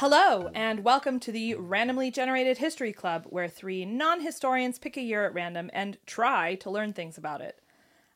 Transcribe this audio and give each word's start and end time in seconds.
Hello, 0.00 0.48
and 0.54 0.84
welcome 0.84 1.18
to 1.18 1.32
the 1.32 1.56
Randomly 1.56 2.10
Generated 2.10 2.58
History 2.58 2.92
Club, 2.92 3.26
where 3.30 3.48
three 3.48 3.84
non 3.84 4.20
historians 4.20 4.78
pick 4.78 4.96
a 4.96 5.02
year 5.02 5.26
at 5.26 5.34
random 5.34 5.70
and 5.72 5.98
try 6.06 6.54
to 6.54 6.70
learn 6.70 6.92
things 6.92 7.18
about 7.18 7.40
it. 7.40 7.58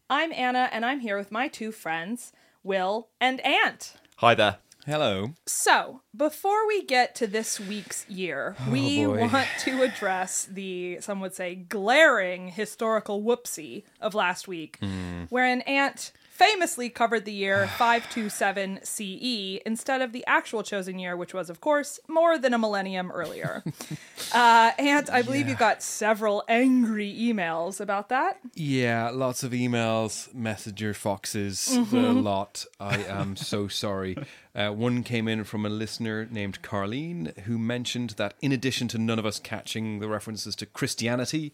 I'm 0.09 0.33
Anna, 0.33 0.71
and 0.71 0.87
I'm 0.87 1.01
here 1.01 1.19
with 1.19 1.33
my 1.33 1.49
two 1.49 1.73
friends, 1.73 2.33
Will 2.63 3.09
and 3.21 3.41
Ant. 3.41 3.95
Hi 4.19 4.35
there. 4.37 4.59
Hello. 4.87 5.33
So, 5.47 6.01
before 6.17 6.67
we 6.67 6.83
get 6.85 7.15
to 7.17 7.29
this 7.29 7.61
week's 7.61 8.05
year, 8.09 8.57
we 8.69 9.05
boy. 9.07 9.29
want 9.33 9.47
to 9.61 9.83
address 9.83 10.45
the, 10.51 10.99
some 11.01 11.21
would 11.21 11.35
say, 11.35 11.55
glaring 11.55 12.49
historical 12.49 13.23
whoopsie 13.23 13.85
of 14.01 14.15
last 14.15 14.49
week, 14.49 14.81
where 15.29 15.45
an 15.47 15.61
Ant 15.63 16.11
famously 16.31 16.89
covered 16.89 17.25
the 17.27 17.33
year 17.33 17.69
527 17.79 18.81
CE 18.83 19.61
instead 19.65 20.03
of 20.03 20.11
the 20.13 20.25
actual 20.27 20.65
chosen 20.65 20.99
year, 20.99 21.17
which 21.17 21.33
was, 21.33 21.49
of 21.49 21.61
course, 21.61 22.01
more 22.09 22.37
than 22.37 22.53
a 22.53 22.59
millennium 22.59 23.13
earlier. 23.13 23.63
uh, 24.35 24.73
Ant, 24.79 25.09
I 25.11 25.23
believe 25.23 25.49
you 25.49 25.55
got 25.55 25.81
several 25.81 26.43
angry 26.49 27.15
emails 27.17 27.81
about 27.81 28.09
that. 28.09 28.41
Yeah, 28.55 29.11
lots 29.11 29.45
of 29.45 29.53
emails, 29.53 30.35
messenger 30.35 30.93
foxes, 30.93 31.69
Mm-hmm. 31.71 31.97
a 31.97 32.13
lot. 32.13 32.65
I 32.81 32.97
am 33.05 33.37
so 33.37 33.69
sorry. 33.69 34.17
Uh, 34.55 34.69
one 34.71 35.03
came 35.03 35.29
in 35.29 35.45
from 35.45 35.65
a 35.65 35.69
listener 35.71 36.27
named 36.31 36.61
Carlene 36.63 37.37
who 37.41 37.57
mentioned 37.59 38.11
that 38.11 38.35
in 38.43 38.53
addition 38.53 38.87
to 38.89 38.99
none 38.99 39.19
of 39.19 39.25
us 39.25 39.39
catching 39.41 39.99
the 39.99 40.09
references 40.09 40.55
to 40.57 40.67
Christianity, 40.67 41.53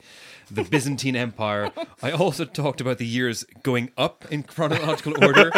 the 0.51 0.65
Byzantine 0.71 1.15
Empire, 1.15 1.71
I 2.03 2.11
also 2.11 2.45
talked 2.45 2.81
about 2.81 2.99
the 2.99 3.07
years 3.07 3.45
going 3.63 3.93
up 3.97 4.25
in 4.31 4.43
chronological 4.43 5.13
order, 5.25 5.51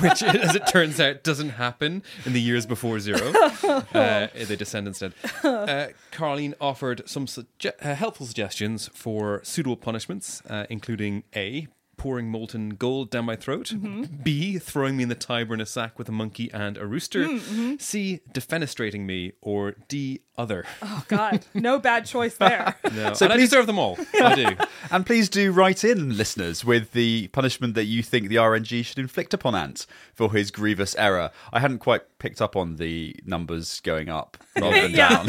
which, 0.00 0.22
as 0.22 0.54
it 0.54 0.66
turns 0.68 1.00
out, 1.00 1.24
doesn't 1.24 1.50
happen 1.50 2.04
in 2.24 2.32
the 2.34 2.40
years 2.40 2.66
before 2.66 3.00
zero. 3.00 3.32
Uh, 3.90 4.28
they 4.34 4.56
descend 4.56 4.86
instead. 4.86 5.12
Uh, 5.42 5.88
Carlene 6.12 6.54
offered 6.60 7.02
some 7.08 7.26
sugge- 7.26 7.72
uh, 7.82 7.94
helpful 7.94 8.26
suggestions 8.26 8.88
for 8.94 9.40
suitable 9.42 9.76
punishments, 9.76 10.42
uh, 10.48 10.66
including 10.70 11.24
A. 11.34 11.66
Pouring 12.00 12.30
molten 12.30 12.70
gold 12.70 13.10
down 13.10 13.26
my 13.26 13.36
throat. 13.36 13.66
Mm-hmm. 13.74 14.22
B. 14.22 14.58
Throwing 14.58 14.96
me 14.96 15.02
in 15.02 15.10
the 15.10 15.14
Tiber 15.14 15.52
in 15.52 15.60
a 15.60 15.66
sack 15.66 15.98
with 15.98 16.08
a 16.08 16.12
monkey 16.12 16.50
and 16.50 16.78
a 16.78 16.86
rooster. 16.86 17.24
Mm, 17.26 17.38
mm-hmm. 17.40 17.74
C. 17.78 18.20
Defenestrating 18.32 19.00
me. 19.04 19.32
Or 19.42 19.74
D. 19.88 20.20
Other. 20.38 20.64
Oh, 20.80 21.04
God, 21.08 21.44
no 21.52 21.78
bad 21.78 22.06
choice 22.06 22.34
there. 22.38 22.74
No, 22.94 23.12
So 23.12 23.26
and 23.26 23.32
I 23.34 23.36
please- 23.36 23.50
deserve 23.50 23.66
them 23.66 23.78
all. 23.78 23.98
I 24.14 24.34
do. 24.34 24.46
And 24.90 25.04
please 25.04 25.28
do 25.28 25.52
write 25.52 25.84
in, 25.84 26.16
listeners, 26.16 26.64
with 26.64 26.92
the 26.92 27.28
punishment 27.28 27.74
that 27.74 27.84
you 27.84 28.02
think 28.02 28.28
the 28.28 28.36
RNG 28.36 28.82
should 28.86 28.98
inflict 28.98 29.34
upon 29.34 29.54
Ant 29.54 29.86
for 30.14 30.32
his 30.32 30.50
grievous 30.50 30.96
error. 30.96 31.30
I 31.52 31.60
hadn't 31.60 31.78
quite 31.80 32.18
picked 32.18 32.40
up 32.40 32.56
on 32.56 32.76
the 32.76 33.14
numbers 33.26 33.80
going 33.80 34.08
up 34.08 34.38
rather 34.58 34.80
than 34.80 34.92
down. 34.94 35.28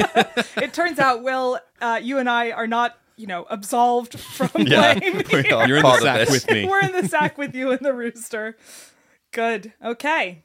it 0.55 0.73
turns 0.73 0.97
out, 0.97 1.21
Will, 1.21 1.59
uh, 1.81 1.99
you 2.01 2.17
and 2.17 2.29
I 2.29 2.51
are 2.51 2.65
not, 2.65 2.97
you 3.21 3.27
know, 3.27 3.45
absolved 3.49 4.19
from 4.19 4.49
Yeah, 4.67 4.97
blame. 4.97 5.17
we 5.31 5.41
here. 5.43 5.55
are 5.55 5.67
You're 5.67 5.77
in 5.77 5.83
the 5.83 5.99
sack 5.99 6.29
with 6.29 6.49
me. 6.49 6.65
We're 6.69 6.81
in 6.81 6.91
the 6.91 7.07
sack 7.07 7.37
with 7.37 7.53
you 7.55 7.69
and 7.71 7.79
the 7.79 7.93
rooster. 7.93 8.57
Good. 9.31 9.73
Okay. 9.83 10.43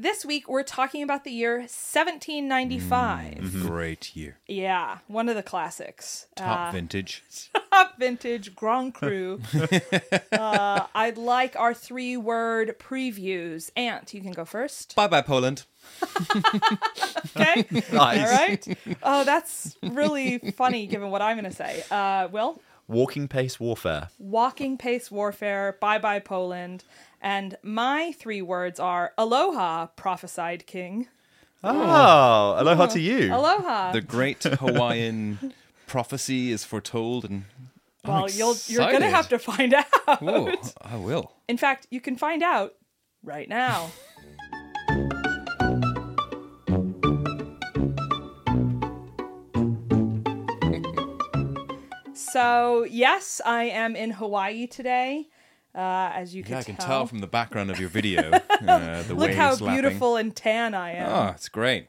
This 0.00 0.24
week 0.24 0.48
we're 0.48 0.62
talking 0.62 1.02
about 1.02 1.24
the 1.24 1.32
year 1.32 1.56
1795. 1.58 3.50
Great 3.66 4.14
year. 4.14 4.36
Yeah, 4.46 4.98
one 5.08 5.28
of 5.28 5.34
the 5.34 5.42
classics. 5.42 6.28
Top 6.36 6.68
Uh, 6.68 6.70
vintage. 6.70 7.24
top 7.72 7.98
vintage 7.98 8.54
Grand 8.54 8.94
Cru. 8.94 9.40
uh, 10.32 10.86
I'd 10.94 11.18
like 11.18 11.58
our 11.58 11.74
three 11.74 12.16
word 12.16 12.76
previews. 12.78 13.72
Ant, 13.76 14.14
you 14.14 14.20
can 14.20 14.30
go 14.30 14.44
first. 14.44 14.94
Bye 14.94 15.08
bye, 15.08 15.20
Poland. 15.22 15.64
Okay. 17.36 17.66
Nice. 17.92 17.92
All 17.92 18.36
right. 18.36 18.78
Oh, 19.02 19.24
that's 19.24 19.76
really 19.82 20.38
funny 20.38 20.86
given 20.86 21.10
what 21.10 21.22
I'm 21.22 21.36
going 21.36 21.50
to 21.50 21.56
say. 21.56 21.82
Uh, 21.90 22.28
Will? 22.30 22.60
Walking 22.88 23.28
pace 23.28 23.60
warfare. 23.60 24.08
Walking 24.18 24.78
Pace 24.78 25.10
Warfare, 25.10 25.76
Bye 25.78 25.98
Bye 25.98 26.20
Poland, 26.20 26.84
and 27.20 27.56
my 27.62 28.12
three 28.12 28.42
words 28.42 28.78
are 28.78 29.12
Aloha, 29.18 29.86
prophesied 29.96 30.66
king. 30.66 31.08
Oh, 31.64 31.72
hmm. 31.72 32.60
aloha 32.60 32.86
to 32.86 32.92
uh-huh. 32.92 32.98
you. 32.98 33.34
Aloha. 33.34 33.92
The 33.92 34.00
great 34.00 34.42
Hawaiian 34.44 35.52
prophecy 35.86 36.52
is 36.52 36.64
foretold 36.64 37.24
and 37.24 37.44
I'm 38.04 38.12
well, 38.14 38.30
you'll, 38.30 38.54
you're 38.66 38.86
going 38.90 39.00
to 39.00 39.10
have 39.10 39.28
to 39.30 39.38
find 39.38 39.74
out. 40.06 40.22
Whoa, 40.22 40.52
I 40.80 40.96
will. 40.96 41.32
In 41.48 41.58
fact, 41.58 41.88
you 41.90 42.00
can 42.00 42.16
find 42.16 42.42
out 42.42 42.74
right 43.22 43.48
now. 43.48 43.90
so, 52.14 52.86
yes, 52.88 53.40
I 53.44 53.64
am 53.64 53.96
in 53.96 54.12
Hawaii 54.12 54.68
today. 54.68 55.28
Uh, 55.74 56.10
as 56.14 56.34
you 56.34 56.42
can 56.42 56.52
Yeah, 56.52 56.58
I 56.58 56.62
can 56.64 56.76
tell. 56.76 56.86
tell 56.86 57.06
from 57.06 57.18
the 57.20 57.26
background 57.26 57.70
of 57.70 57.78
your 57.78 57.88
video. 57.90 58.30
Uh, 58.58 59.02
the 59.04 59.14
Look 59.14 59.28
waves 59.28 59.36
how 59.36 59.50
lapping. 59.52 59.68
beautiful 59.68 60.16
and 60.16 60.34
tan 60.34 60.74
I 60.74 60.94
am. 60.94 61.08
Oh, 61.12 61.28
it's 61.32 61.48
great. 61.48 61.86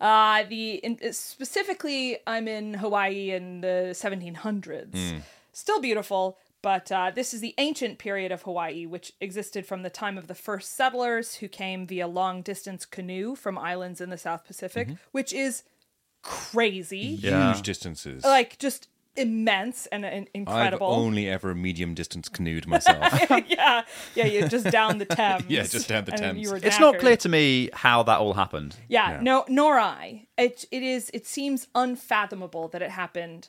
Uh, 0.00 0.44
the 0.44 0.74
in, 0.76 1.12
specifically, 1.12 2.18
I'm 2.28 2.46
in 2.46 2.74
Hawaii 2.74 3.32
in 3.32 3.60
the 3.60 3.90
1700s. 3.92 5.20
Still 5.52 5.80
beautiful, 5.80 6.38
but 6.62 6.92
uh, 6.92 7.10
this 7.12 7.34
is 7.34 7.40
the 7.40 7.54
ancient 7.58 7.98
period 7.98 8.30
of 8.30 8.42
Hawaii, 8.42 8.86
which 8.86 9.12
existed 9.20 9.66
from 9.66 9.82
the 9.82 9.90
time 9.90 10.16
of 10.16 10.28
the 10.28 10.34
first 10.34 10.76
settlers 10.76 11.34
who 11.36 11.48
came 11.48 11.88
via 11.88 12.06
long 12.06 12.40
distance 12.40 12.86
canoe 12.86 13.34
from 13.34 13.58
islands 13.58 14.00
in 14.00 14.10
the 14.10 14.16
South 14.18 14.44
Pacific, 14.46 14.88
which 15.10 15.32
is 15.32 15.64
crazy. 16.22 17.18
Yeah. 17.20 17.52
Huge 17.52 17.62
distances. 17.64 18.24
Like 18.24 18.58
just 18.58 18.86
immense 19.20 19.86
and, 19.86 20.04
and 20.04 20.26
I've 20.26 20.30
incredible. 20.34 20.88
only 20.88 21.28
ever 21.28 21.54
medium 21.54 21.94
distance 21.94 22.28
canoed 22.28 22.66
myself. 22.66 23.12
yeah, 23.48 23.82
yeah, 24.14 24.24
you 24.26 24.48
just 24.48 24.66
down 24.70 24.98
the 24.98 25.04
Thames. 25.18 25.44
Yeah, 25.48 25.62
just 25.62 25.88
down 25.88 26.04
the 26.04 26.12
Thames. 26.12 26.38
You 26.40 26.50
were 26.50 26.56
It's 26.62 26.80
not 26.80 26.98
clear 26.98 27.16
to 27.18 27.28
me 27.28 27.70
how 27.72 28.02
that 28.04 28.18
all 28.18 28.32
happened. 28.34 28.76
Yeah, 28.88 29.12
Yeah. 29.12 29.20
no, 29.20 29.44
nor 29.48 29.78
I. 29.78 30.26
It 30.36 30.64
it 30.70 30.82
is. 30.82 31.10
It 31.14 31.26
seems 31.26 31.68
unfathomable 31.74 32.68
that 32.68 32.82
it 32.82 32.90
happened. 32.90 33.48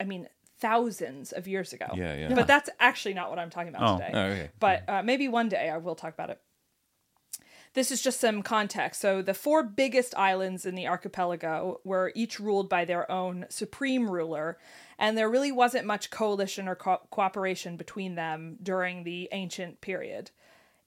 I 0.00 0.04
mean, 0.04 0.28
thousands 0.58 1.32
of 1.32 1.46
years 1.46 1.72
ago. 1.72 1.86
Yeah, 1.94 2.14
yeah. 2.16 2.34
But 2.34 2.46
that's 2.46 2.70
actually 2.80 3.14
not 3.14 3.30
what 3.30 3.38
I'm 3.38 3.50
talking 3.50 3.68
about 3.74 3.82
Oh. 3.82 3.98
today. 3.98 4.10
Oh, 4.14 4.20
okay. 4.26 4.50
But 4.58 4.88
uh, 4.88 5.02
maybe 5.02 5.28
one 5.28 5.48
day 5.48 5.68
I 5.70 5.76
will 5.78 5.94
talk 5.94 6.14
about 6.14 6.30
it. 6.30 6.40
This 7.76 7.92
is 7.92 8.00
just 8.00 8.20
some 8.20 8.42
context. 8.42 9.02
So 9.02 9.20
the 9.20 9.34
four 9.34 9.62
biggest 9.62 10.16
islands 10.16 10.64
in 10.64 10.76
the 10.76 10.86
archipelago 10.86 11.82
were 11.84 12.10
each 12.14 12.40
ruled 12.40 12.70
by 12.70 12.86
their 12.86 13.08
own 13.12 13.44
supreme 13.50 14.10
ruler, 14.10 14.56
and 14.98 15.16
there 15.16 15.28
really 15.28 15.52
wasn't 15.52 15.84
much 15.84 16.10
coalition 16.10 16.68
or 16.68 16.74
co- 16.74 17.02
cooperation 17.10 17.76
between 17.76 18.14
them 18.14 18.56
during 18.62 19.04
the 19.04 19.28
ancient 19.30 19.82
period. 19.82 20.30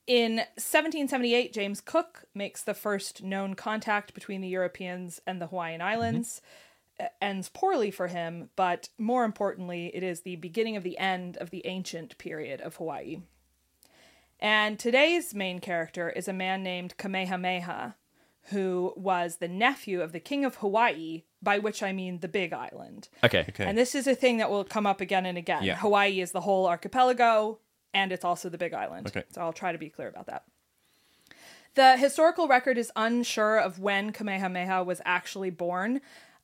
In 0.08 0.38
1778, 0.58 1.54
James 1.54 1.80
Cook 1.80 2.24
makes 2.34 2.64
the 2.64 2.74
first 2.74 3.22
known 3.22 3.54
contact 3.54 4.16
between 4.16 4.42
the 4.42 4.48
Europeans 4.48 5.22
and 5.28 5.40
the 5.40 5.46
Hawaiian 5.46 5.84
Islands. 5.84 6.42
Uh, 7.00 7.06
Ends 7.22 7.50
poorly 7.50 7.92
for 7.92 8.08
him, 8.08 8.50
but 8.56 8.90
more 8.98 9.26
importantly, 9.26 9.92
it 9.94 10.02
is 10.02 10.22
the 10.22 10.38
beginning 10.38 10.76
of 10.76 10.82
the 10.82 10.98
end 10.98 11.38
of 11.38 11.52
the 11.52 11.68
ancient 11.68 12.18
period 12.18 12.62
of 12.62 12.78
Hawaii. 12.78 13.20
And 14.40 14.80
today's 14.80 15.34
main 15.36 15.60
character 15.60 16.10
is 16.10 16.28
a 16.28 16.34
man 16.34 16.64
named 16.64 16.98
Kamehameha, 16.98 17.96
who 18.52 18.94
was 18.96 19.38
the 19.38 19.48
nephew 19.48 20.02
of 20.02 20.12
the 20.12 20.20
king 20.20 20.46
of 20.46 20.56
Hawaii, 20.56 21.24
by 21.42 21.60
which 21.60 21.84
I 21.84 21.92
mean 21.92 22.20
the 22.20 22.28
Big 22.28 22.54
Island. 22.54 23.10
Okay. 23.24 23.46
Okay. 23.50 23.66
And 23.66 23.78
this 23.78 23.96
is 23.96 24.08
a 24.08 24.16
thing 24.16 24.38
that 24.38 24.50
will 24.50 24.64
come 24.64 24.88
up 24.88 25.02
again 25.02 25.26
and 25.26 25.38
again. 25.38 25.64
Yeah. 25.64 25.76
Hawaii 25.76 26.22
is 26.22 26.32
the 26.32 26.42
whole 26.42 26.68
archipelago, 26.68 27.60
and 27.94 28.12
it's 28.12 28.26
also 28.26 28.50
the 28.50 28.58
Big 28.58 28.74
Island. 28.74 29.08
Okay. 29.08 29.24
So 29.34 29.42
I'll 29.42 29.54
try 29.54 29.72
to 29.72 29.78
be 29.78 29.90
clear 29.90 30.08
about 30.08 30.28
that. 30.28 30.44
The 31.76 31.98
historical 31.98 32.48
record 32.48 32.78
is 32.78 32.92
unsure 32.96 33.58
of 33.58 33.80
when 33.80 34.12
Kamehameha 34.12 34.84
was 34.84 35.02
actually 35.06 35.50
born, 35.50 36.02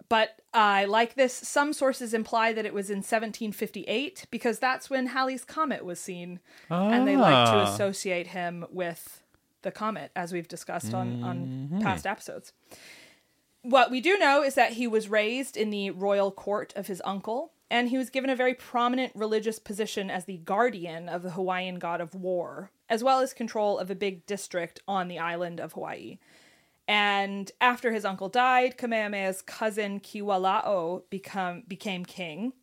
but 0.09 0.39
I 0.53 0.85
like 0.85 1.15
this. 1.15 1.33
Some 1.33 1.73
sources 1.73 2.13
imply 2.13 2.53
that 2.53 2.65
it 2.65 2.73
was 2.73 2.89
in 2.89 2.97
1758 2.97 4.25
because 4.31 4.59
that's 4.59 4.89
when 4.89 5.07
Halley's 5.07 5.43
Comet 5.45 5.83
was 5.85 5.99
seen. 5.99 6.39
And 6.69 7.07
they 7.07 7.17
like 7.17 7.45
to 7.47 7.53
Ah. 7.55 7.73
associate 7.73 8.27
him 8.27 8.65
with 8.69 9.23
the 9.63 9.71
comet, 9.71 10.11
as 10.15 10.31
we've 10.31 10.47
discussed 10.47 10.93
on, 10.93 11.23
on 11.23 11.79
past 11.81 12.05
episodes. 12.05 12.53
What 13.63 13.89
we 13.89 13.99
do 13.99 14.17
know 14.17 14.43
is 14.43 14.53
that 14.55 14.73
he 14.73 14.85
was 14.87 15.09
raised 15.09 15.57
in 15.57 15.71
the 15.71 15.89
royal 15.89 16.31
court 16.31 16.71
of 16.75 16.85
his 16.87 17.01
uncle, 17.03 17.51
and 17.71 17.89
he 17.89 17.97
was 17.97 18.11
given 18.11 18.29
a 18.29 18.35
very 18.35 18.53
prominent 18.53 19.11
religious 19.15 19.57
position 19.57 20.11
as 20.11 20.25
the 20.25 20.37
guardian 20.37 21.09
of 21.09 21.23
the 21.23 21.31
Hawaiian 21.31 21.79
god 21.79 21.99
of 21.99 22.13
war, 22.13 22.69
as 22.89 23.03
well 23.03 23.21
as 23.21 23.33
control 23.33 23.79
of 23.79 23.89
a 23.89 23.95
big 23.95 24.27
district 24.27 24.81
on 24.87 25.07
the 25.07 25.17
island 25.17 25.59
of 25.59 25.73
Hawaii. 25.73 26.19
And 26.87 27.51
after 27.59 27.91
his 27.91 28.05
uncle 28.05 28.29
died, 28.29 28.77
Kamehameha's 28.77 29.41
cousin 29.41 29.99
Kiwalao 29.99 31.03
become, 31.09 31.63
became 31.67 32.05
king. 32.05 32.53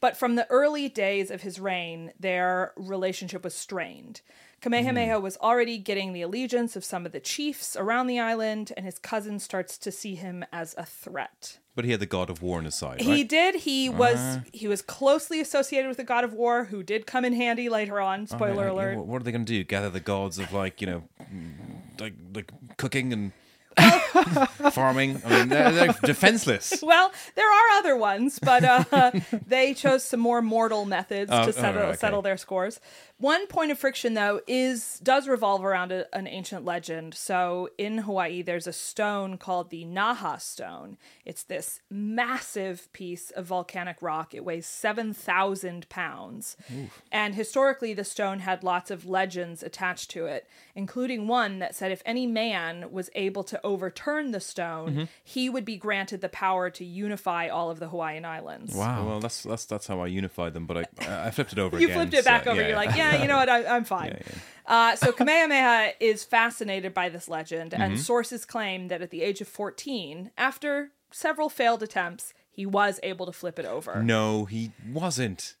But 0.00 0.16
from 0.16 0.34
the 0.34 0.50
early 0.50 0.88
days 0.88 1.30
of 1.30 1.42
his 1.42 1.60
reign, 1.60 2.12
their 2.18 2.72
relationship 2.76 3.44
was 3.44 3.54
strained. 3.54 4.20
Kamehameha 4.60 5.16
hmm. 5.16 5.22
was 5.22 5.36
already 5.38 5.78
getting 5.78 6.12
the 6.12 6.22
allegiance 6.22 6.74
of 6.76 6.84
some 6.84 7.06
of 7.06 7.12
the 7.12 7.20
chiefs 7.20 7.76
around 7.76 8.08
the 8.08 8.18
island, 8.18 8.72
and 8.76 8.84
his 8.84 8.98
cousin 8.98 9.38
starts 9.38 9.78
to 9.78 9.92
see 9.92 10.16
him 10.16 10.44
as 10.52 10.74
a 10.76 10.84
threat. 10.84 11.58
but 11.74 11.84
he 11.84 11.92
had 11.92 12.00
the 12.00 12.06
god 12.06 12.30
of 12.30 12.42
war 12.42 12.58
on 12.58 12.64
his 12.64 12.74
side, 12.74 13.00
He 13.00 13.24
did. 13.24 13.54
He 13.54 13.88
was 13.88 14.16
uh-huh. 14.16 14.40
he 14.52 14.68
was 14.68 14.82
closely 14.82 15.40
associated 15.40 15.88
with 15.88 15.96
the 15.96 16.04
god 16.04 16.24
of 16.24 16.32
war, 16.32 16.64
who 16.64 16.82
did 16.82 17.06
come 17.06 17.24
in 17.24 17.32
handy 17.32 17.68
later 17.68 18.00
on. 18.00 18.26
Spoiler 18.26 18.64
Like, 18.64 18.72
alert. 18.72 18.96
What 18.98 19.06
what 19.06 19.20
are 19.20 19.24
they 19.24 19.32
going 19.32 19.44
to 19.44 19.52
do? 19.52 19.64
Gather 19.64 19.90
the 19.90 20.00
gods 20.00 20.38
of 20.38 20.52
like 20.52 20.80
you 20.80 20.86
know, 20.86 21.02
like 22.00 22.14
like 22.34 22.52
cooking 22.76 23.12
and 23.12 23.32
farming. 24.72 25.20
I 25.24 25.28
mean, 25.38 25.48
they're, 25.48 25.70
they're 25.72 25.94
defenseless. 26.04 26.82
Well, 26.92 27.12
there 27.36 27.48
are 27.50 27.78
other 27.78 27.96
ones, 27.96 28.38
but 28.42 28.64
uh, 28.64 29.12
they 29.46 29.72
chose 29.72 30.04
some 30.04 30.20
more 30.20 30.42
mortal 30.42 30.84
methods 30.84 31.30
Oh, 31.32 31.46
to 31.46 31.52
settle 31.52 31.68
alright, 31.80 31.88
okay. 31.90 31.96
settle 31.98 32.22
their 32.22 32.36
scores. 32.36 32.80
One 33.18 33.46
point 33.46 33.70
of 33.70 33.78
friction, 33.78 34.14
though, 34.14 34.40
is 34.48 34.98
does 35.02 35.28
revolve 35.28 35.64
around 35.64 35.92
a, 35.92 36.12
an 36.14 36.26
ancient 36.26 36.64
legend. 36.64 37.14
So 37.14 37.68
in 37.78 37.98
Hawaii, 37.98 38.42
there's 38.42 38.66
a 38.66 38.72
stone 38.72 39.38
called 39.38 39.70
the 39.70 39.84
Naha 39.84 40.40
Stone. 40.40 40.98
It's 41.24 41.44
this 41.44 41.80
massive 41.88 42.92
piece 42.92 43.30
of 43.30 43.46
volcanic 43.46 44.02
rock. 44.02 44.34
It 44.34 44.44
weighs 44.44 44.66
seven 44.66 45.14
thousand 45.14 45.88
pounds, 45.88 46.56
and 47.12 47.34
historically, 47.34 47.94
the 47.94 48.04
stone 48.04 48.40
had 48.40 48.64
lots 48.64 48.90
of 48.90 49.06
legends 49.06 49.62
attached 49.62 50.10
to 50.12 50.26
it, 50.26 50.48
including 50.74 51.28
one 51.28 51.60
that 51.60 51.74
said 51.76 51.92
if 51.92 52.02
any 52.04 52.26
man 52.26 52.90
was 52.90 53.08
able 53.14 53.44
to 53.44 53.60
overturn 53.64 54.11
the 54.32 54.40
stone, 54.40 54.90
Mm-hmm. 54.90 55.04
he 55.24 55.48
would 55.48 55.64
be 55.64 55.76
granted 55.76 56.20
the 56.20 56.28
power 56.28 56.68
to 56.70 56.84
unify 56.84 57.48
all 57.48 57.70
of 57.70 57.78
the 57.78 57.88
Hawaiian 57.88 58.24
Islands. 58.24 58.74
Wow. 58.74 59.06
Well, 59.08 59.20
that's 59.20 59.42
that's 59.44 59.64
that's 59.64 59.86
how 59.86 60.00
I 60.00 60.06
unified 60.08 60.52
them, 60.54 60.66
but 60.66 60.76
I 61.06 61.26
I 61.26 61.30
flipped 61.30 61.52
it 61.52 61.58
over. 61.58 61.76
You 61.80 61.86
again, 61.88 61.96
flipped 61.98 62.14
it 62.14 62.24
back 62.24 62.44
so, 62.44 62.50
over. 62.52 62.60
yeah, 62.60 62.68
You're 62.68 62.76
like, 62.76 62.96
yeah, 62.96 63.22
you 63.22 63.28
know 63.28 63.36
what? 63.36 63.48
I, 63.48 63.64
I'm 63.64 63.84
fine. 63.98 64.20
Uh, 64.66 64.94
so 64.96 65.12
Kamehameha 65.12 65.92
is 66.00 66.24
fascinated 66.24 66.92
by 66.94 67.08
this 67.08 67.28
legend, 67.28 67.72
and 67.74 67.94
Mm-hmm. 67.94 67.96
sources 68.02 68.44
claim 68.44 68.88
that 68.88 69.02
at 69.02 69.10
the 69.10 69.22
age 69.22 69.40
of 69.40 69.48
14, 69.48 70.30
after 70.38 70.90
several 71.10 71.48
failed 71.48 71.82
attempts, 71.82 72.32
he 72.50 72.64
was 72.66 73.00
able 73.02 73.26
to 73.26 73.32
flip 73.32 73.58
it 73.58 73.64
over. 73.66 74.02
No, 74.02 74.44
he 74.44 74.72
wasn't. 74.92 75.56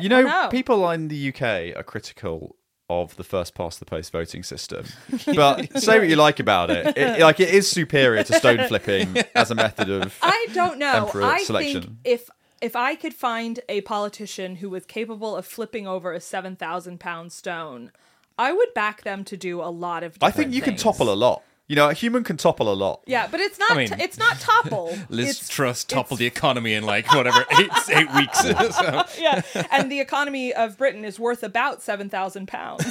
You 0.00 0.08
know, 0.08 0.22
don't 0.22 0.30
know. 0.30 0.48
people 0.50 0.90
in 0.90 1.08
the 1.08 1.28
UK 1.28 1.76
are 1.76 1.82
critical 1.84 2.56
of 2.90 3.16
the 3.16 3.24
first 3.24 3.54
past 3.54 3.78
the 3.78 3.84
post 3.84 4.12
voting 4.12 4.42
system, 4.42 4.86
but 5.34 5.80
say 5.80 5.98
what 5.98 6.08
you 6.08 6.16
like 6.16 6.38
about 6.38 6.70
it, 6.70 6.96
it, 6.96 7.20
like 7.20 7.40
it 7.40 7.48
is 7.48 7.68
superior 7.68 8.22
to 8.22 8.32
stone 8.34 8.66
flipping 8.68 9.16
as 9.34 9.50
a 9.50 9.54
method 9.54 9.88
of. 9.88 10.16
I 10.22 10.48
don't 10.52 10.78
know. 10.78 11.06
Emperor 11.06 11.24
I 11.24 11.44
think 11.44 11.86
if 12.04 12.28
if 12.60 12.76
I 12.76 12.94
could 12.94 13.14
find 13.14 13.60
a 13.68 13.80
politician 13.82 14.56
who 14.56 14.70
was 14.70 14.84
capable 14.86 15.36
of 15.36 15.44
flipping 15.46 15.86
over 15.86 16.12
a 16.12 16.20
7,000 16.20 16.98
pound 16.98 17.32
stone, 17.32 17.92
I 18.38 18.52
would 18.52 18.72
back 18.74 19.02
them 19.02 19.24
to 19.24 19.36
do 19.36 19.60
a 19.60 19.68
lot 19.68 20.02
of. 20.02 20.16
I 20.22 20.30
think 20.30 20.52
you 20.52 20.62
can 20.62 20.76
topple 20.76 21.12
a 21.12 21.14
lot. 21.14 21.42
You 21.66 21.76
know, 21.76 21.88
a 21.88 21.94
human 21.94 22.24
can 22.24 22.36
topple 22.36 22.70
a 22.70 22.74
lot. 22.74 23.00
Yeah, 23.06 23.26
but 23.30 23.40
it's 23.40 23.58
not. 23.58 23.72
I 23.72 23.76
mean, 23.76 23.92
it's 23.98 24.18
not 24.18 24.38
topple. 24.38 24.96
Liz 25.08 25.30
it's, 25.30 25.48
Truss 25.48 25.82
toppled 25.82 26.20
the 26.20 26.26
economy 26.26 26.74
in 26.74 26.84
like 26.84 27.10
whatever 27.14 27.46
eight 27.58 27.70
eight 27.90 28.12
weeks. 28.14 28.44
So, 28.74 29.04
yeah, 29.18 29.42
and 29.70 29.90
the 29.90 30.00
economy 30.00 30.52
of 30.52 30.76
Britain 30.76 31.04
is 31.04 31.18
worth 31.18 31.42
about 31.42 31.82
seven 31.82 32.10
thousand 32.10 32.48
pounds. 32.48 32.84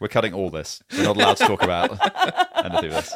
We're 0.00 0.08
cutting 0.08 0.34
all 0.34 0.50
this. 0.50 0.82
We're 0.92 1.04
not 1.04 1.16
allowed 1.16 1.36
to 1.38 1.46
talk 1.46 1.62
about 1.62 1.90
anything 2.64 2.90
of 2.90 2.96
this. 2.96 3.14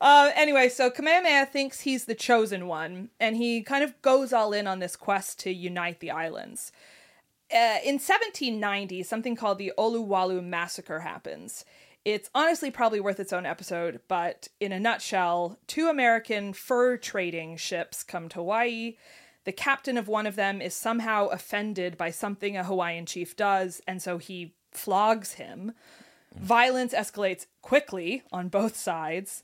Uh, 0.00 0.30
anyway, 0.34 0.68
so 0.68 0.90
Kamehameha 0.90 1.46
thinks 1.46 1.80
he's 1.80 2.04
the 2.04 2.14
chosen 2.14 2.66
one, 2.66 3.10
and 3.18 3.36
he 3.36 3.62
kind 3.62 3.82
of 3.84 4.00
goes 4.02 4.32
all 4.32 4.52
in 4.52 4.66
on 4.66 4.80
this 4.80 4.96
quest 4.96 5.38
to 5.40 5.52
unite 5.52 6.00
the 6.00 6.10
islands. 6.10 6.72
Uh, 7.52 7.78
in 7.82 7.94
1790, 7.94 9.02
something 9.02 9.34
called 9.34 9.58
the 9.58 9.72
Olowalu 9.78 10.44
Massacre 10.44 11.00
happens. 11.00 11.64
It's 12.04 12.30
honestly 12.34 12.70
probably 12.70 13.00
worth 13.00 13.20
its 13.20 13.32
own 13.32 13.44
episode, 13.44 14.00
but 14.08 14.48
in 14.58 14.72
a 14.72 14.80
nutshell, 14.80 15.58
two 15.66 15.88
American 15.88 16.54
fur 16.54 16.96
trading 16.96 17.56
ships 17.58 18.02
come 18.02 18.28
to 18.30 18.36
Hawaii. 18.36 18.96
The 19.44 19.52
captain 19.52 19.98
of 19.98 20.08
one 20.08 20.26
of 20.26 20.36
them 20.36 20.62
is 20.62 20.74
somehow 20.74 21.26
offended 21.26 21.98
by 21.98 22.10
something 22.10 22.56
a 22.56 22.64
Hawaiian 22.64 23.04
chief 23.04 23.36
does, 23.36 23.82
and 23.86 24.00
so 24.00 24.16
he 24.16 24.54
flogs 24.72 25.34
him. 25.34 25.72
Violence 26.34 26.94
escalates 26.94 27.46
quickly 27.60 28.22
on 28.32 28.48
both 28.48 28.76
sides, 28.76 29.42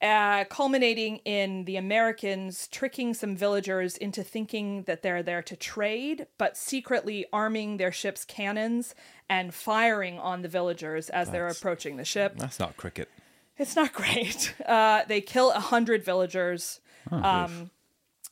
uh, 0.00 0.44
culminating 0.44 1.16
in 1.24 1.64
the 1.64 1.76
Americans 1.76 2.68
tricking 2.68 3.14
some 3.14 3.34
villagers 3.36 3.96
into 3.96 4.22
thinking 4.22 4.82
that 4.84 5.02
they're 5.02 5.22
there 5.22 5.42
to 5.42 5.56
trade, 5.56 6.26
but 6.38 6.56
secretly 6.56 7.26
arming 7.32 7.76
their 7.78 7.90
ship's 7.92 8.24
cannons 8.24 8.94
and 9.28 9.52
firing 9.52 10.18
on 10.18 10.42
the 10.42 10.48
villagers 10.48 11.10
as 11.10 11.30
they're 11.30 11.48
approaching 11.48 11.96
the 11.96 12.04
ship. 12.04 12.34
that's 12.36 12.58
not 12.58 12.76
cricket. 12.76 13.08
It's 13.58 13.74
not 13.74 13.92
great. 14.00 14.54
Uh, 14.64 15.02
they 15.08 15.20
kill 15.20 15.50
a 15.50 15.60
hundred 15.60 16.04
villagers 16.04 16.80
um, 17.10 17.70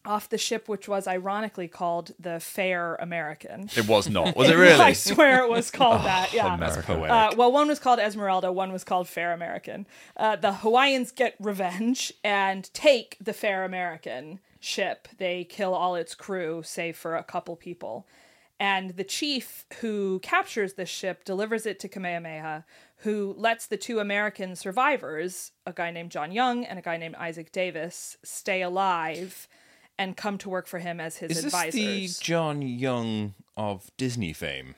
off 0.06 0.28
the 0.28 0.38
ship, 0.38 0.68
which 0.68 0.88
was 0.88 1.06
ironically 1.06 1.68
called 1.68 2.12
the 2.18 2.40
Fair 2.40 2.94
American. 2.96 3.68
It 3.76 3.86
was 3.86 4.08
not. 4.08 4.36
Was 4.36 4.48
it 4.50 4.56
really? 4.56 4.80
I 4.80 4.92
swear 4.92 5.44
it 5.44 5.50
was 5.50 5.70
called 5.70 6.04
that. 6.04 6.32
Yeah. 6.32 6.56
That's 6.56 6.78
poetic. 6.84 7.10
Uh, 7.10 7.32
well, 7.36 7.52
one 7.52 7.68
was 7.68 7.78
called 7.78 7.98
Esmeralda, 7.98 8.52
one 8.52 8.72
was 8.72 8.84
called 8.84 9.08
Fair 9.08 9.32
American. 9.32 9.86
Uh, 10.16 10.36
the 10.36 10.54
Hawaiians 10.54 11.10
get 11.10 11.34
revenge 11.40 12.12
and 12.24 12.72
take 12.72 13.16
the 13.20 13.32
Fair 13.32 13.64
American 13.64 14.40
ship. 14.60 15.08
They 15.18 15.44
kill 15.44 15.74
all 15.74 15.94
its 15.94 16.14
crew, 16.14 16.62
save 16.64 16.96
for 16.96 17.16
a 17.16 17.24
couple 17.24 17.56
people. 17.56 18.06
And 18.58 18.90
the 18.90 19.04
chief 19.04 19.66
who 19.80 20.18
captures 20.20 20.74
this 20.74 20.88
ship 20.88 21.24
delivers 21.24 21.66
it 21.66 21.78
to 21.80 21.88
Kamehameha, 21.88 22.64
who 22.98 23.34
lets 23.36 23.66
the 23.66 23.76
two 23.76 23.98
American 23.98 24.56
survivors, 24.56 25.52
a 25.66 25.72
guy 25.72 25.90
named 25.90 26.10
John 26.10 26.32
Young 26.32 26.64
and 26.64 26.78
a 26.78 26.82
guy 26.82 26.96
named 26.96 27.16
Isaac 27.16 27.52
Davis, 27.52 28.16
stay 28.24 28.62
alive 28.62 29.46
and 29.98 30.16
come 30.16 30.38
to 30.38 30.48
work 30.48 30.66
for 30.66 30.78
him 30.78 31.00
as 31.00 31.16
his 31.18 31.30
Is 31.30 31.36
this 31.44 31.46
advisors. 31.54 32.18
the 32.18 32.24
John 32.24 32.62
Young 32.62 33.34
of 33.56 33.90
Disney 33.96 34.32
fame? 34.32 34.74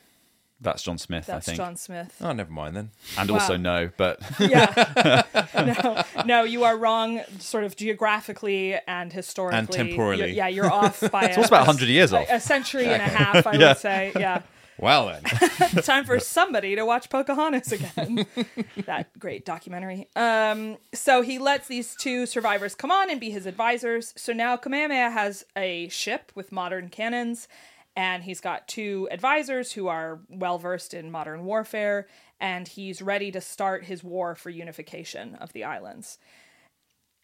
That's 0.60 0.82
John 0.82 0.98
Smith, 0.98 1.26
That's 1.26 1.46
I 1.48 1.52
think. 1.52 1.56
John 1.56 1.76
Smith. 1.76 2.16
Oh, 2.20 2.32
never 2.32 2.50
mind 2.50 2.74
then. 2.74 2.90
And 3.16 3.30
Wow. 3.30 3.38
also 3.38 3.56
no, 3.56 3.90
but 3.96 4.20
Yeah. 4.40 5.22
no, 5.54 6.02
no, 6.24 6.42
you 6.42 6.64
are 6.64 6.76
wrong, 6.76 7.20
sort 7.38 7.62
of 7.62 7.76
geographically 7.76 8.76
and 8.88 9.12
historically. 9.12 9.58
And 9.58 9.70
temporally. 9.70 10.18
You're- 10.18 10.32
yeah, 10.32 10.48
you're 10.48 10.70
off 10.72 11.00
by 11.12 11.24
it's 11.26 11.36
also 11.38 11.48
about 11.48 11.66
100 11.68 11.88
years 11.88 12.12
a, 12.12 12.22
off. 12.22 12.26
a 12.30 12.40
century 12.40 12.86
and 12.86 13.00
a 13.00 13.04
half, 13.04 13.46
I 13.46 13.52
Yeah. 13.52 13.68
would 13.68 13.78
say. 13.78 14.12
Yeah. 14.18 14.42
Well 14.78 15.08
then, 15.08 15.22
time 15.82 16.04
for 16.04 16.20
somebody 16.20 16.76
to 16.76 16.84
watch 16.84 17.10
Pocahontas 17.10 17.72
again. 17.72 18.26
that 18.86 19.18
great 19.18 19.44
documentary. 19.44 20.08
Um, 20.14 20.78
so 20.94 21.22
he 21.22 21.38
lets 21.38 21.66
these 21.66 21.96
two 21.96 22.26
survivors 22.26 22.76
come 22.76 22.92
on 22.92 23.10
and 23.10 23.20
be 23.20 23.30
his 23.30 23.46
advisors. 23.46 24.14
So 24.16 24.32
now 24.32 24.56
Kamehameha 24.56 25.10
has 25.10 25.44
a 25.56 25.88
ship 25.88 26.30
with 26.36 26.52
modern 26.52 26.90
cannons, 26.90 27.48
and 27.96 28.22
he's 28.22 28.40
got 28.40 28.68
two 28.68 29.08
advisors 29.10 29.72
who 29.72 29.88
are 29.88 30.20
well 30.28 30.58
versed 30.58 30.94
in 30.94 31.10
modern 31.10 31.44
warfare, 31.44 32.06
and 32.40 32.68
he's 32.68 33.02
ready 33.02 33.32
to 33.32 33.40
start 33.40 33.84
his 33.84 34.04
war 34.04 34.36
for 34.36 34.50
unification 34.50 35.34
of 35.34 35.52
the 35.52 35.64
islands. 35.64 36.18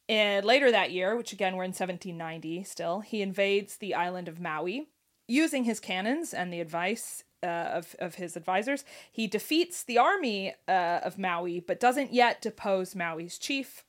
And 0.09 0.45
later 0.45 0.71
that 0.73 0.91
year, 0.91 1.17
which 1.17 1.33
again 1.33 1.57
we're 1.57 1.65
in 1.65 1.69
1790 1.69 2.65
still, 2.65 3.01
he 3.01 3.23
invades 3.23 3.77
the 3.77 3.95
island 3.95 4.29
of 4.29 4.41
Maui. 4.41 4.89
Using 5.27 5.65
his 5.65 5.81
cannons 5.81 6.35
and 6.35 6.53
the 6.53 6.61
advice 6.61 7.25
uh, 7.45 7.71
of, 7.73 7.95
of 7.99 8.15
his 8.17 8.37
advisors, 8.37 8.85
he 9.13 9.27
defeats 9.27 9.85
the 9.85 9.99
army 9.99 10.55
uh, 10.67 11.01
of 11.05 11.19
Maui, 11.19 11.61
but 11.61 11.79
doesn't 11.79 12.13
yet 12.13 12.41
depose 12.41 12.95
Maui's 12.95 13.39
chief. 13.39 13.85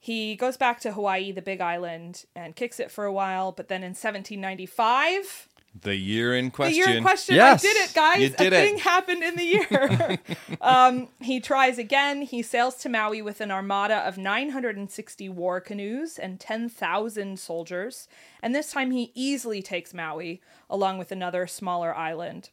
He 0.00 0.36
goes 0.36 0.56
back 0.56 0.80
to 0.80 0.92
Hawaii, 0.92 1.32
the 1.32 1.42
big 1.42 1.60
island, 1.60 2.24
and 2.34 2.56
kicks 2.56 2.80
it 2.80 2.90
for 2.90 3.04
a 3.04 3.12
while, 3.12 3.52
but 3.52 3.68
then 3.68 3.82
in 3.82 3.90
1795, 3.90 5.48
the 5.80 5.96
year 5.96 6.36
in 6.36 6.50
question. 6.50 6.72
the 6.72 6.86
year 6.86 6.96
in 6.96 7.02
question. 7.02 7.34
Yes. 7.34 7.64
I 7.64 7.66
did 7.66 7.76
it, 7.76 7.94
guys. 7.94 8.20
You 8.20 8.28
did 8.30 8.52
a 8.52 8.56
it. 8.56 8.62
thing 8.62 8.78
happened 8.78 9.22
in 9.24 9.34
the 9.34 9.44
year. 9.44 10.18
um, 10.60 11.08
he 11.20 11.40
tries 11.40 11.78
again. 11.78 12.22
He 12.22 12.42
sails 12.42 12.76
to 12.76 12.88
Maui 12.88 13.22
with 13.22 13.40
an 13.40 13.50
armada 13.50 13.96
of 13.96 14.16
960 14.16 15.28
war 15.30 15.60
canoes 15.60 16.16
and 16.16 16.38
10,000 16.38 17.38
soldiers. 17.38 18.08
And 18.40 18.54
this 18.54 18.70
time 18.70 18.92
he 18.92 19.10
easily 19.14 19.62
takes 19.62 19.92
Maui, 19.92 20.40
along 20.70 20.98
with 20.98 21.10
another 21.10 21.46
smaller 21.48 21.94
island. 21.94 22.50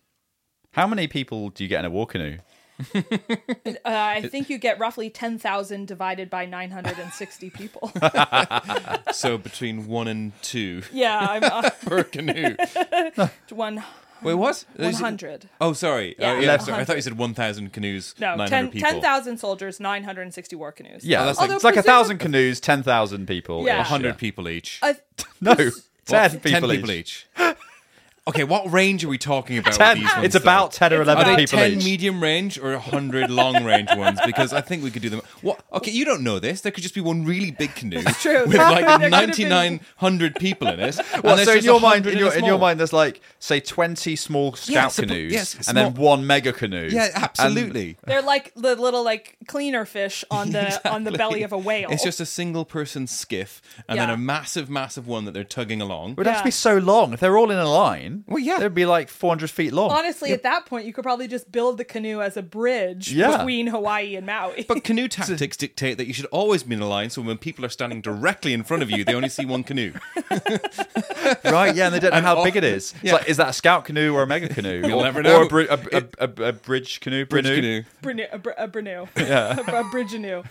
How 0.71 0.87
many 0.87 1.07
people 1.07 1.49
do 1.49 1.63
you 1.63 1.67
get 1.69 1.79
in 1.79 1.85
a 1.85 1.89
war 1.89 2.07
canoe? 2.07 2.37
Uh, 3.85 3.89
I 3.93 4.21
think 4.27 4.49
you 4.49 4.57
get 4.57 4.79
roughly 4.79 5.09
10,000 5.11 5.87
divided 5.87 6.29
by 6.31 6.45
960 6.47 7.49
people. 7.51 7.91
So 9.11 9.37
between 9.37 9.87
one 9.87 10.07
and 10.07 10.31
two 10.41 10.81
yeah, 10.91 11.17
I'm 11.19 11.43
uh, 11.43 11.69
per 11.85 12.03
canoe. 12.03 12.55
one, 13.49 13.83
Wait, 14.23 14.33
what? 14.35 14.55
Is 14.55 14.65
it- 14.99 15.01
100. 15.01 15.49
Oh, 15.59 15.73
sorry. 15.73 16.15
Yeah, 16.17 16.31
Oh, 16.33 16.39
yeah, 16.39 16.57
sorry. 16.57 16.81
I 16.81 16.85
thought 16.85 16.95
you 16.95 17.01
said 17.03 17.17
1,000 17.17 17.71
canoes, 17.73 18.15
No, 18.19 18.35
900 18.35 18.49
10 18.49 18.71
people. 18.71 18.89
10,000 18.91 19.37
soldiers, 19.37 19.79
960 19.79 20.55
war 20.55 20.71
canoes. 20.71 21.03
Yeah, 21.05 21.21
Oh, 21.21 21.25
that's 21.25 21.39
it's 21.39 21.39
like, 21.41 21.49
like- 21.49 21.55
it's 21.55 21.63
like 21.63 21.75
a 21.75 21.77
Although 21.79 21.91
thousand 22.03 22.17
canoes, 22.19 22.59
10,000 22.59 23.27
people. 23.27 23.65
Yeah. 23.65 23.77
100 23.77 24.17
people 24.17 24.49
each. 24.49 24.79
Uh, 24.81 24.93
No, 25.39 25.55
Well, 25.57 26.29
10 26.29 26.39
people, 26.39 26.91
each. 26.91 27.27
Okay, 28.27 28.43
what 28.43 28.71
range 28.71 29.03
are 29.03 29.07
we 29.09 29.17
talking 29.17 29.57
about? 29.57 29.71
with 29.71 29.77
10. 29.77 29.97
these 29.97 30.05
ones, 30.13 30.25
It's 30.25 30.33
though? 30.35 30.41
about 30.41 30.71
10 30.73 30.93
or 30.93 31.01
11 31.01 31.25
Are 31.25 31.35
they 31.35 31.45
people 31.45 31.59
10 31.59 31.71
each. 31.73 31.83
medium 31.85 32.21
range 32.21 32.57
or 32.59 32.71
100 32.73 33.29
long 33.31 33.63
range 33.63 33.89
ones? 33.95 34.19
Because 34.25 34.53
I 34.53 34.61
think 34.61 34.83
we 34.83 34.91
could 34.91 35.01
do 35.01 35.09
them. 35.09 35.21
What? 35.41 35.61
Okay, 35.73 35.91
you 35.91 36.05
don't 36.05 36.23
know 36.23 36.39
this. 36.39 36.61
There 36.61 36.71
could 36.71 36.83
just 36.83 36.95
be 36.95 37.01
one 37.01 37.25
really 37.25 37.51
big 37.51 37.73
canoe 37.75 38.01
true. 38.19 38.45
with 38.45 38.55
like 38.57 38.85
been- 39.01 39.09
9,900 39.11 40.35
people 40.35 40.67
in 40.67 40.79
it. 40.79 40.99
and 41.13 41.23
Well, 41.23 41.35
there's 41.35 41.47
so 41.47 41.53
in 41.53 41.57
just 41.57 41.65
your 41.65 41.79
100 41.79 42.03
mind, 42.05 42.07
in 42.13 42.17
your, 42.19 42.29
a 42.31 42.37
in 42.37 42.39
your 42.45 42.49
small. 42.51 42.59
mind, 42.59 42.79
there's 42.79 42.93
like 42.93 43.21
say 43.39 43.59
20 43.59 44.15
small 44.15 44.53
scout 44.53 44.73
Yeah, 44.73 44.85
suppo- 44.87 45.07
canoes, 45.07 45.31
yes, 45.31 45.67
and 45.67 45.75
then 45.77 45.93
small- 45.95 46.05
one 46.17 46.27
mega 46.27 46.53
canoe. 46.53 46.89
Yeah, 46.91 47.05
And- 47.13 47.23
absolutely. 47.23 47.97
They're 48.05 48.21
like 48.21 48.53
the 48.55 48.75
little 48.75 49.03
like 49.03 49.37
cleaner 49.47 49.85
fish 49.85 50.23
on 50.29 50.51
the 50.51 50.89
on 50.91 51.03
the 51.03 51.11
belly 51.11 51.43
of 51.43 51.51
a 51.51 51.57
whale. 51.57 51.89
It's 51.91 52.03
just 52.03 52.19
a 52.19 52.25
single 52.25 52.65
person 52.65 53.07
skiff 53.07 53.61
and 53.87 53.99
then 53.99 54.09
Yeah. 54.09 54.13
a 54.13 54.17
massive, 54.17 54.69
massive 54.69 55.07
one 55.07 55.25
that 55.25 55.31
they're 55.33 55.43
tugging 55.43 55.81
along. 55.81 56.11
it 56.11 56.17
would 56.17 56.27
have 56.27 56.35
to 56.37 56.39
Yeah. 56.41 56.43
be 56.45 56.51
so 56.51 56.77
long 56.77 57.13
if 57.13 57.19
they're 57.19 57.37
all 57.37 57.51
in 57.51 57.57
a 57.57 57.69
line. 57.69 58.10
Well, 58.27 58.39
yeah. 58.39 58.59
they'd 58.59 58.73
be 58.73 58.85
like 58.85 59.09
400 59.09 59.49
feet 59.49 59.73
long. 59.73 59.91
honestly 59.91 60.31
at 60.31 60.43
that 60.43 60.65
point 60.65 60.85
you 60.85 60.93
could 60.93 61.03
probably 61.03 61.27
just 61.27 61.51
build 61.51 61.77
the 61.77 61.85
canoe 61.85 62.21
as 62.21 62.37
a 62.37 62.41
bridge 62.41 63.11
Yeah. 63.11 63.37
between 63.37 63.67
Hawaii 63.67 64.15
and 64.15 64.25
Maui. 64.25 64.65
But 64.67 64.83
canoe 64.83 65.07
tactics 65.17 65.57
dictate 65.57 65.97
that 65.97 66.07
you 66.07 66.13
should 66.13 66.25
always 66.27 66.63
be 66.63 66.75
in 66.75 66.81
a 66.81 66.87
line, 66.87 67.09
so 67.09 67.21
when 67.21 67.37
people 67.37 67.65
are 67.65 67.69
standing 67.69 68.01
directly 68.01 68.53
in 68.53 68.63
front 68.63 68.83
of 68.83 68.91
you, 68.91 69.03
they 69.03 69.13
only 69.13 69.29
see 69.29 69.45
one 69.45 69.63
canoe. 69.63 69.93
right? 71.45 71.75
Yeah, 71.75 71.85
and 71.87 71.95
they 71.95 71.99
don't 71.99 72.11
know 72.11 72.17
And 72.17 72.25
how 72.25 72.35
all- 72.37 72.43
big 72.43 72.55
it 72.55 72.63
is. 72.63 72.93
It's 72.95 73.03
Yeah. 73.03 73.13
like, 73.13 73.29
is 73.29 73.37
that 73.37 73.49
a 73.49 73.53
scout 73.53 73.85
canoe 73.85 74.13
or 74.13 74.23
a 74.23 74.27
mega 74.27 74.49
canoe? 74.49 74.81
You'll 74.87 74.99
or, 74.99 75.03
never 75.03 75.19
Or 75.19 75.23
know. 75.23 75.43
a, 75.43 75.47
bri- 75.47 75.67
a, 75.67 75.73
a, 75.91 76.03
a, 76.19 76.43
a 76.49 76.53
bridge 76.53 76.99
canoe. 76.99 77.25
Bridge 77.25 77.45
Brinu? 77.45 77.55
canoe. 77.55 77.83
Brinu, 78.23 78.27
a, 78.33 78.37
br- 78.37 78.49
a 78.57 78.67
Brinu. 78.67 79.07
Yeah. 79.17 79.59
a, 79.59 79.83
Bridgeanu. 79.91 80.45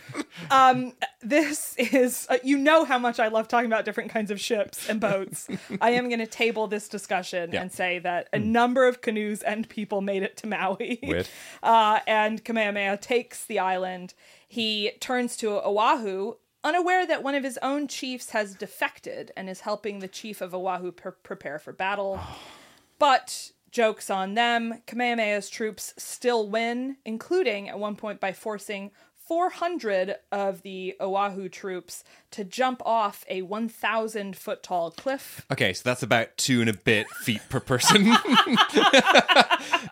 Um, 0.51 0.93
this 1.23 1.75
is, 1.77 2.27
uh, 2.31 2.39
you 2.43 2.59
know 2.59 2.85
how 2.85 2.99
much 2.99 3.19
I 3.21 3.29
love 3.29 3.49
talking 3.49 3.67
about 3.67 3.85
different 3.85 4.11
kinds 4.11 4.31
of 4.31 4.41
ships 4.41 4.89
and 4.89 5.01
boats. 5.01 5.49
I 5.81 5.91
am 5.91 6.09
going 6.09 6.19
to 6.21 6.27
table 6.27 6.67
this 6.67 6.89
discussion 6.89 7.50
Yeah. 7.53 7.63
and 7.63 7.73
say 7.73 7.99
that 8.01 8.29
a 8.33 8.39
number 8.39 8.87
of 8.87 9.01
canoes 9.01 9.43
and 9.43 9.69
people 9.69 10.01
made 10.01 10.23
it 10.23 10.37
to 10.39 10.47
Maui. 10.47 10.99
Uh, 11.63 12.01
and 12.07 12.45
Kamehameha 12.45 12.97
takes 12.99 13.45
the 13.45 13.59
island. 13.59 14.15
He 14.49 14.93
turns 15.01 15.37
to 15.39 15.51
Oahu, 15.51 16.35
unaware 16.65 17.07
that 17.07 17.23
one 17.23 17.35
of 17.35 17.45
his 17.45 17.59
own 17.63 17.87
chiefs 17.89 18.31
has 18.31 18.55
defected 18.55 19.31
and 19.37 19.49
is 19.51 19.61
helping 19.61 19.99
the 19.99 20.09
chief 20.09 20.41
of 20.41 20.55
Oahu 20.55 20.93
pre- 20.93 21.13
prepare 21.23 21.59
for 21.59 21.73
battle. 21.73 22.21
But 22.99 23.53
jokes 23.71 24.11
on 24.11 24.35
them, 24.35 24.83
Kamehameha's 24.87 25.49
troops 25.49 25.95
still 25.97 26.49
win, 26.49 26.97
including 27.07 27.69
at 27.69 27.79
one 27.79 27.97
point 27.97 28.21
by 28.21 28.33
forcing 28.35 28.91
400 29.31 30.17
of 30.33 30.63
the 30.63 30.97
Oahu 31.01 31.49
troops 31.49 32.03
to 32.33 32.43
jump 32.43 32.83
off 32.85 33.25
a 33.29 33.43
1,000 33.43 34.37
foot 34.37 34.61
tall 34.61 34.91
cliff. 34.91 35.47
Okay, 35.53 35.73
so 35.73 35.83
that's 35.85 36.03
about 36.03 36.37
two 36.37 36.61
and 36.61 36.69
a 36.69 36.73
bit 36.73 37.09
feet 37.23 37.41
per 37.49 37.61
person. 37.61 38.09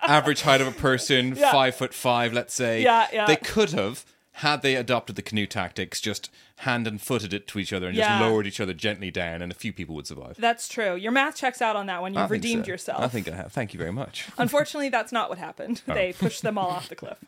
Average 0.02 0.42
height 0.42 0.60
of 0.60 0.66
a 0.66 0.72
person, 0.72 1.36
Yeah. 1.36 1.52
five 1.52 1.76
foot 1.76 1.94
five, 1.94 2.32
let's 2.32 2.52
say. 2.52 2.82
Yeah, 2.82 3.06
yeah. 3.12 3.26
They 3.26 3.36
could 3.36 3.70
have, 3.70 4.04
had 4.32 4.62
they 4.62 4.74
adopted 4.74 5.14
the 5.14 5.22
canoe 5.22 5.46
tactics, 5.46 6.00
just 6.00 6.30
hand 6.56 6.88
and 6.88 7.00
footed 7.00 7.32
it 7.32 7.46
to 7.46 7.60
each 7.60 7.72
other 7.72 7.86
and 7.86 7.96
Yeah. 7.96 8.18
just 8.18 8.22
lowered 8.28 8.48
each 8.48 8.58
other 8.60 8.74
gently 8.74 9.12
down, 9.12 9.40
and 9.40 9.52
a 9.52 9.54
few 9.54 9.72
people 9.72 9.94
would 9.94 10.08
survive. 10.08 10.34
That's 10.36 10.66
true. 10.66 10.96
Your 10.96 11.12
math 11.12 11.36
checks 11.36 11.62
out 11.62 11.76
on 11.76 11.86
that 11.86 12.00
one. 12.02 12.12
You've 12.12 12.28
redeemed 12.28 12.64
so. 12.64 12.72
yourself. 12.72 13.00
I 13.04 13.06
think 13.06 13.28
I 13.28 13.36
have. 13.36 13.52
Thank 13.52 13.72
you 13.72 13.78
very 13.78 13.92
much. 13.92 14.26
Unfortunately, 14.36 14.88
that's 14.88 15.12
not 15.12 15.28
what 15.28 15.38
happened. 15.38 15.82
Oh. 15.88 15.94
They 15.94 16.12
pushed 16.12 16.42
them 16.42 16.58
all 16.58 16.70
off 16.70 16.88
the 16.88 16.96
cliff. 16.96 17.18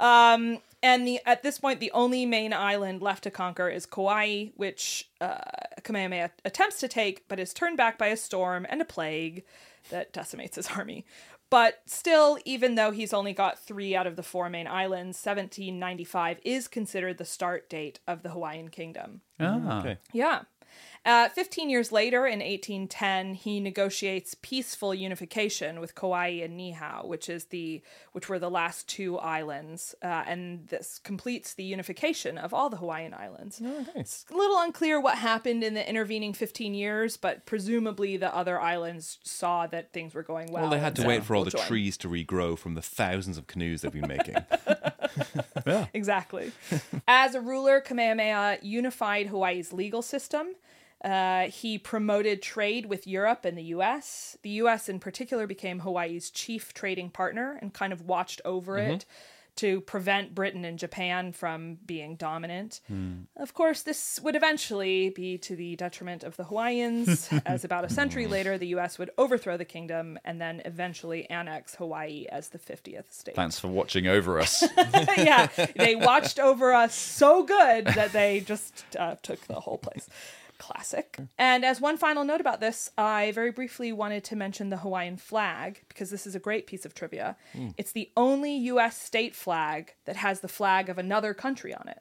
Um, 0.00 0.58
and 0.82 1.06
the 1.06 1.20
at 1.26 1.42
this 1.42 1.58
point, 1.58 1.78
the 1.78 1.92
only 1.92 2.24
main 2.24 2.52
island 2.52 3.02
left 3.02 3.24
to 3.24 3.30
conquer 3.30 3.68
is 3.68 3.84
Kauai, 3.86 4.46
which 4.56 5.10
uh, 5.20 5.38
Kamehameha 5.84 6.30
attempts 6.44 6.80
to 6.80 6.88
take, 6.88 7.28
but 7.28 7.38
is 7.38 7.52
turned 7.52 7.76
back 7.76 7.98
by 7.98 8.06
a 8.06 8.16
storm 8.16 8.66
and 8.68 8.80
a 8.80 8.86
plague 8.86 9.44
that 9.90 10.12
decimates 10.12 10.56
his 10.56 10.68
army. 10.68 11.04
But 11.50 11.82
still, 11.84 12.38
even 12.44 12.76
though 12.76 12.92
he's 12.92 13.12
only 13.12 13.32
got 13.32 13.58
three 13.58 13.94
out 13.94 14.06
of 14.06 14.14
the 14.16 14.22
four 14.22 14.48
main 14.48 14.68
islands, 14.68 15.18
1795 15.18 16.38
is 16.44 16.68
considered 16.68 17.18
the 17.18 17.24
start 17.24 17.68
date 17.68 17.98
of 18.06 18.22
the 18.22 18.30
Hawaiian 18.30 18.68
kingdom. 18.68 19.20
Ah. 19.40 19.80
Okay. 19.80 19.98
Yeah. 20.12 20.42
Uh, 21.06 21.30
15 21.30 21.70
years 21.70 21.90
later, 21.90 22.26
in 22.26 22.40
1810, 22.40 23.34
he 23.34 23.58
negotiates 23.58 24.36
peaceful 24.42 24.94
unification 24.94 25.80
with 25.80 25.94
Kauai 25.94 26.40
and 26.42 26.58
Niihau, 26.60 27.06
which 27.06 27.30
is 27.30 27.46
the 27.46 27.82
which 28.12 28.28
were 28.28 28.38
the 28.38 28.50
last 28.50 28.86
two 28.86 29.18
islands, 29.18 29.94
uh, 30.02 30.24
and 30.26 30.68
this 30.68 30.98
completes 31.02 31.54
the 31.54 31.64
unification 31.64 32.36
of 32.36 32.52
all 32.52 32.68
the 32.68 32.76
Hawaiian 32.76 33.14
islands. 33.14 33.62
It's 33.94 34.26
a 34.30 34.36
little 34.36 34.60
unclear 34.60 35.00
what 35.00 35.16
happened 35.16 35.64
in 35.64 35.72
the 35.72 35.88
intervening 35.88 36.34
15 36.34 36.74
years, 36.74 37.16
but 37.16 37.46
presumably 37.46 38.18
the 38.18 38.34
other 38.34 38.60
islands 38.60 39.18
saw 39.22 39.66
that 39.68 39.94
things 39.94 40.12
were 40.12 40.22
going 40.22 40.52
well. 40.52 40.64
Well, 40.64 40.70
they 40.70 40.80
had 40.80 40.96
to 40.96 41.02
so 41.02 41.08
wait 41.08 41.24
for 41.24 41.34
all 41.34 41.40
we'll 41.42 41.50
the 41.50 41.56
join. 41.56 41.66
trees 41.66 41.96
to 41.98 42.08
regrow 42.08 42.58
from 42.58 42.74
the 42.74 42.82
thousands 42.82 43.38
of 43.38 43.46
canoes 43.46 43.80
they've 43.80 43.92
been 43.92 44.06
making. 44.06 44.36
Exactly. 45.92 46.52
As 47.06 47.34
a 47.34 47.40
ruler, 47.40 47.80
Kamehameha 47.80 48.58
unified 48.62 49.26
Hawaii's 49.26 49.72
legal 49.72 50.02
system. 50.02 50.48
Uh, 51.04 51.44
he 51.48 51.78
promoted 51.78 52.42
trade 52.42 52.86
with 52.86 53.06
Europe 53.06 53.44
and 53.44 53.56
the 53.56 53.64
US. 53.64 54.36
The 54.42 54.50
US, 54.50 54.88
in 54.88 55.00
particular, 55.00 55.46
became 55.46 55.80
Hawaii's 55.80 56.30
chief 56.30 56.74
trading 56.74 57.10
partner 57.10 57.58
and 57.60 57.72
kind 57.72 57.92
of 57.92 58.02
watched 58.02 58.40
over 58.44 58.76
it 58.78 59.06
to 59.56 59.80
prevent 59.82 60.34
Britain 60.34 60.64
and 60.64 60.78
Japan 60.78 61.32
from 61.32 61.76
being 61.84 62.16
dominant. 62.16 62.80
Of 63.36 63.52
course, 63.52 63.82
this 63.82 64.20
would 64.22 64.36
eventually 64.36 65.10
be 65.10 65.38
to 65.38 65.56
the 65.56 65.76
detriment 65.76 66.22
of 66.22 66.36
the 66.36 66.44
Hawaiians, 66.44 67.28
as 67.46 67.64
about 67.64 67.84
a 67.84 67.90
century 67.90 68.26
later, 68.26 68.56
the 68.56 68.68
US 68.68 68.98
would 68.98 69.10
overthrow 69.18 69.56
the 69.56 69.64
kingdom 69.64 70.18
and 70.24 70.40
then 70.40 70.62
eventually 70.64 71.28
annex 71.28 71.74
Hawaii 71.74 72.26
as 72.30 72.50
the 72.50 72.58
50th 72.58 73.12
state 73.12 73.34
Thanks 73.34 73.58
for 73.58 73.68
watching 73.68 74.06
over 74.06 74.38
us. 74.40 74.64
yeah, 75.16 75.48
they 75.76 75.94
watched 75.94 76.38
over 76.38 76.72
us 76.72 76.94
so 76.94 77.42
good 77.42 77.86
that 77.86 78.12
they 78.12 78.40
just 78.40 78.84
uh, 78.98 79.16
took 79.22 79.46
the 79.46 79.60
whole 79.60 79.78
place. 79.78 80.08
Classic. 80.60 81.18
And 81.38 81.64
as 81.64 81.80
one 81.80 81.96
final 81.96 82.22
note 82.22 82.40
about 82.40 82.60
this, 82.60 82.90
I 82.96 83.32
very 83.32 83.50
briefly 83.50 83.92
wanted 83.92 84.22
to 84.24 84.36
mention 84.36 84.68
the 84.68 84.76
Hawaiian 84.76 85.16
flag 85.16 85.80
because 85.88 86.10
this 86.10 86.26
is 86.26 86.34
a 86.36 86.38
great 86.38 86.66
piece 86.68 86.84
of 86.84 86.94
trivia. 86.94 87.36
Hmm. 87.52 87.70
It's 87.76 87.92
the 87.92 88.10
only 88.16 88.56
US 88.56 88.96
state 89.00 89.34
flag 89.34 89.94
that 90.04 90.16
has 90.16 90.40
the 90.40 90.48
flag 90.48 90.88
of 90.88 90.98
another 90.98 91.34
country 91.34 91.74
on 91.74 91.88
it. 91.88 92.00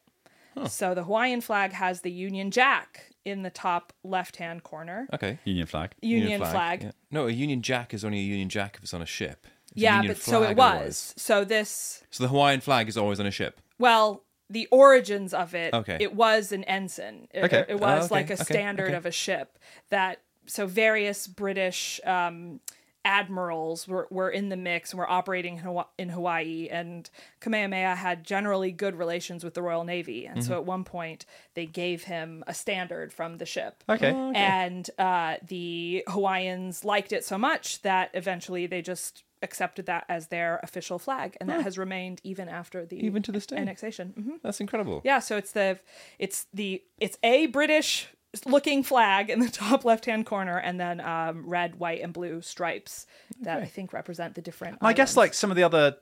So 0.67 0.93
the 0.93 1.03
Hawaiian 1.05 1.39
flag 1.39 1.71
has 1.71 2.01
the 2.01 2.11
Union 2.11 2.51
Jack 2.51 3.13
in 3.23 3.43
the 3.43 3.49
top 3.49 3.93
left 4.03 4.35
hand 4.35 4.63
corner. 4.63 5.07
Okay. 5.13 5.39
Union 5.45 5.67
flag. 5.67 5.93
Union, 6.01 6.41
flag. 6.41 6.83
yeah. 6.83 6.91
No, 7.11 7.27
a 7.27 7.31
Union 7.31 7.61
Jack 7.61 7.93
is 7.93 8.03
only 8.03 8.19
a 8.19 8.23
Union 8.23 8.49
Jack 8.49 8.75
if 8.75 8.83
it's 8.83 8.93
on 8.93 9.01
a 9.01 9.05
ship. 9.05 9.47
It's 9.71 9.81
Yeah, 9.81 9.95
Union 10.01 10.15
but 10.15 10.21
so 10.21 10.43
it 10.43 10.57
was. 10.57 10.71
otherwise. 10.73 11.13
So 11.15 11.45
this, 11.45 12.03
So 12.09 12.23
the 12.25 12.27
Hawaiian 12.29 12.59
flag 12.59 12.89
is 12.89 12.97
always 12.97 13.21
on 13.21 13.25
a 13.25 13.31
ship. 13.31 13.61
well, 13.77 14.25
the 14.49 14.67
origins 14.71 15.33
of 15.33 15.53
it, 15.53 15.73
Okay. 15.73 15.97
it 15.99 16.15
was 16.15 16.51
an 16.51 16.63
ensign. 16.63 17.27
It, 17.33 17.43
Okay. 17.45 17.65
it 17.67 17.79
was 17.79 18.03
Oh, 18.03 18.05
okay, 18.05 18.15
like 18.15 18.29
a 18.29 18.33
okay, 18.33 18.43
standard 18.43 18.87
okay. 18.87 18.95
of 18.95 19.05
a 19.05 19.11
ship 19.11 19.57
that, 19.89 20.21
so 20.47 20.65
various 20.65 21.27
British 21.27 21.99
um, 22.05 22.59
admirals 23.05 23.87
were, 23.87 24.07
were 24.09 24.29
in 24.29 24.49
the 24.49 24.57
mix 24.57 24.91
and 24.91 24.99
were 24.99 25.09
operating 25.09 25.53
in 25.57 25.59
Hawaii, 25.59 25.85
in 25.97 26.09
Hawaii. 26.09 26.67
And 26.69 27.09
Kamehameha 27.39 27.95
had 27.95 28.23
generally 28.23 28.71
good 28.71 28.95
relations 28.95 29.43
with 29.43 29.53
the 29.53 29.61
Royal 29.61 29.83
Navy. 29.83 30.25
And 30.25 30.39
Mm-hmm. 30.39 30.47
so 30.47 30.55
at 30.55 30.65
one 30.65 30.83
point, 30.83 31.25
they 31.53 31.65
gave 31.65 32.03
him 32.05 32.43
a 32.47 32.53
standard 32.53 33.13
from 33.13 33.37
the 33.37 33.45
ship. 33.45 33.83
Okay. 33.87 34.11
And 34.35 34.89
uh, 34.97 35.35
the 35.47 36.03
Hawaiians 36.07 36.83
liked 36.83 37.13
it 37.13 37.23
so 37.23 37.37
much 37.37 37.81
that 37.83 38.09
eventually 38.13 38.65
they 38.67 38.81
just 38.81 39.23
accepted 39.41 39.85
that 39.85 40.05
as 40.09 40.27
their 40.27 40.59
official 40.63 40.99
flag, 40.99 41.37
and 41.39 41.49
that 41.49 41.61
has 41.61 41.77
remained 41.77 42.19
even 42.23 42.49
after 42.49 42.85
the 42.85 42.97
Even 43.05 43.21
to 43.23 43.31
this 43.31 43.45
day. 43.45 43.57
annexation. 43.57 44.13
hmm 44.15 44.31
That's 44.43 44.59
incredible. 44.59 45.01
Yeah, 45.03 45.19
so 45.19 45.37
it's 45.37 45.51
the 45.53 45.79
it's 46.17 46.45
the 46.53 46.83
it's 46.99 47.17
a 47.23 47.45
British 47.47 48.07
looking 48.45 48.83
flag 48.83 49.29
in 49.29 49.39
the 49.39 49.49
top 49.63 49.85
left 49.85 50.05
hand 50.05 50.25
corner, 50.25 50.57
and 50.57 50.79
then 50.79 50.99
um, 51.01 51.47
red, 51.49 51.79
white, 51.79 52.01
and 52.01 52.13
blue 52.13 52.41
stripes 52.41 53.05
that 53.41 53.61
I 53.61 53.65
think 53.65 53.93
represent 53.93 54.35
the 54.35 54.41
different. 54.41 54.77
I 54.81 54.93
guess 54.93 55.15
like 55.17 55.33
some 55.33 55.49
of 55.51 55.55
the 55.57 55.63
other 55.63 55.97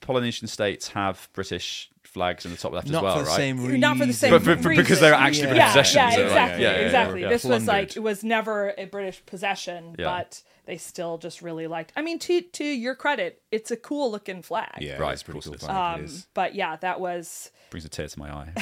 Polynesian 0.00 0.48
states 0.48 0.88
have 0.88 1.28
British 1.32 1.90
flags 2.04 2.44
in 2.44 2.50
the 2.50 2.56
top 2.58 2.72
left 2.72 2.88
Not 2.88 2.98
as 2.98 3.02
well, 3.02 3.16
for 3.18 3.22
the 3.22 3.28
right? 3.30 3.36
same 3.36 3.64
reason. 3.64 3.80
not 3.80 3.96
for 3.96 4.06
the 4.06 4.12
same 4.12 4.30
But 4.30 4.42
for- 4.42 4.56
for- 4.56 4.74
because 4.76 5.00
they're 5.00 5.14
actually 5.14 5.46
British 5.46 5.58
yeah, 5.60 5.68
possessions, 5.68 5.94
Yeah, 5.94 6.10
so, 6.10 6.22
exactly, 6.24 6.62
yeah, 6.62 6.70
yeah, 6.72 6.78
yeah, 6.80 6.84
exactly. 6.86 7.20
yeah. 7.22 7.28
This 7.28 7.44
was 7.44 7.66
like 7.66 7.96
it 7.96 8.00
was 8.02 8.22
never 8.24 8.74
a 8.76 8.84
British 8.86 9.24
possession, 9.24 9.94
Yeah. 9.98 10.04
but 10.04 10.42
they 10.72 10.78
still 10.78 11.18
just 11.18 11.42
really 11.42 11.66
liked. 11.66 11.92
I 11.96 12.00
mean, 12.00 12.18
to 12.20 12.40
to 12.40 12.64
your 12.64 12.94
credit, 12.94 13.42
it's 13.50 13.70
a 13.70 13.76
cool 13.76 14.10
looking 14.10 14.40
flag. 14.40 14.70
Yeah, 14.80 14.96
Right, 14.96 15.12
it's 15.12 15.22
pretty 15.22 15.38
cool 15.40 15.52
course 15.52 15.60
it 15.60 15.64
is. 15.64 15.66
flag. 15.66 15.98
Um, 15.98 16.04
is. 16.06 16.26
but 16.32 16.54
yeah, 16.54 16.76
that 16.76 16.98
was 16.98 17.50
Brings 17.68 17.84
a 17.84 17.88
tear 17.90 18.06
to 18.08 18.18
my 18.18 18.30
eye. 18.30 18.52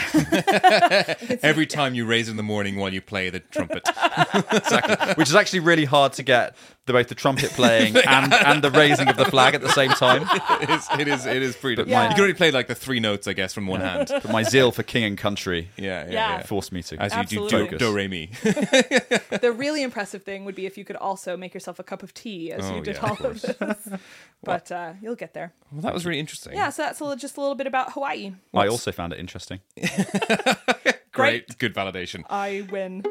Every 1.42 1.66
time 1.66 1.94
you 1.94 2.06
raise 2.06 2.28
in 2.28 2.36
the 2.36 2.42
morning 2.42 2.76
while 2.76 2.92
you 2.92 3.00
play 3.00 3.28
the 3.30 3.40
trumpet. 3.40 3.82
exactly. 4.52 5.14
Which 5.14 5.28
is 5.28 5.34
actually 5.34 5.60
really 5.60 5.84
hard 5.84 6.12
to 6.14 6.22
get 6.22 6.54
the, 6.86 6.92
both 6.92 7.08
the 7.08 7.16
trumpet 7.16 7.50
playing 7.50 7.96
and, 7.96 8.32
and 8.32 8.62
the 8.62 8.70
raising 8.70 9.08
of 9.08 9.16
the 9.16 9.24
flag 9.24 9.54
at 9.56 9.62
the 9.62 9.72
same 9.72 9.90
time. 9.90 10.22
it 10.62 10.70
is. 10.70 10.88
It 10.98 11.08
is. 11.08 11.26
It 11.26 11.42
is 11.42 11.56
pretty. 11.56 11.82
Yeah. 11.90 12.08
You 12.08 12.14
can 12.14 12.20
only 12.22 12.34
play 12.34 12.52
like 12.52 12.68
the 12.68 12.74
three 12.76 13.00
notes, 13.00 13.26
I 13.26 13.32
guess, 13.32 13.52
from 13.52 13.66
one 13.66 13.80
hand. 13.80 14.08
But 14.10 14.30
my 14.30 14.44
zeal 14.44 14.70
for 14.70 14.82
king 14.84 15.02
and 15.04 15.18
country 15.18 15.70
Yeah, 15.76 16.04
yeah, 16.04 16.10
Yeah. 16.12 16.12
yeah. 16.36 16.42
forced 16.44 16.70
me 16.72 16.82
to. 16.84 16.96
As 17.02 17.14
you 17.32 17.48
do 17.48 17.66
do, 17.68 17.78
do 17.78 17.92
re 17.92 18.06
mi. 18.06 18.30
the 18.42 19.52
really 19.56 19.82
impressive 19.82 20.22
thing 20.22 20.44
would 20.44 20.54
be 20.54 20.66
if 20.66 20.78
you 20.78 20.84
could 20.84 20.96
also 20.96 21.36
make 21.36 21.52
yourself 21.52 21.78
a 21.80 21.82
cup 21.82 21.99
of 22.02 22.12
tea 22.14 22.52
as 22.52 22.64
Oh, 22.70 22.76
you 22.76 22.82
did 22.82 22.96
yeah, 22.96 23.02
all 23.08 23.26
of 23.26 23.40
this. 23.42 23.88
But 24.42 24.72
uh, 24.72 24.94
you'll 25.02 25.16
get 25.16 25.34
there. 25.34 25.52
Well, 25.70 25.82
that 25.82 25.92
was 25.92 26.06
really 26.06 26.18
interesting. 26.18 26.54
Yeah, 26.54 26.70
so 26.70 26.82
that's 26.82 26.98
a, 27.00 27.04
little- 27.04 27.18
just 27.18 27.36
a 27.36 27.40
little 27.42 27.54
bit 27.56 27.66
about 27.66 27.92
Hawaii. 27.92 28.32
I 28.54 28.68
also 28.68 28.90
found 28.90 29.12
it 29.12 29.18
interesting. 29.18 29.60
Great. 31.12 31.58
Good 31.58 31.74
validation. 31.74 32.24
I 32.30 32.66
win. 32.70 33.02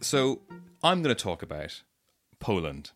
So 0.00 0.40
I'm 0.82 1.02
going 1.02 1.14
to 1.14 1.22
talk 1.22 1.42
about 1.42 1.82
Poland. 2.38 2.90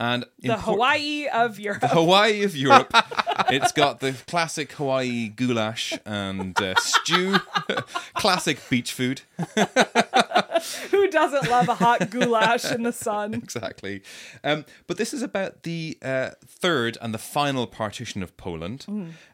And 0.00 0.24
The 0.38 0.50
impor- 0.50 0.60
Hawaii 0.60 1.26
of 1.26 1.58
Europe. 1.58 1.80
the 1.80 1.88
Hawaii 1.88 2.44
of 2.44 2.56
Europe. 2.56 2.92
it's 3.50 3.72
got 3.72 3.98
the 3.98 4.12
classic 4.28 4.70
Hawaii 4.72 5.28
goulash 5.28 5.92
and 6.06 6.56
uh, 6.62 6.74
stew, 6.78 7.38
classic 8.14 8.60
beach 8.70 8.92
food. 8.92 9.22
Who 10.90 11.08
doesn't 11.08 11.48
love 11.50 11.68
a 11.68 11.74
hot 11.74 12.10
goulash 12.10 12.70
in 12.70 12.82
the 12.84 12.92
sun? 12.92 13.34
exactly. 13.34 14.02
Um, 14.44 14.64
but 14.86 14.96
this 14.98 15.12
is 15.14 15.22
about 15.22 15.62
the 15.64 15.98
uh, 16.02 16.30
third 16.46 16.96
and 17.00 17.12
the 17.14 17.18
final 17.18 17.66
partition 17.66 18.22
of 18.22 18.36
Poland. 18.36 18.86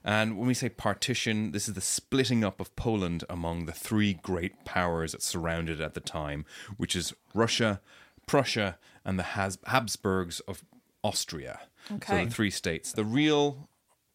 And 0.05 0.39
when 0.39 0.47
we 0.47 0.55
say 0.55 0.69
partition, 0.69 1.53
this 1.53 1.69
is 1.69 1.75
the 1.75 1.81
splitting 1.81 2.43
up 2.45 2.61
of 2.61 2.75
Poland 2.77 3.25
among 3.29 3.67
the 3.67 3.73
three 3.73 4.15
great 4.15 4.65
powers 4.65 5.13
that 5.13 5.23
surrounded 5.23 5.81
it 5.81 5.85
at 5.85 5.95
the 5.95 6.01
time, 6.01 6.45
which 6.77 6.95
is 6.97 7.13
Russia, 7.35 7.81
Prussia, 8.27 8.79
and 9.05 9.19
the 9.19 9.23
Has- 9.23 9.59
Habsburgs 9.67 10.41
of 10.41 10.65
Austria. 11.03 11.61
So 11.89 12.25
the 12.25 12.31
three 12.31 12.51
states. 12.51 12.93
The 12.93 13.05
real 13.05 13.69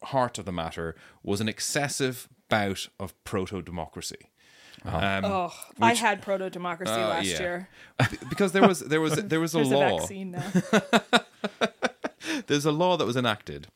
heart 0.03 0.37
of 0.39 0.45
the 0.45 0.51
matter 0.51 0.95
was 1.23 1.39
an 1.41 1.47
excessive 1.49 2.27
bout 2.49 2.87
of 2.99 3.13
proto 3.23 3.61
democracy. 3.61 4.31
Um, 4.85 5.25
Oh, 5.25 5.53
I 5.81 5.93
had 5.93 6.21
proto 6.21 6.49
democracy 6.49 6.91
Uh, 6.93 7.09
last 7.09 7.25
yeah. 7.27 7.39
year. 7.39 7.69
because 8.29 8.53
there 8.53 8.67
was 8.67 8.79
there 8.79 9.01
was 9.01 9.15
there 9.31 9.39
was 9.39 9.53
a 9.53 9.57
There's 9.57 9.71
a 9.71 9.75
law 9.77 9.97
vaccine 9.99 10.31
now. 10.31 10.51
there's 12.47 12.65
a 12.65 12.71
law 12.71 12.97
that 12.97 13.05
was 13.05 13.15
enacted 13.17 13.67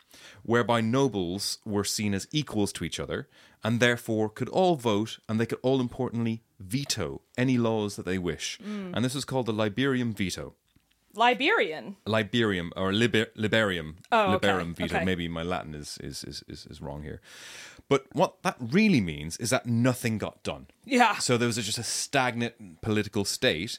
whereby 0.44 0.82
nobles 0.82 1.60
were 1.66 1.84
seen 1.84 2.14
as 2.14 2.28
equals 2.32 2.74
to 2.74 2.84
each 2.84 3.00
other 3.00 3.28
and 3.64 3.80
therefore 3.80 4.30
could 4.30 4.50
all 4.50 4.76
vote 4.76 5.20
and 5.30 5.40
they 5.40 5.46
could 5.46 5.60
all 5.62 5.80
importantly 5.80 6.42
veto 6.60 7.22
any 7.38 7.58
laws 7.58 7.96
that 7.96 8.06
they 8.06 8.18
wish. 8.18 8.60
Mm. 8.66 8.92
And 8.94 9.06
this 9.06 9.16
was 9.16 9.26
called 9.26 9.46
the 9.46 9.54
Liberium 9.54 10.14
veto. 10.14 10.56
Liberian. 11.16 11.96
Liberium 12.06 12.72
or 12.76 12.92
liber, 12.92 13.28
Liberium. 13.36 13.98
Oh, 14.12 14.34
okay, 14.34 14.48
Liberum 14.48 14.76
veto. 14.76 14.96
okay. 14.96 15.06
Maybe 15.06 15.28
my 15.28 15.44
Latin 15.44 15.76
is, 15.76 15.98
is, 16.02 16.24
is, 16.24 16.44
is, 16.48 16.66
is 16.66 16.82
wrong 16.82 17.04
here. 17.04 17.22
But 17.90 18.06
what 18.14 18.42
that 18.44 18.56
really 18.60 19.02
means 19.02 19.38
is 19.38 19.50
that 19.52 19.66
nothing 19.66 20.18
got 20.18 20.42
done. 20.44 20.68
Yeah. 20.86 21.18
So 21.18 21.38
there 21.38 21.48
was 21.48 21.58
just 21.58 21.78
a 21.78 21.84
stagnant 21.84 22.82
political 22.82 23.26
state 23.26 23.78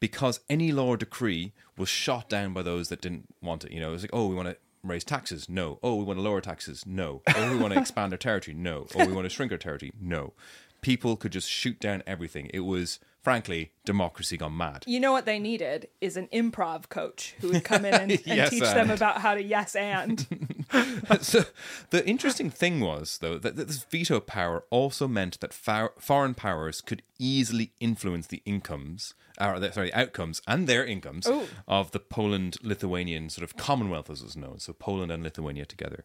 because 0.00 0.40
any 0.50 0.72
law 0.72 0.88
or 0.88 0.96
decree 0.96 1.52
was 1.78 1.88
shot 1.88 2.28
down 2.28 2.52
by 2.52 2.62
those 2.62 2.88
that 2.88 3.00
didn't 3.00 3.26
want 3.40 3.64
it. 3.64 3.72
You 3.72 3.80
know, 3.80 3.88
it 3.90 3.92
was 3.92 4.02
like, 4.02 4.10
oh, 4.12 4.26
we 4.26 4.34
want 4.34 4.48
to 4.48 4.56
raise 4.82 5.04
taxes. 5.04 5.48
No. 5.48 5.78
Oh, 5.82 5.96
we 5.96 6.04
want 6.04 6.18
to 6.18 6.22
lower 6.22 6.40
taxes. 6.40 6.84
No. 6.86 7.22
Oh, 7.34 7.50
we 7.50 7.58
want 7.58 7.72
to 7.72 7.80
expand 7.84 8.12
our 8.12 8.18
territory. 8.18 8.54
No. 8.54 8.86
Oh, 8.94 9.06
we 9.06 9.12
want 9.12 9.24
to 9.24 9.30
shrink 9.30 9.50
our 9.52 9.58
territory. 9.58 9.92
No. 10.00 10.34
People 10.82 11.16
could 11.16 11.32
just 11.32 11.48
shoot 11.48 11.80
down 11.80 12.02
everything. 12.06 12.50
It 12.52 12.60
was, 12.60 13.00
frankly, 13.24 13.72
democracy 13.86 14.36
gone 14.36 14.56
mad. 14.56 14.84
You 14.86 15.00
know 15.00 15.10
what 15.10 15.24
they 15.24 15.38
needed 15.38 15.88
is 16.00 16.16
an 16.18 16.28
improv 16.32 16.90
coach 16.90 17.34
who 17.40 17.48
would 17.48 17.64
come 17.64 17.86
in 17.86 17.94
and, 17.94 18.10
and 18.12 18.20
Yes, 18.26 18.50
teach 18.50 18.60
them 18.60 18.90
about 18.90 19.22
how 19.22 19.34
to 19.34 19.42
yes 19.42 19.74
and. 19.74 20.26
so 21.20 21.44
the 21.90 22.06
interesting 22.06 22.50
thing 22.50 22.80
was 22.80 23.18
though 23.18 23.38
that 23.38 23.56
this 23.56 23.82
veto 23.84 24.20
power 24.20 24.64
also 24.70 25.08
meant 25.08 25.40
that 25.40 25.54
far, 25.54 25.92
foreign 25.98 26.34
powers 26.34 26.82
could 26.82 27.02
easily 27.18 27.72
influence 27.80 28.26
the 28.26 28.42
incomes 28.44 29.14
or 29.40 29.58
the, 29.58 29.72
sorry 29.72 29.92
outcomes 29.94 30.42
and 30.46 30.66
their 30.66 30.84
incomes 30.84 31.26
Ooh. 31.26 31.46
of 31.66 31.92
the 31.92 32.00
Poland 32.00 32.58
Lithuanian 32.62 33.30
sort 33.30 33.44
of 33.44 33.56
commonwealth 33.56 34.10
as 34.10 34.20
it 34.20 34.24
was 34.24 34.36
known 34.36 34.58
so 34.58 34.72
Poland 34.74 35.10
and 35.10 35.22
Lithuania 35.22 35.64
together 35.64 36.04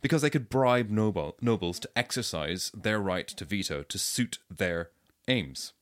because 0.00 0.22
they 0.22 0.30
could 0.30 0.48
bribe 0.48 0.88
noble, 0.88 1.36
nobles 1.42 1.78
to 1.80 1.90
exercise 1.94 2.70
their 2.74 3.00
right 3.00 3.28
to 3.28 3.44
veto 3.44 3.82
to 3.82 3.98
suit 3.98 4.38
their 4.50 4.90
aims 5.28 5.72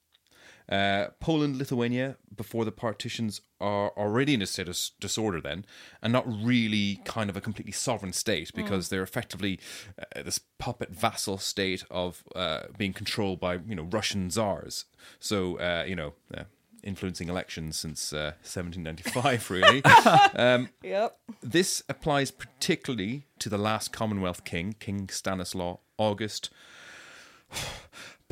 uh, 0.68 1.06
Poland, 1.20 1.56
Lithuania, 1.56 2.16
before 2.34 2.64
the 2.64 2.72
partitions, 2.72 3.40
are 3.60 3.90
already 3.96 4.34
in 4.34 4.42
a 4.42 4.46
state 4.46 4.68
of 4.68 4.78
disorder 5.00 5.40
then, 5.40 5.64
and 6.02 6.12
not 6.12 6.24
really 6.26 7.00
kind 7.04 7.30
of 7.30 7.36
a 7.36 7.40
completely 7.40 7.72
sovereign 7.72 8.12
state 8.12 8.52
because 8.54 8.88
they're 8.88 9.02
effectively 9.02 9.58
uh, 9.98 10.22
this 10.22 10.40
puppet 10.58 10.90
vassal 10.90 11.38
state 11.38 11.84
of 11.90 12.24
uh, 12.34 12.62
being 12.76 12.92
controlled 12.92 13.40
by 13.40 13.54
you 13.66 13.74
know 13.74 13.84
Russian 13.84 14.30
czars. 14.30 14.84
So 15.18 15.58
uh, 15.58 15.84
you 15.86 15.96
know. 15.96 16.14
Uh, 16.34 16.44
Influencing 16.84 17.28
elections 17.28 17.78
since 17.78 18.12
uh, 18.12 18.32
1795, 18.42 19.50
really. 19.52 19.82
yep. 20.82 21.16
This 21.40 21.84
applies 21.88 22.32
particularly 22.32 23.22
to 23.38 23.48
the 23.48 23.56
last 23.56 23.92
Commonwealth 23.92 24.42
king, 24.42 24.74
King 24.80 25.08
Stanislaw 25.08 25.76
August 25.96 26.50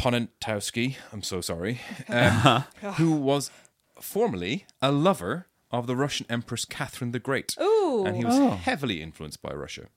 Poniatowski. 0.00 0.96
I'm 1.12 1.22
so 1.22 1.40
sorry, 1.40 1.80
um, 2.08 2.64
who 2.94 3.12
was 3.12 3.50
formerly 4.00 4.64
a 4.80 4.90
lover 4.90 5.46
of 5.70 5.86
the 5.86 5.94
Russian 5.94 6.26
Empress 6.30 6.64
Catherine 6.64 7.12
the 7.12 7.18
Great, 7.18 7.54
Ooh. 7.60 8.04
and 8.06 8.16
he 8.16 8.24
was 8.24 8.58
heavily 8.60 9.02
influenced 9.02 9.42
by 9.42 9.52
Russia. 9.52 9.88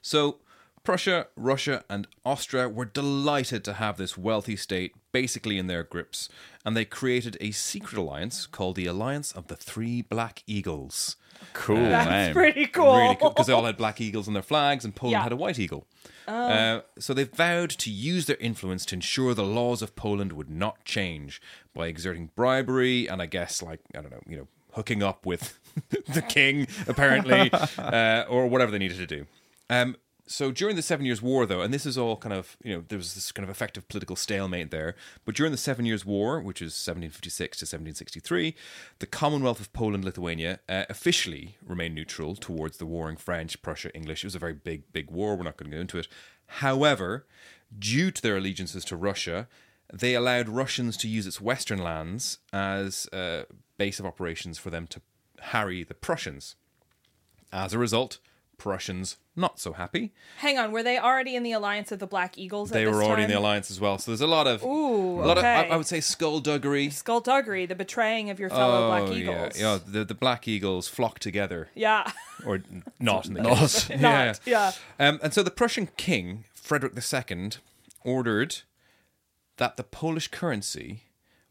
So 0.00 0.38
Prussia, 0.84 1.28
Russia, 1.34 1.82
and 1.88 2.06
Austria 2.26 2.68
were 2.68 2.84
delighted 2.84 3.64
to 3.64 3.72
have 3.74 3.96
this 3.96 4.18
wealthy 4.18 4.54
state 4.54 4.92
basically 5.12 5.56
in 5.58 5.66
their 5.66 5.82
grips, 5.82 6.28
and 6.64 6.76
they 6.76 6.84
created 6.84 7.38
a 7.40 7.52
secret 7.52 7.96
alliance 7.98 8.46
called 8.46 8.76
the 8.76 8.86
Alliance 8.86 9.32
of 9.32 9.46
the 9.46 9.56
Three 9.56 10.02
Black 10.02 10.42
Eagles. 10.46 11.16
Cool 11.54 11.76
That's 11.76 12.08
name. 12.10 12.32
pretty 12.34 12.66
cool. 12.66 12.96
Really 12.96 13.16
cool 13.16 13.30
because 13.30 13.46
they 13.46 13.52
all 13.52 13.64
had 13.64 13.76
black 13.76 14.00
eagles 14.00 14.28
on 14.28 14.34
their 14.34 14.42
flags, 14.42 14.84
and 14.84 14.94
Poland 14.94 15.12
Yeah. 15.12 15.22
had 15.22 15.32
a 15.32 15.36
white 15.36 15.58
eagle. 15.58 15.86
Uh, 16.28 16.80
so 16.98 17.12
they 17.14 17.24
vowed 17.24 17.70
to 17.70 17.90
use 17.90 18.26
their 18.26 18.36
influence 18.36 18.84
to 18.86 18.94
ensure 18.94 19.34
the 19.34 19.42
laws 19.42 19.82
of 19.82 19.96
Poland 19.96 20.32
would 20.32 20.48
not 20.50 20.84
change 20.84 21.40
by 21.74 21.86
exerting 21.86 22.30
bribery 22.36 23.08
and 23.08 23.20
I 23.20 23.26
guess 23.26 23.62
like 23.62 23.80
I 23.96 24.00
don't 24.00 24.10
know, 24.10 24.22
you 24.28 24.36
know, 24.36 24.48
hooking 24.72 25.02
up 25.02 25.26
with 25.26 25.58
the 26.08 26.22
king 26.22 26.66
apparently, 26.86 27.50
uh, 27.78 28.24
or 28.28 28.46
whatever 28.48 28.70
they 28.70 28.78
needed 28.78 28.98
to 28.98 29.06
do. 29.06 29.26
Um, 29.70 29.96
so 30.26 30.50
during 30.50 30.74
the 30.76 30.82
Seven 30.82 31.04
Years' 31.04 31.20
War, 31.20 31.44
though, 31.44 31.60
and 31.60 31.72
this 31.72 31.84
is 31.84 31.98
all 31.98 32.16
kind 32.16 32.32
of, 32.32 32.56
you 32.64 32.74
know, 32.74 32.84
there 32.88 32.96
was 32.96 33.14
this 33.14 33.30
kind 33.30 33.44
of 33.44 33.50
effective 33.50 33.86
political 33.88 34.16
stalemate 34.16 34.70
there. 34.70 34.94
But 35.24 35.34
during 35.34 35.52
the 35.52 35.58
Seven 35.58 35.84
Years' 35.84 36.06
War, 36.06 36.40
which 36.40 36.62
is 36.62 36.72
1756 36.72 37.58
to 37.58 37.64
1763, 37.64 38.54
the 39.00 39.06
Commonwealth 39.06 39.60
of 39.60 39.72
Poland 39.74 40.04
Lithuania 40.04 40.60
uh, 40.68 40.84
officially 40.88 41.56
remained 41.64 41.94
neutral 41.94 42.36
towards 42.36 42.78
the 42.78 42.86
warring 42.86 43.16
French, 43.16 43.60
Prussia, 43.60 43.94
English. 43.94 44.24
It 44.24 44.28
was 44.28 44.34
a 44.34 44.38
very 44.38 44.54
big, 44.54 44.90
big 44.92 45.10
war. 45.10 45.36
We're 45.36 45.44
not 45.44 45.58
going 45.58 45.70
to 45.70 45.76
go 45.76 45.80
into 45.82 45.98
it. 45.98 46.08
However, 46.46 47.26
due 47.78 48.10
to 48.10 48.22
their 48.22 48.38
allegiances 48.38 48.84
to 48.86 48.96
Russia, 48.96 49.46
they 49.92 50.14
allowed 50.14 50.48
Russians 50.48 50.96
to 50.98 51.08
use 51.08 51.26
its 51.26 51.40
western 51.40 51.80
lands 51.80 52.38
as 52.52 53.08
a 53.12 53.44
base 53.76 54.00
of 54.00 54.06
operations 54.06 54.58
for 54.58 54.70
them 54.70 54.86
to 54.86 55.02
harry 55.40 55.84
the 55.84 55.94
Prussians. 55.94 56.56
As 57.52 57.74
a 57.74 57.78
result, 57.78 58.18
Prussians 58.58 59.16
not 59.36 59.58
so 59.58 59.72
happy. 59.72 60.12
Hang 60.38 60.58
on, 60.58 60.70
were 60.72 60.82
they 60.82 60.98
already 60.98 61.34
in 61.34 61.42
the 61.42 61.52
alliance 61.52 61.90
of 61.92 61.98
the 61.98 62.06
Black 62.06 62.38
Eagles? 62.38 62.70
They 62.70 62.82
at 62.82 62.86
this 62.86 62.94
were 62.94 63.02
already 63.02 63.24
in 63.24 63.30
the 63.30 63.38
alliance 63.38 63.70
as 63.70 63.80
well. 63.80 63.98
So 63.98 64.10
there's 64.12 64.20
a 64.20 64.26
lot 64.26 64.46
of 64.46 64.62
Ooh, 64.64 65.20
a 65.20 65.26
lot 65.26 65.38
of 65.38 65.44
I, 65.44 65.62
okay. 65.64 65.70
I 65.70 65.76
would 65.76 65.86
say 65.86 66.00
skullduggery. 66.00 66.90
Skullduggery, 66.90 67.66
the 67.66 67.74
betraying 67.74 68.30
of 68.30 68.38
your 68.38 68.50
fellow 68.50 68.88
Black 68.88 69.02
Oh, 69.08 69.12
Eagles. 69.12 69.58
Yeah, 69.60 69.72
yeah. 69.74 69.78
The 69.86 70.04
the 70.04 70.14
Black 70.14 70.46
Eagles 70.46 70.88
flock 70.88 71.18
together, 71.18 71.68
Yeah. 71.74 72.10
or 72.46 72.62
not 73.00 73.26
in 73.26 73.34
the 73.34 73.42
Not. 73.42 73.58
case. 73.58 73.90
Not, 74.00 74.40
yeah. 74.44 74.72
Um, 74.98 75.18
and 75.22 75.32
so 75.34 75.42
the 75.42 75.50
Prussian 75.50 75.88
king 75.96 76.44
Frederick 76.54 76.94
II 76.96 77.50
ordered 78.04 78.56
that 79.56 79.76
the 79.76 79.84
Polish 79.84 80.28
currency 80.28 81.02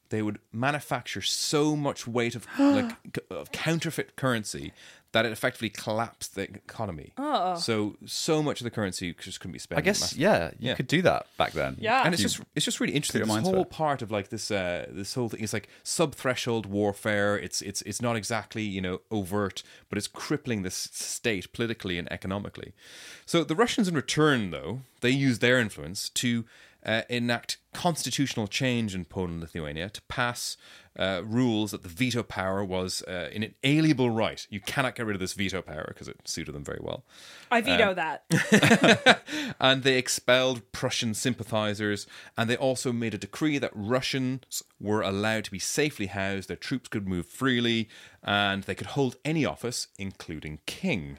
they 0.09 0.21
would 0.21 0.37
manufacture 0.51 1.21
so 1.21 1.75
much 1.75 2.05
weight 2.07 2.35
of 2.35 2.45
like 2.59 2.91
of 3.29 3.51
counterfeit 3.51 4.15
currency 4.15 4.71
that 5.13 5.25
it 5.25 5.31
effectively 5.31 5.69
collapsed 5.69 6.35
the 6.35 6.41
economy. 6.43 7.13
Oh. 7.17 7.55
So 7.55 7.95
so 8.05 8.43
much 8.43 8.59
of 8.59 8.65
the 8.65 8.71
currency 8.71 9.13
just 9.13 9.39
couldn't 9.39 9.53
be 9.53 9.59
spent. 9.59 9.79
I 9.79 9.81
guess 9.81 10.15
yeah, 10.15 10.51
you 10.59 10.69
Yeah. 10.69 10.75
could 10.75 10.87
do 10.87 11.01
that 11.03 11.27
back 11.37 11.53
then. 11.53 11.77
Yeah. 11.79 12.03
and 12.03 12.13
it's 12.13 12.21
You- 12.21 12.29
just 12.29 12.41
it's 12.55 12.65
just 12.65 12.79
really 12.79 12.93
interesting. 12.93 13.25
your 13.25 13.27
This 13.37 13.45
whole 13.47 13.63
part 13.65 14.01
of 14.01 14.11
like 14.11 14.29
this 14.29 14.51
uh 14.51 14.87
this 14.89 15.13
whole 15.13 15.29
thing 15.29 15.39
is 15.41 15.53
like 15.53 15.69
sub 15.83 16.13
threshold 16.15 16.65
warfare. 16.65 17.37
It's 17.37 17.61
it's 17.61 17.81
it's 17.83 18.01
not 18.01 18.15
exactly 18.15 18.63
you 18.63 18.81
know 18.81 19.01
overt, 19.09 19.63
but 19.89 19.97
it's 19.97 20.07
crippling 20.07 20.63
this 20.63 20.75
state 20.93 21.53
politically 21.53 21.97
and 21.97 22.11
economically. 22.11 22.73
So 23.25 23.43
the 23.43 23.55
Russians, 23.55 23.87
in 23.87 23.95
return, 23.95 24.51
though, 24.51 24.81
they 25.01 25.09
use 25.11 25.39
their 25.39 25.57
influence 25.59 26.09
to 26.09 26.43
uh, 26.85 27.01
enact 27.09 27.57
constitutional 27.73 28.47
change 28.47 28.93
in 28.93 29.05
Poland 29.05 29.33
and 29.33 29.41
Lithuania 29.41 29.89
to 29.89 30.01
pass. 30.03 30.57
Uh, 30.95 31.23
rules 31.25 31.71
that 31.71 31.81
the 31.81 31.89
veto 31.89 32.21
power 32.21 32.63
was 32.63 33.01
uh, 33.07 33.27
an 33.33 33.51
inalienable 33.63 34.11
right. 34.11 34.45
You 34.51 34.59
cannot 34.59 34.93
get 34.93 35.07
rid 35.07 35.15
of 35.15 35.19
this 35.19 35.33
veto 35.33 35.63
power 35.63 35.85
because 35.87 36.07
it 36.07 36.19
suited 36.25 36.53
them 36.53 36.63
very 36.63 36.81
well 36.83 37.03
I 37.49 37.61
Um, 37.61 37.63
veto 37.63 37.93
that. 37.95 39.23
and 39.59 39.81
they 39.81 39.97
expelled 39.97 40.71
Prussian 40.71 41.15
sympathizers, 41.15 42.05
and 42.37 42.47
they 42.47 42.55
also 42.55 42.93
made 42.93 43.15
a 43.15 43.17
decree 43.17 43.57
that 43.57 43.71
Russians 43.73 44.61
were 44.79 45.01
allowed 45.01 45.45
to 45.45 45.51
be 45.51 45.57
safely 45.57 46.05
housed, 46.05 46.47
their 46.47 46.57
troops 46.57 46.89
could 46.89 47.07
move 47.07 47.25
freely, 47.25 47.89
and 48.21 48.61
they 48.65 48.75
could 48.75 48.87
hold 48.87 49.15
any 49.25 49.45
office, 49.45 49.87
including 49.97 50.59
king. 50.67 51.17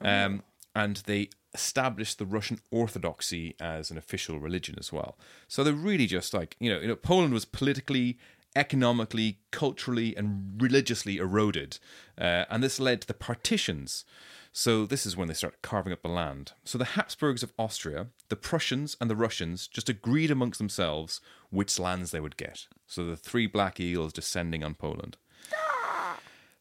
Um, 0.00 0.42
and 0.74 0.96
they 1.04 1.28
established 1.54 2.18
the 2.18 2.26
Russian 2.26 2.60
Orthodoxy 2.70 3.54
as 3.60 3.90
an 3.90 3.98
official 3.98 4.38
religion 4.38 4.76
as 4.78 4.92
well. 4.92 5.18
So 5.48 5.64
they're 5.64 5.74
really 5.74 6.06
just 6.06 6.32
like 6.34 6.56
you 6.60 6.70
know, 6.72 6.80
you 6.80 6.88
know, 6.88 6.96
Poland 6.96 7.32
was 7.32 7.44
politically. 7.44 8.18
Economically, 8.56 9.38
culturally, 9.52 10.16
and 10.16 10.60
religiously 10.60 11.18
eroded, 11.18 11.78
uh, 12.20 12.46
and 12.50 12.64
this 12.64 12.80
led 12.80 13.00
to 13.00 13.06
the 13.06 13.14
partitions. 13.14 14.04
So 14.52 14.86
this 14.86 15.06
is 15.06 15.16
when 15.16 15.28
they 15.28 15.34
start 15.34 15.62
carving 15.62 15.92
up 15.92 16.02
the 16.02 16.08
land. 16.08 16.52
So 16.64 16.76
the 16.76 16.96
Habsburgs 16.96 17.44
of 17.44 17.52
Austria, 17.56 18.08
the 18.28 18.34
Prussians, 18.36 18.96
and 19.00 19.08
the 19.08 19.14
Russians 19.14 19.68
just 19.68 19.88
agreed 19.88 20.30
amongst 20.30 20.58
themselves 20.58 21.20
which 21.50 21.78
lands 21.78 22.10
they 22.10 22.18
would 22.20 22.36
get. 22.36 22.66
So 22.86 23.04
the 23.04 23.16
three 23.16 23.46
Black 23.46 23.78
Eagles 23.78 24.12
descending 24.12 24.64
on 24.64 24.74
Poland. 24.74 25.16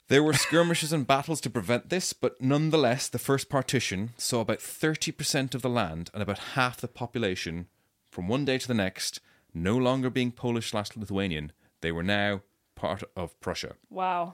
There 0.09 0.23
were 0.23 0.33
skirmishes 0.33 0.91
and 0.91 1.05
battles 1.05 1.39
to 1.41 1.51
prevent 1.51 1.89
this, 1.89 2.13
but 2.13 2.41
nonetheless, 2.41 3.07
the 3.07 3.19
first 3.19 3.47
partition 3.47 4.09
saw 4.17 4.41
about 4.41 4.57
30% 4.57 5.53
of 5.53 5.61
the 5.61 5.69
land 5.69 6.09
and 6.15 6.23
about 6.23 6.39
half 6.55 6.81
the 6.81 6.87
population 6.87 7.67
from 8.09 8.27
one 8.27 8.43
day 8.43 8.57
to 8.57 8.67
the 8.67 8.73
next 8.73 9.19
no 9.53 9.77
longer 9.77 10.09
being 10.09 10.31
Polish 10.31 10.71
slash 10.71 10.97
Lithuanian. 10.97 11.51
They 11.81 11.91
were 11.91 12.01
now 12.01 12.41
part 12.75 13.03
of 13.15 13.39
Prussia. 13.39 13.75
Wow. 13.91 14.33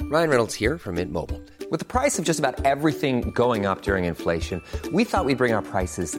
Ryan 0.00 0.30
Reynolds 0.30 0.54
here 0.54 0.78
from 0.78 0.94
Mint 0.94 1.12
Mobile. 1.12 1.42
With 1.70 1.80
the 1.80 1.84
price 1.84 2.18
of 2.18 2.24
just 2.24 2.38
about 2.38 2.64
everything 2.64 3.30
going 3.32 3.66
up 3.66 3.82
during 3.82 4.06
inflation, 4.06 4.62
we 4.90 5.04
thought 5.04 5.26
we'd 5.26 5.36
bring 5.36 5.52
our 5.52 5.60
prices 5.60 6.18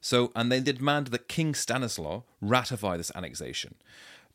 So, 0.00 0.32
and 0.34 0.50
they 0.50 0.60
demand 0.60 1.08
that 1.08 1.28
King 1.28 1.54
Stanislaw 1.54 2.22
ratify 2.40 2.96
this 2.96 3.12
annexation. 3.14 3.74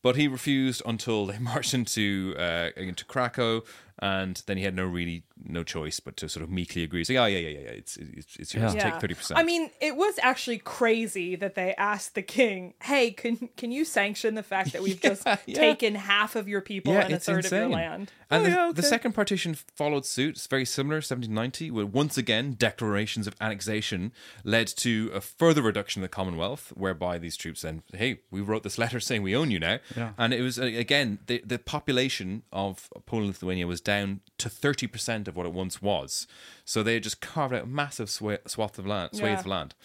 But 0.01 0.15
he 0.15 0.27
refused 0.27 0.83
until 0.85 1.25
they 1.25 1.39
marched 1.51 1.73
into 1.73 2.35
uh, 2.37 2.69
into 2.77 3.05
Krakow, 3.05 3.63
and 3.99 4.41
then 4.45 4.57
he 4.57 4.63
had 4.63 4.75
no 4.75 4.85
really 4.85 5.23
no 5.43 5.63
choice 5.63 5.99
but 5.99 6.17
to 6.17 6.29
sort 6.29 6.43
of 6.43 6.49
meekly 6.49 6.83
agree. 6.83 7.03
Say, 7.03 7.17
oh 7.17 7.25
yeah, 7.25 7.39
yeah, 7.39 7.49
yeah, 7.49 7.59
yeah, 7.59 7.69
it's 7.69 7.97
it's, 7.97 8.35
it's 8.37 8.53
yours. 8.53 8.73
Yeah. 8.75 8.91
Take 8.91 9.01
thirty 9.01 9.13
percent. 9.13 9.39
I 9.39 9.43
mean, 9.43 9.69
it 9.81 9.95
was 9.95 10.17
actually 10.21 10.59
crazy 10.59 11.35
that 11.35 11.55
they 11.55 11.73
asked 11.75 12.15
the 12.15 12.21
king, 12.21 12.73
"Hey, 12.81 13.11
can 13.11 13.49
can 13.57 13.71
you 13.71 13.85
sanction 13.85 14.35
the 14.35 14.43
fact 14.43 14.73
that 14.73 14.81
we've 14.81 15.01
just 15.01 15.25
yeah. 15.25 15.57
taken 15.57 15.95
half 15.95 16.35
of 16.35 16.47
your 16.47 16.61
people 16.61 16.93
yeah, 16.93 17.05
and 17.05 17.13
a 17.13 17.19
third 17.19 17.45
insane. 17.45 17.63
of 17.63 17.69
your 17.69 17.77
land?" 17.77 18.11
And 18.29 18.41
Oh, 18.41 18.43
the, 18.43 18.49
yeah, 18.49 18.71
the 18.73 18.83
second 18.83 19.13
partition 19.13 19.53
followed 19.53 20.05
suit. 20.05 20.35
It's 20.35 20.47
very 20.47 20.65
similar, 20.65 20.97
1790, 20.97 21.71
where 21.71 21.85
once 21.85 22.17
again 22.17 22.55
declarations 22.57 23.27
of 23.27 23.35
annexation 23.39 24.11
led 24.43 24.67
to 24.67 25.11
a 25.13 25.21
further 25.21 25.61
reduction 25.61 26.01
of 26.01 26.09
the 26.09 26.15
Commonwealth, 26.15 26.73
whereby 26.75 27.17
these 27.17 27.37
troops 27.37 27.61
then, 27.61 27.83
hey, 27.93 28.19
we 28.31 28.41
wrote 28.41 28.63
this 28.63 28.77
letter 28.77 28.99
saying 28.99 29.21
we 29.21 29.35
own 29.35 29.51
you 29.51 29.59
now. 29.59 29.79
Yeah. 29.95 30.11
And 30.17 30.33
it 30.33 30.41
was, 30.41 30.59
uh, 30.59 30.63
again, 30.63 31.19
the, 31.27 31.41
the 31.45 31.59
population 31.59 32.43
of 32.51 32.89
Poland 33.05 33.25
and 33.27 33.35
Lithuania 33.35 33.67
was 33.67 33.81
down 33.81 34.21
to 34.39 34.49
30% 35.25 35.27
of 35.27 35.35
what 35.35 35.45
it 35.45 35.53
once 35.53 35.81
was. 35.81 36.27
So 36.63 36.83
they 36.83 36.93
had 36.95 37.03
just 37.03 37.21
carved 37.21 37.53
out 37.53 37.63
a 37.63 37.67
massive 37.67 38.07
swa- 38.09 38.47
swath 38.49 38.77
of 38.79 38.85
land, 38.85 39.11
swathe 39.13 39.31
Yeah. 39.31 39.39
of 39.39 39.45
land. 39.47 39.75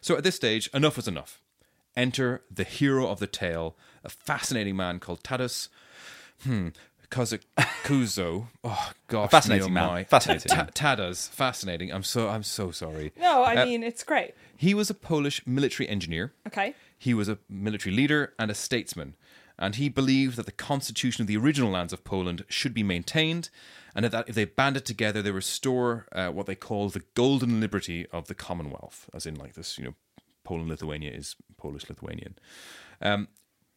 So 0.00 0.16
at 0.16 0.24
this 0.24 0.36
stage, 0.36 0.68
enough 0.74 0.96
was 0.96 1.06
enough. 1.08 1.40
Enter 1.96 2.42
the 2.50 2.64
hero 2.64 3.08
of 3.08 3.20
the 3.20 3.26
tale, 3.26 3.76
a 4.04 4.08
fascinating 4.08 4.76
man 4.76 4.98
called 4.98 5.22
Tadas 5.22 5.68
Kozakuzo. 7.10 8.48
Oh 8.64 8.90
God, 9.08 9.30
Fascinating 9.30 9.72
man. 9.72 9.86
my. 9.88 10.04
Fascinating 10.04 10.48
Ta- 10.50 10.56
man. 10.56 10.70
Tadas, 10.74 11.28
fascinating. 11.30 11.92
I'm 11.92 12.02
so 12.02 12.28
I'm 12.28 12.42
so 12.42 12.70
sorry. 12.72 13.12
No, 13.16 13.42
I 13.44 13.54
Uh, 13.56 13.64
mean 13.64 13.82
it's 13.84 14.02
great. 14.02 14.34
He 14.56 14.74
was 14.74 14.90
a 14.90 14.94
Polish 14.94 15.40
military 15.46 15.88
engineer. 15.88 16.32
Okay. 16.48 16.74
He 16.98 17.14
was 17.14 17.28
a 17.28 17.38
military 17.48 17.94
leader 17.94 18.32
and 18.38 18.50
a 18.50 18.54
statesman, 18.54 19.14
and 19.58 19.76
he 19.76 19.88
believed 19.88 20.36
that 20.36 20.46
the 20.46 20.52
constitution 20.52 21.22
of 21.22 21.28
the 21.28 21.36
original 21.36 21.70
lands 21.70 21.92
of 21.92 22.02
Poland 22.02 22.44
should 22.48 22.74
be 22.74 22.82
maintained, 22.82 23.50
and 23.96 24.04
that 24.04 24.28
if 24.28 24.34
they 24.36 24.44
banded 24.44 24.84
together, 24.84 25.22
they 25.22 25.32
restore 25.32 26.06
uh, 26.12 26.28
what 26.28 26.46
they 26.46 26.54
call 26.54 26.88
the 26.90 27.02
golden 27.14 27.60
liberty 27.60 28.06
of 28.12 28.28
the 28.28 28.34
Commonwealth, 28.34 29.08
as 29.12 29.26
in 29.26 29.34
like 29.34 29.54
this, 29.54 29.76
you 29.78 29.84
know, 29.84 29.94
Poland 30.44 30.68
Lithuania 30.68 31.10
is 31.10 31.34
Polish 31.56 31.88
Lithuanian. 31.88 32.36
Um, 33.02 33.26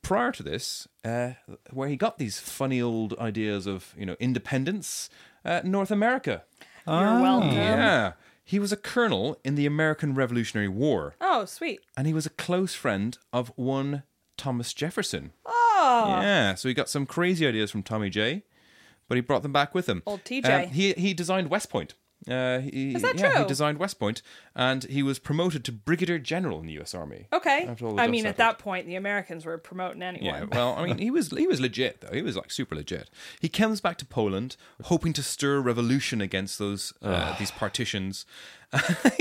prior 0.03 0.31
to 0.31 0.43
this, 0.43 0.87
uh, 1.03 1.31
where 1.71 1.89
he 1.89 1.95
got 1.95 2.17
these 2.19 2.39
funny 2.39 2.81
old 2.81 3.13
ideas 3.17 3.65
of 3.65 3.93
you 3.97 4.05
know 4.05 4.15
independence, 4.19 5.09
uh, 5.43 5.61
North 5.63 5.89
America. 5.91 6.43
You're 6.87 7.21
welcome. 7.21 7.51
Yeah, 7.51 8.13
he 8.43 8.57
was 8.59 8.71
a 8.71 8.77
colonel 8.77 9.37
in 9.43 9.55
the 9.55 9.65
American 9.65 10.15
Revolutionary 10.15 10.67
War 10.69 11.15
Oh, 11.21 11.45
sweet. 11.45 11.81
and 11.95 12.07
he 12.07 12.13
was 12.13 12.25
a 12.25 12.31
close 12.31 12.73
friend 12.73 13.17
of 13.31 13.51
one 13.55 14.03
Thomas 14.37 14.73
Jefferson. 14.73 15.33
Oh, 15.45 16.19
Yeah, 16.21 16.55
so 16.55 16.67
he 16.67 16.73
got 16.73 16.89
some 16.89 17.05
crazy 17.05 17.45
ideas 17.47 17.69
from 17.71 17.83
Tommy 17.83 18.09
J, 18.09 18.43
but 19.09 19.15
he 19.15 19.21
brought 19.21 19.43
them 19.43 19.51
back 19.51 19.75
with 19.75 19.89
him. 19.89 20.01
Old 20.05 20.23
TJ. 20.23 20.65
Um, 20.65 20.69
he 20.69 20.93
he 20.93 21.13
designed 21.13 21.49
West 21.49 21.69
Point. 21.69 21.95
Uh, 22.29 22.59
he, 22.59 22.93
Is 22.95 23.01
that 23.01 23.17
yeah, 23.17 23.39
he 23.39 23.45
designed 23.47 23.77
West 23.77 23.97
Point, 23.97 24.21
and 24.53 24.83
he 24.83 25.01
was 25.01 25.19
promoted 25.19 25.63
to 25.63 25.71
brigadier 25.71 26.19
general 26.19 26.59
in 26.59 26.67
the 26.67 26.73
U.S. 26.73 26.93
Army. 26.93 27.27
okay. 27.31 27.65
After 27.65 27.85
all 27.85 27.95
the 27.95 28.01
I 28.01 28.05
dust 28.05 28.11
mean, 28.11 28.25
at 28.25 28.35
that 28.37 28.59
point, 28.59 28.87
the 28.87 28.95
Americans 28.95 29.45
were 29.45 29.57
promoting 29.57 30.03
anyone. 30.03 30.25
Yeah, 30.25 30.45
well, 30.51 30.75
I 30.77 30.85
mean, 30.85 30.97
he 30.97 31.09
was 31.11 31.29
he 31.31 31.47
was 31.47 31.61
legit 31.61 32.01
though. 32.01 32.13
He 32.13 32.21
was 32.21 32.35
like 32.35 32.51
super 32.51 32.75
legit. 32.75 33.09
He 33.39 33.47
comes 33.47 33.79
back 33.79 33.97
to 33.99 34.05
Poland, 34.05 34.57
hoping 34.83 35.13
to 35.13 35.23
stir 35.23 35.59
revolution 35.61 36.19
against 36.19 36.59
those 36.59 36.93
uh, 37.01 37.37
these 37.39 37.51
partitions. 37.51 38.25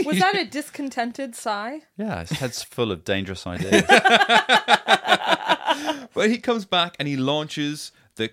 was 0.05 0.18
that 0.18 0.35
a 0.37 0.44
discontented 0.44 1.37
sigh? 1.37 1.83
Yeah, 1.96 2.20
his 2.20 2.31
head's 2.33 2.62
full 2.74 2.90
of 2.90 3.05
dangerous 3.05 3.46
ideas. 3.46 3.85
But 6.14 6.31
he 6.31 6.38
comes 6.38 6.64
back 6.64 6.96
and 6.98 7.07
he 7.07 7.16
launches 7.16 7.92
the 8.16 8.31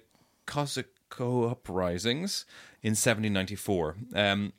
Uprisings 1.20 2.46
in 2.82 2.92
1794. 2.92 3.96
Um, 4.14 4.54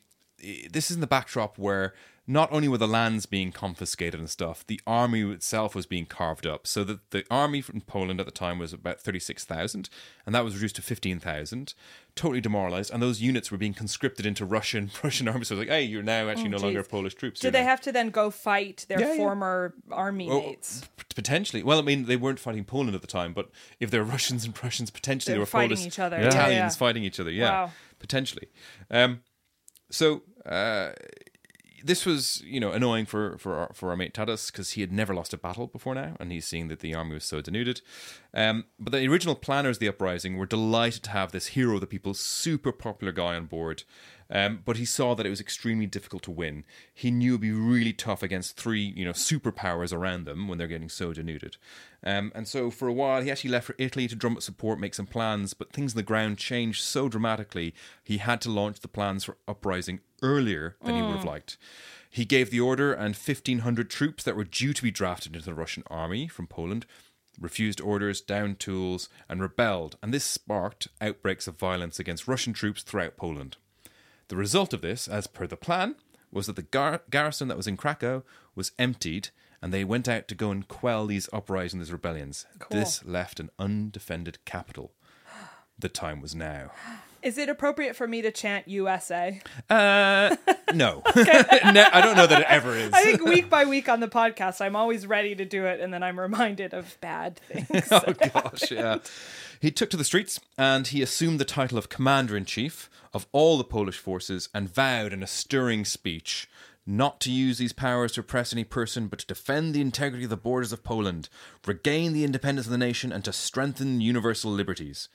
this 0.69 0.89
is 0.89 0.95
in 0.95 1.01
the 1.01 1.07
backdrop 1.07 1.57
where 1.57 1.93
not 2.29 2.51
only 2.51 2.67
were 2.67 2.77
the 2.77 2.87
lands 2.89 3.25
being 3.25 3.53
confiscated 3.53 4.19
and 4.19 4.29
stuff, 4.29 4.65
the 4.67 4.81
army 4.85 5.21
itself 5.31 5.73
was 5.73 5.85
being 5.85 6.05
carved 6.05 6.45
up. 6.45 6.67
So 6.67 6.83
that 6.83 7.11
the 7.11 7.23
army 7.31 7.61
from 7.61 7.79
Poland 7.79 8.19
at 8.19 8.25
the 8.25 8.33
time 8.33 8.59
was 8.59 8.73
about 8.73 8.99
36,000, 8.99 9.89
and 10.25 10.35
that 10.35 10.43
was 10.43 10.53
reduced 10.53 10.75
to 10.75 10.81
15,000, 10.81 11.73
totally 12.15 12.41
demoralized. 12.41 12.91
And 12.91 13.01
those 13.01 13.21
units 13.21 13.49
were 13.49 13.57
being 13.57 13.73
conscripted 13.73 14.25
into 14.25 14.43
Russian 14.45 14.91
Russian 15.03 15.29
army. 15.29 15.45
So 15.45 15.55
it's 15.55 15.59
like, 15.59 15.69
hey, 15.69 15.83
you're 15.83 16.03
now 16.03 16.27
actually 16.27 16.49
no 16.49 16.57
longer. 16.57 16.83
Polish 16.83 17.15
troops. 17.15 17.39
Did 17.39 17.47
you're 17.47 17.51
they 17.53 17.61
now- 17.63 17.69
have 17.69 17.81
to 17.81 17.91
then 17.93 18.09
go 18.09 18.29
fight 18.29 18.85
their 18.89 18.99
Yeah, 18.99 19.11
yeah. 19.13 19.17
former 19.17 19.73
army 19.89 20.29
Oh, 20.29 20.41
mates? 20.41 20.83
potentially. 21.15 21.63
Well, 21.63 21.79
I 21.79 21.81
mean, 21.81 22.05
they 22.05 22.17
weren't 22.17 22.39
fighting 22.39 22.65
Poland 22.65 22.93
at 22.93 23.01
the 23.01 23.07
time, 23.07 23.31
but 23.33 23.49
if 23.79 23.89
they're 23.89 24.03
Russians 24.03 24.43
and 24.43 24.53
Prussians, 24.53 24.91
potentially 24.91 25.31
They 25.31 25.35
they 25.35 25.39
were 25.39 25.43
were 25.43 25.45
fighting 25.45 25.77
Polish 25.77 25.87
each 25.87 25.99
other. 25.99 26.17
Italians 26.17 26.35
Yeah, 26.53 26.63
yeah. 26.65 26.69
fighting 26.69 27.03
each 27.05 27.19
other. 27.21 27.31
Yeah, 27.31 27.49
Wow. 27.51 27.71
potentially. 27.99 28.47
Um, 28.91 29.21
so 29.89 30.23
uh, 30.45 30.91
this 31.83 32.05
was, 32.05 32.41
you 32.45 32.59
know, 32.59 32.71
annoying 32.71 33.05
for 33.05 33.37
for 33.37 33.55
our, 33.55 33.71
for 33.73 33.89
our 33.89 33.97
mate 33.97 34.13
Tadas 34.13 34.51
because 34.51 34.71
he 34.71 34.81
had 34.81 34.91
never 34.91 35.13
lost 35.13 35.33
a 35.33 35.37
battle 35.37 35.67
before 35.67 35.95
now, 35.95 36.15
and 36.19 36.31
he's 36.31 36.45
seeing 36.45 36.67
that 36.67 36.79
the 36.79 36.93
army 36.93 37.13
was 37.13 37.25
so 37.25 37.41
denuded. 37.41 37.81
Um, 38.37 38.65
but 38.79 38.91
the 38.91 39.07
original 39.07 39.33
planners 39.33 39.77
of 39.77 39.79
the 39.79 39.87
uprising 39.87 40.37
were 40.37 40.45
delighted 40.45 41.01
to 41.03 41.09
have 41.09 41.31
this 41.31 41.47
hero 41.47 41.73
of 41.73 41.81
the 41.81 41.87
people, 41.87 42.13
super 42.13 42.71
popular 42.71 43.11
guy 43.11 43.35
on 43.35 43.47
board. 43.47 43.83
Um, 44.29 44.61
but 44.63 44.77
he 44.77 44.85
saw 44.85 45.15
that 45.15 45.25
it 45.25 45.31
was 45.31 45.41
extremely 45.41 45.87
difficult 45.87 46.21
to 46.23 46.31
win. 46.31 46.63
He 46.93 47.09
knew 47.09 47.31
it'd 47.31 47.41
be 47.41 47.51
really 47.51 47.93
tough 47.93 48.21
against 48.21 48.55
three, 48.55 48.93
you 48.95 49.05
know, 49.05 49.11
superpowers 49.11 49.91
around 49.91 50.25
them 50.25 50.47
when 50.47 50.59
they're 50.59 50.67
getting 50.67 50.89
so 50.89 51.13
denuded. 51.13 51.57
Um, 52.03 52.31
and 52.35 52.47
so 52.47 52.69
for 52.69 52.87
a 52.87 52.93
while, 52.93 53.23
he 53.23 53.31
actually 53.31 53.49
left 53.49 53.65
for 53.65 53.75
Italy 53.79 54.07
to 54.07 54.15
drum 54.15 54.35
up 54.35 54.43
support, 54.43 54.79
make 54.79 54.93
some 54.93 55.07
plans. 55.07 55.55
But 55.55 55.73
things 55.73 55.93
on 55.93 55.97
the 55.97 56.03
ground 56.03 56.37
changed 56.37 56.83
so 56.83 57.09
dramatically, 57.09 57.73
he 58.03 58.17
had 58.17 58.39
to 58.41 58.51
launch 58.51 58.81
the 58.81 58.87
plans 58.87 59.23
for 59.23 59.37
uprising 59.47 60.01
earlier 60.21 60.75
than 60.83 60.95
he 60.95 61.01
would 61.01 61.15
have 61.15 61.25
liked. 61.25 61.57
He 62.09 62.23
gave 62.23 62.51
the 62.51 62.59
order, 62.59 62.93
and 62.93 63.15
1,500 63.15 63.89
troops 63.89 64.23
that 64.23 64.35
were 64.35 64.43
due 64.43 64.73
to 64.73 64.83
be 64.83 64.91
drafted 64.91 65.35
into 65.35 65.45
the 65.45 65.53
Russian 65.55 65.83
army 65.87 66.27
from 66.27 66.47
Poland 66.47 66.85
refused 67.39 67.79
orders, 67.81 68.21
downed 68.21 68.59
tools, 68.59 69.09
and 69.29 69.41
rebelled. 69.41 69.97
And 70.01 70.13
this 70.13 70.23
sparked 70.23 70.87
outbreaks 71.01 71.47
of 71.47 71.57
violence 71.57 71.99
against 71.99 72.27
Russian 72.27 72.53
troops 72.53 72.83
throughout 72.83 73.17
Poland. 73.17 73.57
The 74.29 74.35
result 74.35 74.73
of 74.73 74.81
this, 74.81 75.07
as 75.07 75.27
per 75.27 75.47
the 75.47 75.55
plan, 75.55 75.95
was 76.31 76.47
that 76.47 76.55
the 76.55 76.61
gar- 76.63 77.01
garrison 77.09 77.47
that 77.47 77.57
was 77.57 77.67
in 77.67 77.77
Krakow 77.77 78.23
was 78.55 78.71
emptied 78.77 79.29
and 79.61 79.73
they 79.73 79.83
went 79.83 80.07
out 80.07 80.27
to 80.27 80.35
go 80.35 80.51
and 80.51 80.67
quell 80.67 81.05
these 81.05 81.29
uprisings, 81.33 81.87
these 81.87 81.91
rebellions. 81.91 82.45
This 82.69 83.03
left 83.05 83.39
an 83.39 83.49
undefended 83.57 84.43
capital. 84.45 84.91
The 85.79 85.89
time 85.89 86.21
was 86.21 86.35
now. 86.35 86.71
Is 87.27 87.37
it 87.37 87.49
appropriate 87.49 87.97
for 87.97 88.07
me 88.07 88.21
to 88.21 88.31
chant 88.31 88.69
USA? 88.69 89.41
Uh, 89.69 90.37
no. 90.73 91.03
no. 91.15 91.85
I 91.91 91.99
don't 92.01 92.15
know 92.15 92.25
that 92.25 92.39
it 92.39 92.47
ever 92.47 92.73
is. 92.73 92.93
I 92.93 93.03
think 93.03 93.21
week 93.21 93.49
by 93.49 93.65
week 93.65 93.89
on 93.89 93.99
the 93.99 94.07
podcast, 94.07 94.61
I'm 94.61 94.77
always 94.77 95.05
ready 95.05 95.35
to 95.35 95.43
do 95.43 95.65
it, 95.65 95.81
and 95.81 95.93
then 95.93 96.03
I'm 96.03 96.17
reminded 96.17 96.73
of 96.73 96.97
bad 97.01 97.35
things. 97.51 97.89
oh 97.91 98.13
gosh, 98.13 98.71
yeah. 98.71 98.99
He 99.59 99.71
took 99.71 99.89
to 99.89 99.97
the 99.97 100.05
streets 100.05 100.39
and 100.57 100.87
he 100.87 101.01
assumed 101.01 101.37
the 101.37 101.43
title 101.43 101.77
of 101.77 101.89
commander 101.89 102.37
in 102.37 102.45
chief 102.45 102.89
of 103.13 103.27
all 103.33 103.57
the 103.57 103.65
Polish 103.65 103.97
forces 103.97 104.47
and 104.53 104.73
vowed 104.73 105.11
in 105.11 105.21
a 105.21 105.27
stirring 105.27 105.83
speech 105.83 106.47
not 106.85 107.19
to 107.19 107.29
use 107.29 107.57
these 107.57 107.73
powers 107.73 108.13
to 108.13 108.21
oppress 108.21 108.53
any 108.53 108.63
person, 108.63 109.07
but 109.07 109.19
to 109.19 109.27
defend 109.27 109.73
the 109.73 109.81
integrity 109.81 110.23
of 110.23 110.29
the 110.29 110.37
borders 110.37 110.71
of 110.71 110.85
Poland, 110.85 111.27
regain 111.65 112.13
the 112.13 112.23
independence 112.23 112.67
of 112.67 112.71
the 112.71 112.77
nation, 112.77 113.11
and 113.11 113.25
to 113.25 113.33
strengthen 113.33 113.99
universal 113.99 114.49
liberties. 114.49 115.09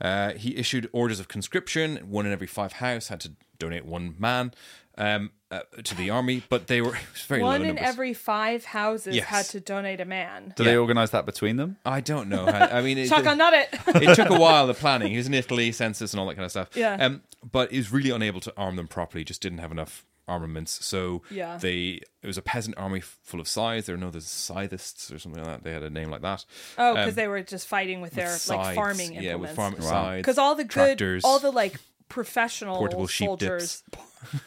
Uh, 0.00 0.32
he 0.32 0.56
issued 0.56 0.88
orders 0.92 1.20
of 1.20 1.28
conscription. 1.28 1.96
One 2.08 2.26
in 2.26 2.32
every 2.32 2.46
five 2.46 2.74
house 2.74 3.08
had 3.08 3.20
to 3.20 3.32
donate 3.58 3.84
one 3.86 4.14
man 4.18 4.52
um, 4.98 5.30
uh, 5.50 5.60
to 5.84 5.94
the 5.94 6.10
army, 6.10 6.42
but 6.48 6.66
they 6.66 6.80
were 6.82 6.98
very 7.28 7.42
One 7.42 7.60
low 7.60 7.68
in 7.68 7.74
numbers. 7.76 7.84
every 7.86 8.12
five 8.14 8.64
houses 8.64 9.14
Yes. 9.16 9.26
had 9.26 9.44
to 9.46 9.60
donate 9.60 10.00
a 10.00 10.04
man. 10.04 10.52
Do 10.56 10.64
they 10.64 10.76
organise 10.76 11.10
that 11.10 11.24
between 11.26 11.56
them? 11.56 11.76
I 11.84 12.00
don't 12.00 12.28
know. 12.28 12.46
How, 12.46 12.66
I 12.66 12.82
mean, 12.82 12.98
it, 12.98 13.08
Shotgun 13.08 13.38
nut 13.38 13.54
it. 13.54 13.68
it 14.02 14.14
took 14.14 14.30
a 14.30 14.38
while 14.38 14.66
the 14.66 14.74
planning. 14.74 15.10
He 15.12 15.16
was 15.18 15.26
in 15.26 15.34
Italy, 15.34 15.72
census 15.72 16.12
and 16.12 16.20
all 16.20 16.26
that 16.26 16.34
kind 16.34 16.44
of 16.44 16.50
stuff. 16.50 16.70
Yeah. 16.74 16.94
Um, 16.98 17.22
but 17.50 17.70
he 17.70 17.78
was 17.78 17.92
really 17.92 18.10
unable 18.10 18.40
to 18.40 18.52
arm 18.56 18.76
them 18.76 18.88
properly. 18.88 19.24
Just 19.24 19.40
didn't 19.40 19.58
have 19.58 19.70
enough 19.72 20.04
armaments. 20.28 20.84
So 20.84 21.22
Yeah. 21.30 21.56
they 21.56 22.00
it 22.22 22.26
was 22.26 22.36
a 22.38 22.42
peasant 22.42 22.76
army 22.78 23.00
full 23.00 23.40
of 23.40 23.46
scythes. 23.48 23.86
There 23.86 23.94
were 23.96 24.00
no 24.00 24.10
the 24.10 24.20
scythists 24.20 25.12
or 25.12 25.18
something 25.18 25.42
like 25.42 25.52
that. 25.52 25.64
They 25.64 25.72
had 25.72 25.82
a 25.82 25.90
name 25.90 26.10
like 26.10 26.22
that. 26.22 26.44
Oh, 26.78 26.94
because 26.94 27.10
Um, 27.10 27.14
they 27.14 27.28
were 27.28 27.42
just 27.42 27.66
fighting 27.68 28.00
with 28.00 28.14
their 28.14 28.26
with 28.26 28.48
like 28.48 28.58
scythes. 28.64 28.74
farming 28.76 29.14
Yeah, 29.14 29.36
with 29.36 29.52
farming 29.54 29.80
Wow. 29.82 29.88
scythes. 29.90 30.20
Because 30.22 30.38
all 30.38 30.54
the 30.54 30.64
good, 30.64 30.70
tractors, 30.98 31.24
all 31.24 31.38
the 31.38 31.52
like 31.52 31.74
professional 32.08 32.78
portable 32.78 33.06
sheep 33.06 33.26
soldiers 33.26 33.82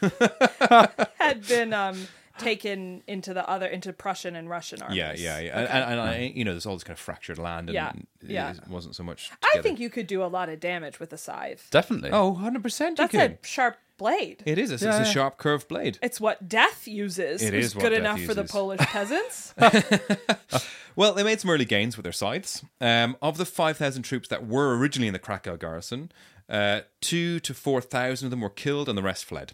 had 1.18 1.46
been 1.46 1.72
um, 1.72 2.06
taken 2.38 3.02
into 3.06 3.34
the 3.34 3.48
other 3.48 3.66
into 3.66 3.92
Prussian 3.92 4.36
and 4.36 4.48
Russian 4.48 4.82
armies. 4.82 4.96
Yeah, 4.98 5.12
yeah, 5.16 5.38
yeah. 5.40 5.58
And, 5.58 5.68
and, 5.68 5.90
and 5.92 6.00
I, 6.00 6.32
you 6.34 6.44
know, 6.44 6.52
there's 6.52 6.66
all 6.66 6.74
this 6.74 6.84
kind 6.84 6.94
of 6.96 7.00
fractured 7.00 7.38
land, 7.38 7.68
and 7.68 7.74
Yeah, 7.74 7.92
yeah. 8.22 8.50
it 8.52 8.68
wasn't 8.68 8.96
so 8.96 9.02
much. 9.02 9.30
I 9.54 9.60
think 9.62 9.78
you 9.80 9.90
could 9.90 10.06
do 10.06 10.22
a 10.22 10.26
lot 10.26 10.48
of 10.48 10.60
damage 10.60 11.00
with 11.00 11.12
a 11.12 11.18
scythe. 11.18 11.68
Definitely. 11.70 12.10
Oh, 12.12 12.30
100 12.30 12.62
percent. 12.62 12.98
You 12.98 13.04
That's 13.04 13.10
could. 13.12 13.38
a 13.42 13.46
sharp 13.46 13.76
blade. 14.00 14.42
It 14.44 14.58
is. 14.58 14.72
It's, 14.72 14.82
Yeah, 14.82 14.98
it's 14.98 15.06
yeah. 15.06 15.10
a 15.10 15.14
sharp 15.14 15.36
curved 15.38 15.68
blade. 15.68 15.98
It's 16.02 16.20
what 16.20 16.48
death 16.48 16.88
uses. 16.88 17.40
It's 17.40 17.52
is 17.52 17.74
what 17.76 17.82
good 17.82 17.90
death 17.90 18.00
enough 18.00 18.22
for 18.22 18.34
the. 18.34 18.44
Polish 18.44 18.80
peasants. 18.80 19.54
Well, 20.96 21.14
they 21.14 21.22
made 21.22 21.40
some 21.40 21.50
early 21.50 21.64
gains 21.64 21.96
with 21.96 22.02
their 22.02 22.12
scythes. 22.12 22.64
Um, 22.80 23.16
of 23.22 23.36
the 23.36 23.44
5,000 23.46 24.02
troops 24.02 24.28
that 24.28 24.46
were 24.46 24.76
originally 24.76 25.06
in 25.06 25.12
the 25.12 25.20
Krakow 25.20 25.56
garrison, 25.56 26.10
uh, 26.48 26.80
two 27.00 27.38
to 27.40 27.54
4,000 27.54 28.26
of 28.26 28.30
them 28.30 28.40
were 28.40 28.50
killed 28.50 28.88
and 28.88 28.98
the 28.98 29.02
rest 29.02 29.24
fled. 29.24 29.52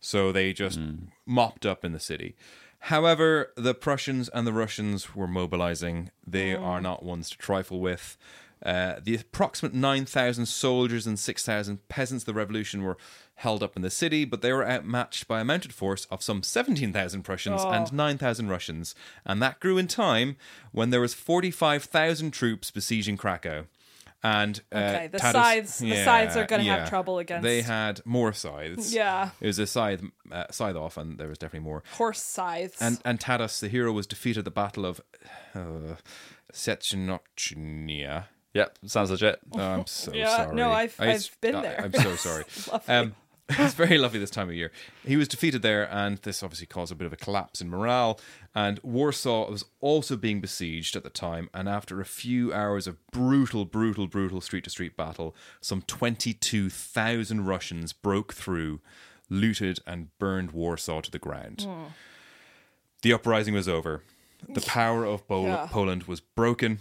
So 0.00 0.32
they 0.32 0.52
just 0.52 0.78
mopped 1.24 1.64
up 1.64 1.84
in 1.84 1.92
the 1.92 1.98
city. 1.98 2.36
However, 2.80 3.52
the 3.56 3.74
Prussians 3.74 4.28
and 4.28 4.46
the 4.46 4.52
Russians 4.52 5.16
were 5.16 5.26
mobilizing. 5.26 6.10
They 6.26 6.54
are 6.54 6.80
not 6.80 7.02
ones 7.02 7.30
to 7.30 7.38
trifle 7.38 7.80
with. 7.80 8.16
Uh, 8.64 8.96
the 9.02 9.16
approximate 9.16 9.74
9,000 9.74 10.46
soldiers 10.46 11.06
and 11.06 11.18
6,000 11.18 11.88
peasants 11.88 12.22
of 12.22 12.26
the 12.26 12.34
revolution 12.34 12.82
were 12.82 12.96
held 13.40 13.62
up 13.62 13.76
in 13.76 13.82
the 13.82 13.90
city, 13.90 14.24
but 14.24 14.40
they 14.42 14.52
were 14.52 14.66
outmatched 14.66 15.28
by 15.28 15.40
a 15.40 15.44
mounted 15.44 15.72
force 15.74 16.06
of 16.06 16.22
some 16.22 16.42
17,000 16.42 17.22
Prussians 17.22 17.60
Oh. 17.64 17.70
and 17.70 17.92
9,000 17.92 18.48
Russians. 18.48 18.94
And 19.24 19.42
that 19.42 19.60
grew 19.60 19.76
in 19.78 19.88
time 19.88 20.36
when 20.72 20.90
there 20.90 21.00
was 21.02 21.12
45,000 21.14 22.30
troops 22.30 22.70
besieging 22.70 23.16
Krakow. 23.16 23.66
And 24.22 24.62
uh, 24.72 24.78
Okay, 24.78 25.06
the 25.08 25.18
Tadas- 25.18 25.32
scythes- 25.32 25.78
the 25.78 26.02
scythes 26.04 26.36
are 26.36 26.46
gonna 26.46 26.64
have 26.64 26.88
trouble 26.88 27.18
against- 27.18 27.44
They 27.44 27.60
had 27.62 28.00
more 28.06 28.32
scythes. 28.32 28.92
Yeah. 28.94 29.30
it 29.40 29.46
was 29.46 29.58
a 29.58 29.66
scythe 29.66 30.02
uh, 30.32 30.46
scythe 30.50 30.74
off, 30.74 30.96
and 30.96 31.18
there 31.18 31.28
was 31.28 31.36
definitely 31.38 31.64
more. 31.68 31.84
Horse 31.92 32.22
scythes. 32.22 32.80
And 32.80 32.98
and 33.04 33.20
Tadas, 33.20 33.60
the 33.60 33.68
hero, 33.68 33.92
was 33.92 34.06
defeated 34.06 34.40
at 34.40 34.44
the 34.46 34.50
Battle 34.50 34.86
of 34.86 35.00
uh, 35.54 35.96
Sechenokchnia. 36.52 38.24
Yep, 38.54 38.78
sounds 38.86 39.10
legit. 39.10 39.38
Oh, 39.52 39.60
I'm 39.60 39.86
so 39.86 40.12
Yeah, 40.14 40.36
sorry. 40.36 40.56
no, 40.56 40.72
I've- 40.72 40.94
I- 40.98 41.12
I've 41.12 41.36
been 41.40 41.54
I- 41.54 41.62
there. 41.62 41.80
I'm 41.84 41.92
so 42.02 42.16
sorry. 42.16 42.44
Lovely. 42.72 42.94
um, 42.94 43.14
it's 43.58 43.74
very 43.74 43.96
lovely 43.96 44.18
this 44.18 44.30
time 44.30 44.48
of 44.48 44.54
year. 44.56 44.72
He 45.04 45.16
was 45.16 45.28
defeated 45.28 45.62
there, 45.62 45.88
and 45.92 46.18
this 46.18 46.42
obviously 46.42 46.66
caused 46.66 46.90
a 46.90 46.96
bit 46.96 47.06
of 47.06 47.12
a 47.12 47.16
collapse 47.16 47.60
in 47.60 47.70
morale. 47.70 48.18
And 48.54 48.80
Warsaw 48.82 49.48
was 49.50 49.64
also 49.80 50.16
being 50.16 50.40
besieged 50.40 50.96
at 50.96 51.04
the 51.04 51.10
time. 51.10 51.48
And 51.54 51.68
after 51.68 52.00
a 52.00 52.04
few 52.04 52.52
hours 52.52 52.86
of 52.86 52.96
brutal, 53.12 53.64
brutal, 53.64 54.08
brutal 54.08 54.40
street 54.40 54.64
to 54.64 54.70
street 54.70 54.96
battle, 54.96 55.36
some 55.60 55.82
22,000 55.82 57.46
Russians 57.46 57.92
broke 57.92 58.34
through, 58.34 58.80
looted, 59.30 59.78
and 59.86 60.08
burned 60.18 60.50
Warsaw 60.50 61.00
to 61.02 61.10
the 61.10 61.18
ground. 61.18 61.62
Hmm. 61.62 61.84
The 63.02 63.12
uprising 63.12 63.54
was 63.54 63.68
over. 63.68 64.02
The 64.48 64.60
power 64.60 65.04
of 65.04 65.22
Yeah. 65.30 65.68
Poland 65.70 66.04
was 66.04 66.20
broken. 66.20 66.80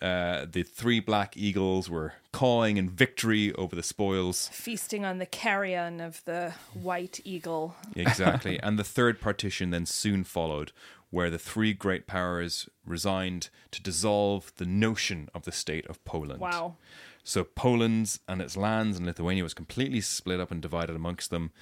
Uh, 0.00 0.46
the 0.50 0.62
three 0.62 1.00
black 1.00 1.36
eagles 1.36 1.90
were 1.90 2.14
cawing 2.32 2.76
in 2.78 2.88
victory 2.88 3.52
over 3.54 3.76
the 3.76 3.82
spoils. 3.82 4.48
Feasting 4.52 5.04
on 5.04 5.18
the 5.18 5.26
carrion 5.26 6.00
of 6.00 6.24
the 6.24 6.54
white 6.72 7.20
eagle. 7.24 7.76
Exactly. 7.94 8.58
and 8.62 8.78
the 8.78 8.84
third 8.84 9.20
partition 9.20 9.70
then 9.70 9.84
soon 9.84 10.24
followed, 10.24 10.72
where 11.10 11.28
the 11.28 11.38
three 11.38 11.74
great 11.74 12.06
powers 12.06 12.68
resigned 12.86 13.50
to 13.72 13.82
dissolve 13.82 14.52
the 14.56 14.64
notion 14.64 15.28
of 15.34 15.44
the 15.44 15.52
state 15.52 15.86
of 15.86 16.02
Poland. 16.04 16.40
Wow. 16.40 16.76
So 17.22 17.44
Poland's 17.44 18.20
and 18.26 18.40
its 18.40 18.56
lands 18.56 18.96
and 18.96 19.06
Lithuania 19.06 19.42
was 19.42 19.54
completely 19.54 20.00
split 20.00 20.40
up 20.40 20.50
and 20.50 20.62
divided 20.62 20.96
amongst 20.96 21.30
them. 21.30 21.52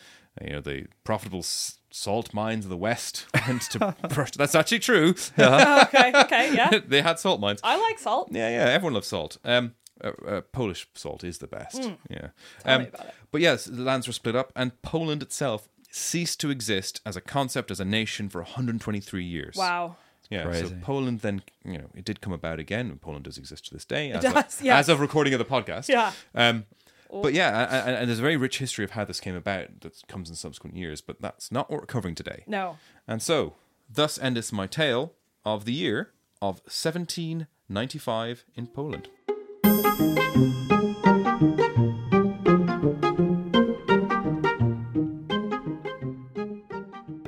You 0.41 0.51
know, 0.51 0.61
the 0.61 0.87
profitable 1.03 1.43
salt 1.91 2.35
mines 2.35 2.65
of 2.65 2.71
the 2.71 2.77
west 2.77 3.27
went 3.47 3.63
to 3.63 3.95
Prussia. 4.11 4.39
That's 4.39 4.55
actually 4.55 4.81
true. 4.81 5.15
okay, 5.39 6.13
okay, 6.15 6.55
yeah. 6.55 6.81
they 6.87 7.03
had 7.03 7.19
salt 7.19 7.41
mines. 7.41 7.61
I 7.63 7.77
like 7.79 7.99
salt. 7.99 8.29
Yeah, 8.31 8.49
yeah, 8.51 8.71
everyone 8.71 8.95
loves 8.95 9.09
salt. 9.09 9.39
Um, 9.45 9.75
uh, 10.03 10.13
uh, 10.27 10.41
Polish 10.53 10.87
salt 10.95 11.25
is 11.25 11.39
the 11.39 11.47
best. 11.49 11.91
Yeah. 12.09 12.29
Tell 12.63 12.75
Um, 12.77 12.83
me 12.83 12.89
about 12.89 13.07
it. 13.07 13.15
But 13.31 13.41
yes, 13.41 13.65
the 13.65 13.83
lands 13.83 14.07
were 14.07 14.13
split 14.13 14.37
up, 14.37 14.53
and 14.55 14.81
Poland 14.83 15.23
itself 15.23 15.69
ceased 15.91 16.39
to 16.41 16.51
exist 16.51 17.01
as 17.05 17.17
a 17.17 17.21
concept, 17.21 17.71
as 17.71 17.81
a 17.81 17.85
nation, 17.85 18.29
for 18.29 18.43
123 18.43 19.25
years. 19.25 19.57
Wow. 19.57 19.97
Yeah, 20.31 20.53
so 20.53 20.69
Poland 20.83 21.21
then, 21.21 21.41
you 21.65 21.79
know, 21.79 21.87
it 21.95 22.05
did 22.05 22.21
come 22.21 22.35
about 22.35 22.59
again, 22.61 22.91
and 22.91 23.01
Poland 23.01 23.25
does 23.25 23.39
exist 23.39 23.67
to 23.69 23.75
this 23.75 23.87
day. 23.87 24.11
As, 24.13 24.23
does, 24.23 24.35
of, 24.61 24.63
yes. 24.65 24.81
as 24.81 24.89
of 24.91 25.01
recording 25.01 25.33
of 25.33 25.39
the 25.39 25.45
podcast. 25.47 25.89
Yeah. 25.89 26.13
Um, 26.35 26.67
but 27.11 27.33
yeah, 27.35 27.51
a- 27.51 27.91
a- 27.91 27.97
and 28.01 28.09
there's 28.09 28.19
a 28.19 28.23
very 28.23 28.37
rich 28.37 28.59
history 28.59 28.85
of 28.85 28.93
how 28.93 29.05
this 29.05 29.21
came 29.21 29.35
about 29.37 29.81
that 29.81 30.07
comes 30.09 30.29
in 30.31 30.37
subsequent 30.37 30.77
years, 30.77 31.01
but 31.01 31.21
that's 31.21 31.51
not 31.51 31.71
what 31.71 31.81
we're 31.81 31.87
covering 31.87 32.15
today. 32.15 32.45
No. 32.47 32.79
And 33.07 33.23
so, 33.23 33.55
thus 33.93 34.19
endeth 34.19 34.53
my 34.53 34.67
tale 34.67 35.13
of 35.45 35.65
the 35.65 35.73
year 35.73 36.11
of 36.43 36.57
1795 36.67 38.45
in 38.55 38.67
Poland. 38.67 39.09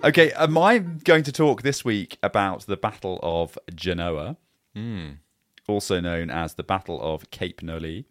Okay, 0.02 0.32
am 0.32 0.56
I 0.56 0.78
going 0.78 1.22
to 1.24 1.32
talk 1.32 1.60
this 1.62 1.84
week 1.84 2.18
about 2.22 2.62
the 2.66 2.76
Battle 2.76 3.20
of 3.22 3.58
Genoa, 3.74 4.38
hmm. 4.74 5.10
also 5.68 6.00
known 6.00 6.30
as 6.30 6.54
the 6.54 6.62
Battle 6.62 7.00
of 7.02 7.30
Cape 7.30 7.62
Noli, 7.62 8.06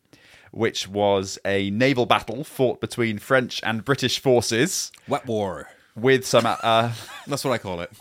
which 0.52 0.88
was 0.88 1.38
a 1.46 1.70
naval 1.72 2.06
battle 2.06 2.44
fought 2.44 2.82
between 2.82 3.18
French 3.20 3.60
and 3.64 3.84
British 3.86 4.20
forces 4.20 4.92
Wet 5.08 5.26
war. 5.26 5.70
with 5.96 6.26
some, 6.26 6.46
uh, 6.46 6.92
That's 7.28 7.44
what 7.44 7.52
I 7.54 7.58
call 7.58 7.82
it. 7.82 7.92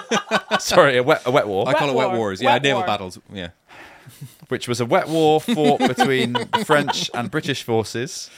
sorry, 0.60 0.96
a 0.98 1.02
wet, 1.02 1.22
a 1.26 1.30
wet 1.30 1.46
war, 1.48 1.68
I 1.68 1.74
call 1.74 1.90
it 1.90 1.94
wet 1.94 2.08
war. 2.08 2.16
wars. 2.18 2.40
Yeah, 2.42 2.52
Wet 2.54 2.62
naval 2.62 2.80
war. 2.80 2.86
battles. 2.86 3.18
Yeah. 3.32 3.50
which 4.48 4.66
was 4.68 4.80
a 4.80 4.86
wet 4.86 5.08
war 5.08 5.40
fought 5.40 5.78
between 5.78 6.34
French 6.64 7.10
and 7.14 7.30
British 7.30 7.62
forces. 7.62 8.28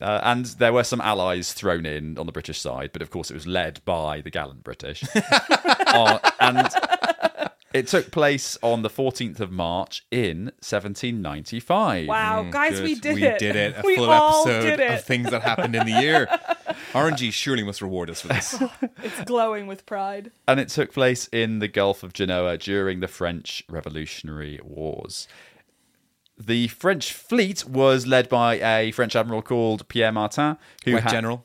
Uh, 0.00 0.20
and 0.24 0.46
there 0.46 0.72
were 0.72 0.82
some 0.82 1.00
allies 1.00 1.52
thrown 1.52 1.86
in 1.86 2.18
on 2.18 2.26
the 2.26 2.32
British 2.32 2.60
side, 2.60 2.90
but 2.92 3.00
of 3.00 3.10
course 3.10 3.30
it 3.30 3.34
was 3.34 3.46
led 3.46 3.80
by 3.84 4.20
the 4.20 4.30
gallant 4.30 4.62
British. 4.64 5.04
Uh, 5.96 6.18
and 6.40 6.68
it 7.74 7.88
took 7.88 8.10
place 8.10 8.56
on 8.62 8.80
the 8.82 8.88
14th 8.88 9.40
of 9.40 9.50
March 9.50 10.06
in 10.10 10.44
1795. 10.62 12.08
Wow, 12.08 12.44
mm, 12.44 12.50
guys, 12.50 12.74
Good. 12.74 12.84
we 12.84 12.94
did 12.94 13.12
it. 13.12 13.14
we 13.20 13.26
it. 13.26 13.38
did 13.38 13.56
it. 13.56 13.74
A 13.78 13.82
we 13.84 13.96
full 13.96 14.10
all 14.10 14.48
episode 14.48 14.62
did 14.62 14.80
it. 14.80 14.90
of 14.92 15.04
things 15.04 15.30
that 15.30 15.42
happened 15.42 15.74
in 15.76 15.84
the 15.84 16.00
year. 16.00 16.26
RNG 16.92 17.32
surely 17.32 17.62
must 17.64 17.82
reward 17.82 18.08
us 18.10 18.20
for 18.20 18.28
this. 18.28 18.62
It's 19.02 19.20
glowing 19.24 19.66
with 19.66 19.84
pride. 19.84 20.30
And 20.48 20.58
it 20.60 20.68
took 20.68 20.92
place 20.92 21.28
in 21.28 21.58
the 21.58 21.68
Gulf 21.68 22.02
of 22.02 22.12
Genoa 22.14 22.56
during 22.56 23.00
the 23.00 23.08
French 23.08 23.62
Revolutionary 23.68 24.58
Wars. 24.62 25.28
The 26.38 26.68
French 26.68 27.12
fleet 27.12 27.64
was 27.66 28.06
led 28.06 28.28
by 28.28 28.54
a 28.56 28.90
French 28.92 29.14
admiral 29.14 29.42
called 29.42 29.86
Pierre 29.88 30.12
Martin, 30.12 30.56
who 30.84 30.94
Wet 30.94 31.02
had- 31.04 31.10
general. 31.12 31.44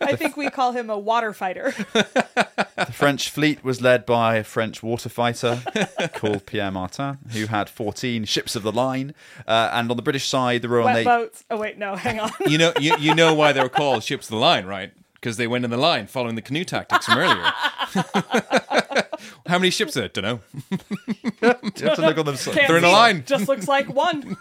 I 0.00 0.16
think 0.16 0.36
we 0.36 0.50
call 0.50 0.72
him 0.72 0.90
a 0.90 0.98
water 0.98 1.32
fighter. 1.32 1.72
The 1.94 2.92
French 2.92 3.30
fleet 3.30 3.62
was 3.64 3.80
led 3.80 4.06
by 4.06 4.36
a 4.36 4.44
French 4.44 4.82
water 4.82 5.08
fighter 5.08 5.62
called 6.14 6.46
Pierre 6.46 6.70
Martin, 6.70 7.18
who 7.32 7.46
had 7.46 7.68
14 7.68 8.24
ships 8.24 8.56
of 8.56 8.62
the 8.62 8.72
line. 8.72 9.14
Uh, 9.46 9.70
and 9.72 9.90
on 9.90 9.96
the 9.96 10.02
British 10.02 10.26
side, 10.28 10.62
the 10.62 10.68
Royal 10.68 10.84
Wet 10.86 10.94
Navy. 10.94 11.04
boats. 11.04 11.44
Oh 11.50 11.56
wait, 11.58 11.78
no, 11.78 11.96
hang 11.96 12.20
on. 12.20 12.30
You 12.46 12.58
know, 12.58 12.72
you, 12.80 12.96
you 12.98 13.14
know 13.14 13.34
why 13.34 13.52
they 13.52 13.60
were 13.60 13.68
called 13.68 14.04
ships 14.04 14.26
of 14.26 14.30
the 14.30 14.36
line, 14.36 14.66
right? 14.66 14.92
Because 15.14 15.36
they 15.36 15.48
went 15.48 15.64
in 15.64 15.70
the 15.70 15.76
line 15.76 16.06
following 16.06 16.36
the 16.36 16.42
canoe 16.42 16.64
tactics 16.64 17.06
from 17.06 17.18
earlier. 17.18 17.42
How 19.46 19.58
many 19.58 19.70
ships 19.70 19.96
are 19.96 20.00
there? 20.02 20.08
Don't 20.08 20.24
know. 20.24 20.40
You 21.40 21.86
have 21.86 21.96
to 21.96 22.02
look 22.02 22.18
on 22.18 22.26
them. 22.26 22.36
Can't 22.36 22.68
They're 22.68 22.76
in 22.76 22.84
a 22.84 22.90
line. 22.90 23.24
Just 23.24 23.46
looks 23.48 23.68
like 23.68 23.88
one. 23.88 24.36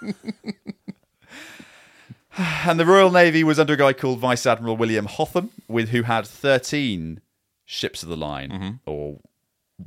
And 2.65 2.79
the 2.79 2.85
Royal 2.85 3.11
Navy 3.11 3.43
was 3.43 3.59
under 3.59 3.73
a 3.73 3.77
guy 3.77 3.93
called 3.93 4.19
Vice 4.19 4.45
Admiral 4.45 4.77
William 4.77 5.05
Hotham, 5.05 5.49
with 5.67 5.89
who 5.89 6.03
had 6.03 6.27
13 6.27 7.21
ships 7.65 8.03
of 8.03 8.09
the 8.09 8.17
line, 8.17 8.79
or 8.85 9.19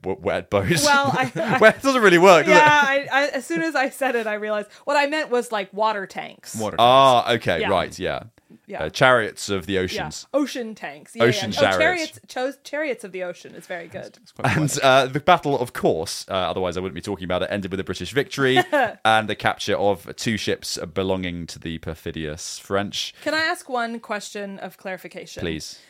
w- 0.00 0.20
wet 0.20 0.50
boats. 0.50 0.84
Well, 0.84 1.06
I- 1.12 1.32
I- 1.34 1.58
well, 1.58 1.70
it 1.74 1.82
doesn't 1.82 2.02
really 2.02 2.18
work, 2.18 2.46
does 2.46 2.54
yeah, 2.56 2.92
it? 2.94 3.08
I, 3.12 3.22
I, 3.24 3.26
as 3.28 3.46
soon 3.46 3.62
as 3.62 3.74
I 3.74 3.88
said 3.90 4.16
it, 4.16 4.26
I 4.26 4.34
realized 4.34 4.68
what 4.84 4.96
I 4.96 5.06
meant 5.06 5.30
was 5.30 5.52
like 5.52 5.72
water 5.72 6.06
tanks. 6.06 6.54
Water. 6.56 6.76
Tanks. 6.76 6.82
Ah, 6.82 7.32
okay, 7.34 7.60
Yeah. 7.60 7.68
right, 7.68 7.98
yeah. 7.98 8.24
Yeah. 8.70 8.84
Uh, 8.84 8.88
chariots 8.88 9.48
of 9.48 9.66
the 9.66 9.72
yeah, 9.72 9.80
oceans. 9.80 10.26
ocean 10.32 10.76
tanks. 10.76 11.16
Yeah, 11.16 11.24
Ocean 11.24 11.50
yeah. 11.50 11.58
Oh, 11.74 11.78
chariots. 11.78 12.20
chariots. 12.28 12.58
Chariots 12.62 13.02
of 13.02 13.10
the 13.10 13.24
ocean 13.24 13.56
is 13.56 13.66
very 13.66 13.88
good. 13.88 14.16
And 14.44 14.78
uh, 14.80 15.06
the 15.06 15.18
battle, 15.18 15.58
of 15.58 15.72
course, 15.72 16.24
uh, 16.28 16.34
otherwise 16.34 16.76
I 16.76 16.80
wouldn't 16.80 16.94
be 16.94 17.00
talking 17.00 17.24
about 17.24 17.42
it, 17.42 17.48
ended 17.50 17.72
with 17.72 17.80
a 17.80 17.84
British 17.84 18.12
victory 18.12 18.58
and 19.04 19.28
the 19.28 19.34
capture 19.34 19.76
of 19.76 20.14
two 20.14 20.36
ships 20.36 20.78
belonging 20.94 21.48
to 21.48 21.58
the 21.58 21.78
perfidious 21.78 22.60
French. 22.60 23.12
Can 23.22 23.34
I 23.34 23.40
ask 23.40 23.68
one 23.68 23.98
question 23.98 24.58
of 24.60 24.78
clarification? 24.78 25.40
Please. 25.40 25.80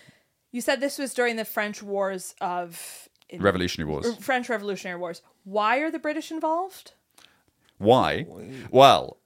You 0.50 0.62
said 0.62 0.80
this 0.80 0.96
was 0.96 1.12
during 1.12 1.36
the 1.36 1.44
French 1.44 1.82
Wars 1.82 2.34
of 2.40 3.08
in- 3.28 3.42
Revolutionary 3.42 3.90
Wars. 3.90 4.16
French 4.16 4.48
Revolutionary 4.48 4.98
Wars. 4.98 5.20
Why 5.44 5.78
are 5.78 5.90
the 5.90 5.98
British 5.98 6.30
involved? 6.30 6.92
Why? 7.76 8.26
Well, 8.70 9.18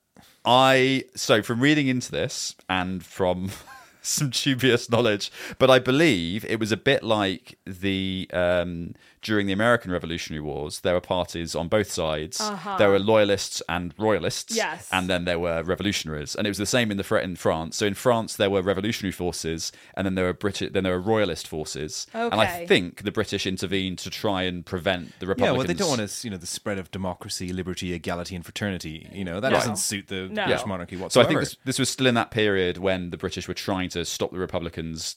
I 0.44 1.04
so 1.14 1.42
from 1.42 1.61
reading 1.61 1.88
into 1.88 2.11
this 2.11 2.54
and 2.68 3.04
from 3.04 3.50
some 4.04 4.30
dubious 4.30 4.90
knowledge, 4.90 5.30
but 5.58 5.70
I 5.70 5.78
believe 5.78 6.44
it 6.44 6.60
was 6.60 6.72
a 6.72 6.76
bit 6.76 7.02
like 7.02 7.58
the 7.66 8.28
um, 8.32 8.94
during 9.22 9.46
the 9.46 9.52
American 9.52 9.90
Revolutionary 9.90 10.40
Wars. 10.42 10.80
There 10.80 10.92
were 10.94 11.00
parties 11.00 11.54
on 11.54 11.68
both 11.68 11.90
sides. 11.90 12.38
There 12.78 12.90
were 12.90 12.98
loyalists 12.98 13.62
and 13.68 13.94
royalists. 13.98 14.54
Yes. 14.54 14.88
and 14.92 15.08
then 15.08 15.24
there 15.24 15.38
were 15.38 15.62
revolutionaries, 15.62 16.34
and 16.34 16.46
it 16.46 16.50
was 16.50 16.58
the 16.58 16.66
same 16.66 16.90
in 16.90 16.96
the 16.98 17.04
Fr- 17.04 17.16
in 17.18 17.36
France. 17.36 17.76
So 17.76 17.86
in 17.86 17.94
France 17.94 18.36
there 18.36 18.50
were 18.50 18.62
revolutionary 18.62 19.12
forces, 19.12 19.72
and 19.96 20.04
then 20.04 20.14
there 20.14 20.26
were 20.26 20.34
British, 20.34 20.70
then 20.72 20.84
there 20.84 20.92
were 20.92 21.00
royalist 21.00 21.48
forces. 21.48 22.06
Okay. 22.14 22.24
And 22.30 22.40
I 22.40 22.66
think 22.66 23.02
the 23.04 23.12
British 23.12 23.46
intervened 23.46 23.98
to 24.00 24.10
try 24.10 24.42
and 24.42 24.64
prevent 24.64 25.18
the 25.20 25.26
Republicans. 25.26 25.52
Yeah, 25.54 25.58
well, 25.58 25.66
they 25.66 25.74
don't 25.74 25.98
want 25.98 26.08
to, 26.08 26.26
you 26.26 26.30
know, 26.30 26.36
the 26.36 26.46
spread 26.46 26.78
of 26.78 26.90
democracy, 26.90 27.52
liberty, 27.52 27.92
equality, 27.94 28.36
and 28.36 28.44
fraternity. 28.44 29.08
You 29.12 29.24
know, 29.24 29.40
that 29.40 29.50
No. 29.50 29.56
doesn't 29.58 29.76
suit 29.76 30.08
the 30.08 30.28
No. 30.28 30.44
British 30.46 30.66
monarchy 30.66 30.98
So 31.08 31.20
I 31.20 31.24
think 31.24 31.40
this, 31.40 31.56
this 31.64 31.78
was 31.78 31.88
still 31.88 32.06
in 32.06 32.14
that 32.14 32.30
period 32.30 32.78
when 32.78 33.10
the 33.10 33.16
British 33.16 33.48
were 33.48 33.54
trying 33.54 33.88
to 33.94 34.04
stop 34.04 34.33
the 34.33 34.38
Republicans 34.38 35.16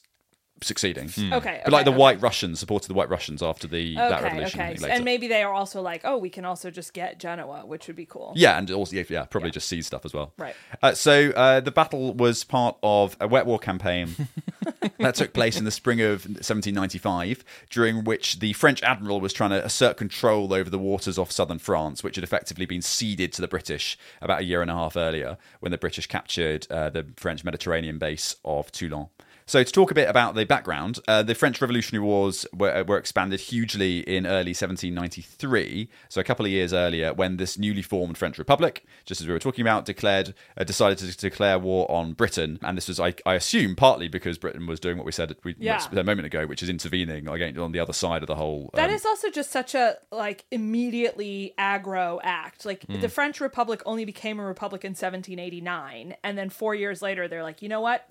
succeeding. 0.62 1.10
Okay, 1.32 1.60
But 1.64 1.72
like 1.72 1.84
the 1.84 1.90
okay. 1.90 1.98
White 1.98 2.22
Russians 2.22 2.58
supported 2.60 2.88
the 2.88 2.94
White 2.94 3.08
Russians 3.08 3.42
after 3.42 3.66
the 3.66 3.94
that 3.94 4.22
revolution 4.22 4.60
okay. 4.60 4.74
later. 4.74 4.88
And 4.88 5.04
maybe 5.04 5.28
they 5.28 5.42
are 5.42 5.52
also 5.52 5.80
like, 5.80 6.02
oh, 6.04 6.18
we 6.18 6.30
can 6.30 6.44
also 6.44 6.70
just 6.70 6.92
get 6.92 7.18
Genoa, 7.18 7.64
which 7.66 7.86
would 7.86 7.96
be 7.96 8.06
cool. 8.06 8.32
yeah, 8.36 8.58
and 8.58 8.70
also 8.70 8.96
yeah, 8.96 9.04
yeah 9.08 9.24
probably 9.24 9.50
just 9.50 9.68
seize 9.68 9.86
stuff 9.86 10.04
as 10.04 10.12
well. 10.12 10.32
Right. 10.38 10.54
Uh, 10.82 10.92
so 10.92 11.30
uh, 11.30 11.60
the 11.60 11.70
battle 11.70 12.14
was 12.14 12.44
part 12.44 12.76
of 12.82 13.16
a 13.20 13.28
wet 13.28 13.46
war 13.46 13.58
campaign 13.58 14.14
that 14.98 15.14
took 15.14 15.32
place 15.32 15.58
in 15.58 15.64
the 15.64 15.70
spring 15.70 16.00
of 16.00 16.24
1795, 16.24 17.44
during 17.70 18.04
which 18.04 18.40
the 18.40 18.52
French 18.54 18.82
admiral 18.82 19.20
was 19.20 19.32
trying 19.32 19.50
to 19.50 19.64
assert 19.64 19.96
control 19.96 20.52
over 20.52 20.70
the 20.70 20.78
waters 20.78 21.18
off 21.18 21.30
southern 21.30 21.58
France, 21.58 22.02
which 22.02 22.16
had 22.16 22.24
effectively 22.24 22.66
been 22.66 22.82
ceded 22.82 23.32
to 23.32 23.40
the 23.40 23.48
British 23.48 23.98
about 24.20 24.40
a 24.40 24.44
year 24.44 24.62
and 24.62 24.70
a 24.70 24.74
half 24.74 24.96
earlier 24.96 25.38
when 25.60 25.72
the 25.72 25.78
British 25.78 26.06
captured 26.06 26.66
uh, 26.70 26.90
the 26.90 27.06
French 27.16 27.44
Mediterranean 27.44 27.98
base 27.98 28.36
of 28.44 28.70
Toulon. 28.72 29.08
So, 29.48 29.64
to 29.64 29.72
talk 29.72 29.90
a 29.90 29.94
bit 29.94 30.10
about 30.10 30.34
the 30.34 30.44
background, 30.44 30.98
uh, 31.08 31.22
the 31.22 31.34
French 31.34 31.58
Revolutionary 31.62 32.04
Wars 32.04 32.46
were, 32.52 32.84
were 32.84 32.98
expanded 32.98 33.40
hugely 33.40 34.00
in 34.00 34.26
early 34.26 34.50
1793. 34.50 35.88
So, 36.10 36.20
a 36.20 36.24
couple 36.24 36.44
of 36.44 36.52
years 36.52 36.74
earlier, 36.74 37.14
when 37.14 37.38
this 37.38 37.56
newly 37.56 37.80
formed 37.80 38.18
French 38.18 38.36
Republic, 38.36 38.84
just 39.06 39.22
as 39.22 39.26
we 39.26 39.32
were 39.32 39.38
talking 39.38 39.62
about, 39.62 39.86
declared 39.86 40.34
uh, 40.58 40.64
decided 40.64 40.98
to 40.98 41.16
declare 41.16 41.58
war 41.58 41.90
on 41.90 42.12
Britain, 42.12 42.58
and 42.62 42.76
this 42.76 42.88
was, 42.88 43.00
I, 43.00 43.14
I 43.24 43.36
assume, 43.36 43.74
partly 43.74 44.06
because 44.06 44.36
Britain 44.36 44.66
was 44.66 44.78
doing 44.80 44.98
what 44.98 45.06
we 45.06 45.12
said 45.12 45.34
we, 45.44 45.54
Yeah. 45.58 45.82
a 45.92 46.04
moment 46.04 46.26
ago, 46.26 46.46
which 46.46 46.62
is 46.62 46.68
intervening 46.68 47.26
again 47.26 47.58
on 47.58 47.72
the 47.72 47.80
other 47.80 47.94
side 47.94 48.22
of 48.22 48.26
the 48.26 48.36
whole. 48.36 48.68
That 48.74 48.90
um, 48.90 48.94
is 48.96 49.06
also 49.06 49.30
just 49.30 49.50
such 49.50 49.74
a 49.74 49.96
like 50.12 50.44
immediately 50.50 51.54
aggro 51.58 52.20
act. 52.22 52.66
Like 52.66 52.84
Hmm. 52.84 53.00
the 53.00 53.08
French 53.08 53.40
Republic 53.40 53.80
only 53.86 54.04
became 54.04 54.38
a 54.40 54.44
republic 54.44 54.84
in 54.84 54.90
1789, 54.90 56.16
and 56.22 56.36
then 56.36 56.50
four 56.50 56.74
years 56.74 57.00
later, 57.00 57.28
they're 57.28 57.42
like, 57.42 57.62
you 57.62 57.70
know 57.70 57.80
what? 57.80 58.06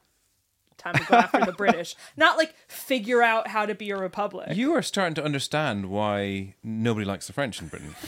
Time 0.77 0.93
to 0.93 1.03
go 1.05 1.15
after 1.17 1.43
the 1.45 1.51
British. 1.53 1.95
Not 2.17 2.37
like 2.37 2.53
figure 2.67 3.21
out 3.23 3.47
how 3.47 3.65
to 3.65 3.73
be 3.75 3.89
a 3.89 3.97
republic. 3.97 4.55
You 4.55 4.73
are 4.75 4.81
starting 4.81 5.15
to 5.15 5.23
understand 5.23 5.87
why 5.89 6.55
nobody 6.63 7.05
likes 7.05 7.27
the 7.27 7.33
French 7.33 7.61
in 7.61 7.67
Britain. 7.67 7.95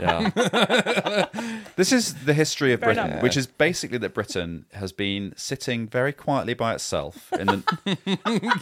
Yeah. 0.00 0.30
this 1.76 1.92
is 1.92 2.14
the 2.24 2.32
history 2.34 2.72
of 2.72 2.80
Fair 2.80 2.88
Britain, 2.94 3.10
enough. 3.12 3.22
which 3.22 3.36
is 3.36 3.46
basically 3.46 3.98
that 3.98 4.14
Britain 4.14 4.64
has 4.72 4.90
been 4.90 5.32
sitting 5.36 5.86
very 5.86 6.12
quietly 6.12 6.54
by 6.54 6.74
itself 6.74 7.30
in 7.34 7.46
the 7.46 7.98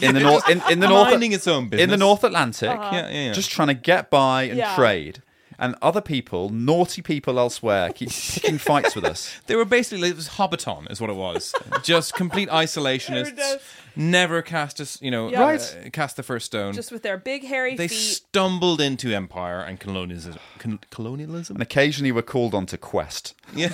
in 0.01 0.13
the 0.13 0.19
north 0.19 0.47
in, 0.49 0.61
in 0.69 0.81
the 0.81 0.87
north 0.89 1.09
Minding 1.09 1.31
its 1.31 1.47
own 1.47 1.69
business. 1.69 1.85
in 1.85 1.89
the. 1.89 1.97
North 1.97 2.23
Atlantic, 2.25 2.69
Uh-huh. 2.69 2.89
Yeah, 2.95 3.09
yeah, 3.09 3.25
yeah. 3.27 3.31
just 3.33 3.49
trying 3.49 3.69
to 3.69 3.73
get 3.73 4.09
by 4.11 4.43
and 4.43 4.57
Yeah. 4.57 4.75
trade. 4.75 5.23
And 5.61 5.75
other 5.79 6.01
people, 6.01 6.49
naughty 6.49 7.03
people 7.03 7.37
elsewhere, 7.37 7.91
keep 7.93 8.09
picking 8.31 8.57
fights 8.57 8.95
with 8.95 9.05
us. 9.05 9.31
They 9.45 9.55
were 9.55 9.63
basically 9.63 10.09
it 10.09 10.15
was 10.15 10.29
Hobbiton, 10.29 10.89
is 10.89 10.99
what 10.99 11.11
it 11.11 11.15
was. 11.15 11.53
Just 11.83 12.15
complete 12.15 12.49
isolationists. 12.49 13.61
Does. 13.95 14.03
Never 14.03 14.41
cast 14.41 14.79
us, 14.81 15.01
you 15.01 15.11
know, 15.11 15.29
Yeah. 15.29 15.41
Right. 15.41 15.77
uh, 15.85 15.89
cast 15.91 16.15
the 16.15 16.23
first 16.23 16.45
stone. 16.47 16.73
Just 16.73 16.91
with 16.91 17.03
their 17.03 17.17
big 17.17 17.43
hairy 17.45 17.75
they 17.75 17.87
feet. 17.87 17.95
stumbled 17.95 18.81
into 18.81 19.13
empire 19.13 19.59
and 19.61 19.79
colonialism. 19.79 20.35
Con- 20.59 20.79
colonialism. 20.89 21.55
And 21.55 21.63
occasionally 21.63 22.11
we're 22.11 22.21
called 22.21 22.53
on 22.53 22.65
to 22.67 22.77
quest. 22.77 23.33
Yeah. 23.55 23.73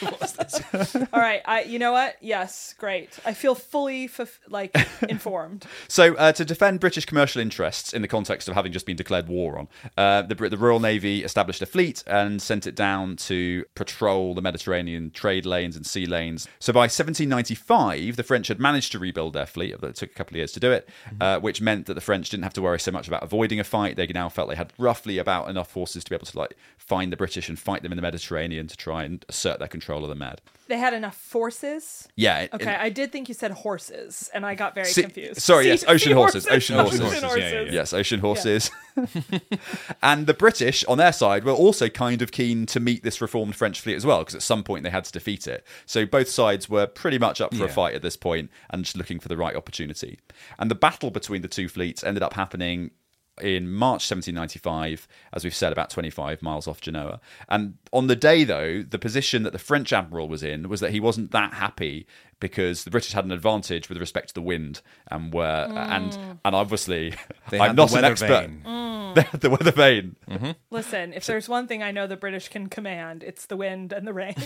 All 1.12 1.20
right, 1.20 1.42
I. 1.44 1.62
You 1.62 1.78
know 1.78 1.92
what? 1.92 2.16
Yes, 2.20 2.74
great. 2.78 3.18
I 3.24 3.34
feel 3.34 3.54
fully 3.54 4.08
fulf- 4.08 4.38
like 4.48 4.74
informed. 5.08 5.66
So, 5.88 6.14
uh, 6.14 6.32
to 6.32 6.44
defend 6.44 6.80
British 6.80 7.04
commercial 7.04 7.40
interests 7.42 7.92
in 7.92 8.02
the 8.02 8.08
context 8.08 8.48
of 8.48 8.54
having 8.54 8.72
just 8.72 8.86
been 8.86 8.96
declared 8.96 9.28
war 9.28 9.58
on, 9.58 9.68
uh, 9.96 10.22
the, 10.22 10.34
Brit- 10.34 10.50
the 10.50 10.56
Royal 10.58 10.80
Navy 10.80 11.22
established 11.24 11.60
a 11.62 11.66
fleet 11.66 12.02
and 12.06 12.40
sent 12.40 12.66
it 12.66 12.74
down 12.74 13.16
to 13.16 13.64
patrol 13.74 14.34
the 14.34 14.42
Mediterranean 14.42 15.10
trade 15.10 15.44
lanes 15.46 15.76
and 15.76 15.86
sea 15.86 16.06
lanes. 16.06 16.48
So, 16.58 16.72
by 16.72 16.80
1795, 16.80 18.16
the 18.16 18.22
French 18.22 18.48
had 18.48 18.58
managed 18.60 18.92
to 18.92 18.98
rebuild 18.98 19.34
their 19.34 19.46
fleet. 19.50 19.74
It 19.82 19.94
took 19.96 20.10
a 20.10 20.14
couple 20.14 20.34
of 20.34 20.36
years 20.38 20.52
to 20.52 20.60
do 20.60 20.72
it, 20.72 20.88
uh, 21.20 21.38
which 21.40 21.60
meant 21.60 21.86
that 21.86 21.94
the 21.94 22.00
French 22.00 22.30
didn't 22.30 22.44
have 22.44 22.54
to 22.54 22.62
worry 22.62 22.80
so 22.80 22.90
much 22.90 23.08
about 23.08 23.22
avoiding 23.22 23.60
a 23.60 23.64
fight. 23.64 23.96
They 23.96 24.06
now 24.06 24.28
felt 24.28 24.48
they 24.48 24.56
had 24.56 24.72
roughly 24.78 25.18
about 25.18 25.48
enough 25.50 25.70
forces 25.70 26.04
to 26.04 26.10
be 26.10 26.16
able 26.16 26.26
to 26.26 26.38
like 26.38 26.56
find 26.78 27.12
the 27.12 27.16
British 27.16 27.48
and 27.48 27.58
fight 27.58 27.82
them 27.82 27.92
in 27.92 27.96
the 27.96 28.02
Mediterranean 28.02 28.66
to 28.68 28.76
try 28.76 29.04
and 29.04 29.24
assert 29.28 29.58
their 29.58 29.68
control 29.68 30.02
of 30.04 30.08
the 30.08 30.14
Med. 30.14 30.40
They 30.68 30.78
had 30.78 30.94
enough 30.94 31.16
forces. 31.16 32.08
Yeah. 32.16 32.40
it- 32.42 32.50
Okay, 32.54 32.74
I 32.74 32.88
did 32.90 33.10
think 33.12 33.28
you 33.28 33.34
said 33.34 33.50
horses, 33.50 34.30
and 34.34 34.46
I 34.46 34.54
got 34.54 34.74
very 34.74 34.86
Sea- 34.86 35.02
confused. 35.02 35.40
sorry, 35.40 35.66
yes, 35.66 35.84
ocean 35.88 36.10
sea 36.10 36.14
horses, 36.14 36.46
ocean 36.48 36.76
horses. 36.78 37.00
Ocean 37.00 37.22
Horses, 37.24 37.38
yeah, 37.42 37.50
yeah, 37.52 37.60
yeah. 37.62 37.72
Yes, 37.72 37.92
ocean 37.92 38.20
horses. 38.20 38.70
and 40.02 40.26
the 40.26 40.34
British, 40.34 40.84
on 40.86 40.98
their 40.98 41.12
side, 41.12 41.44
were 41.44 41.52
also 41.52 41.88
kind 41.88 42.22
of 42.22 42.32
keen 42.32 42.66
to 42.66 42.80
meet 42.80 43.02
this 43.02 43.20
reformed 43.20 43.56
French 43.56 43.80
fleet 43.80 43.94
as 43.96 44.06
well, 44.06 44.20
because 44.20 44.34
at 44.34 44.42
some 44.42 44.62
point 44.62 44.84
they 44.84 44.90
had 44.90 45.04
to 45.04 45.12
defeat 45.12 45.46
it. 45.46 45.64
So 45.86 46.06
both 46.06 46.28
sides 46.28 46.68
were 46.68 46.86
pretty 46.86 47.18
much 47.18 47.40
up 47.40 47.54
for 47.54 47.64
a 47.64 47.68
fight 47.68 47.94
at 47.94 48.02
this 48.02 48.16
point 48.16 48.50
and 48.70 48.84
just 48.84 48.96
looking 48.96 49.18
for 49.20 49.28
the 49.28 49.36
right 49.40 49.56
opportunity. 49.56 50.20
And 50.58 50.70
the 50.70 50.76
battle 50.76 51.10
between 51.10 51.42
the 51.42 51.48
two 51.48 51.68
fleets 51.68 52.04
ended 52.04 52.22
up 52.22 52.34
happening 52.34 52.92
in 53.40 53.70
March 53.70 54.10
1795, 54.10 55.08
as 55.32 55.44
we've 55.44 55.54
said, 55.54 55.72
about 55.72 55.90
25 55.90 56.42
miles 56.42 56.68
off 56.68 56.80
Genoa. 56.80 57.20
And 57.48 57.74
on 57.92 58.06
the 58.06 58.16
day, 58.16 58.44
though, 58.44 58.82
the 58.82 58.98
position 58.98 59.42
that 59.42 59.52
the 59.52 59.58
French 59.58 59.92
admiral 59.92 60.28
was 60.28 60.42
in 60.42 60.68
was 60.68 60.80
that 60.80 60.90
he 60.90 61.00
wasn't 61.00 61.30
that 61.32 61.54
happy 61.54 62.06
because 62.38 62.84
the 62.84 62.90
British 62.90 63.12
had 63.12 63.24
an 63.24 63.32
advantage 63.32 63.88
with 63.88 63.98
respect 63.98 64.28
to 64.28 64.34
the 64.34 64.42
wind 64.42 64.80
and 65.10 65.32
were 65.32 65.66
and 65.70 66.12
mm. 66.12 66.38
and 66.44 66.54
obviously 66.54 67.14
They 67.50 67.60
I'm 67.60 67.76
not 67.76 67.92
an 67.94 68.04
expert. 68.04 68.28
vane. 68.28 68.62
They 69.12 69.22
had 69.22 69.40
the 69.40 69.50
weather 69.50 69.72
vane. 69.72 70.14
Mm-hmm. 70.30 70.52
Listen, 70.70 71.12
if 71.12 71.26
there's 71.26 71.48
one 71.48 71.66
thing 71.66 71.82
I 71.82 71.90
know 71.90 72.06
the 72.06 72.16
British 72.16 72.48
can 72.48 72.68
command, 72.68 73.24
it's 73.24 73.46
the 73.46 73.56
wind 73.56 73.92
and 73.92 74.06
the 74.06 74.12
rain. 74.12 74.36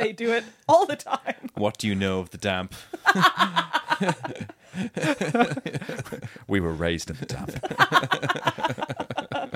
They 0.00 0.12
do 0.12 0.32
it 0.32 0.44
all 0.68 0.86
the 0.86 0.96
time. 0.96 1.50
What 1.54 1.78
do 1.78 1.86
you 1.86 1.94
know 1.94 2.20
of 2.20 2.30
the 2.30 2.38
damp? 2.38 2.74
We 6.46 6.60
were 6.60 6.72
raised 6.72 7.10
in 7.10 7.16
the 7.16 7.26
damp. 7.26 7.50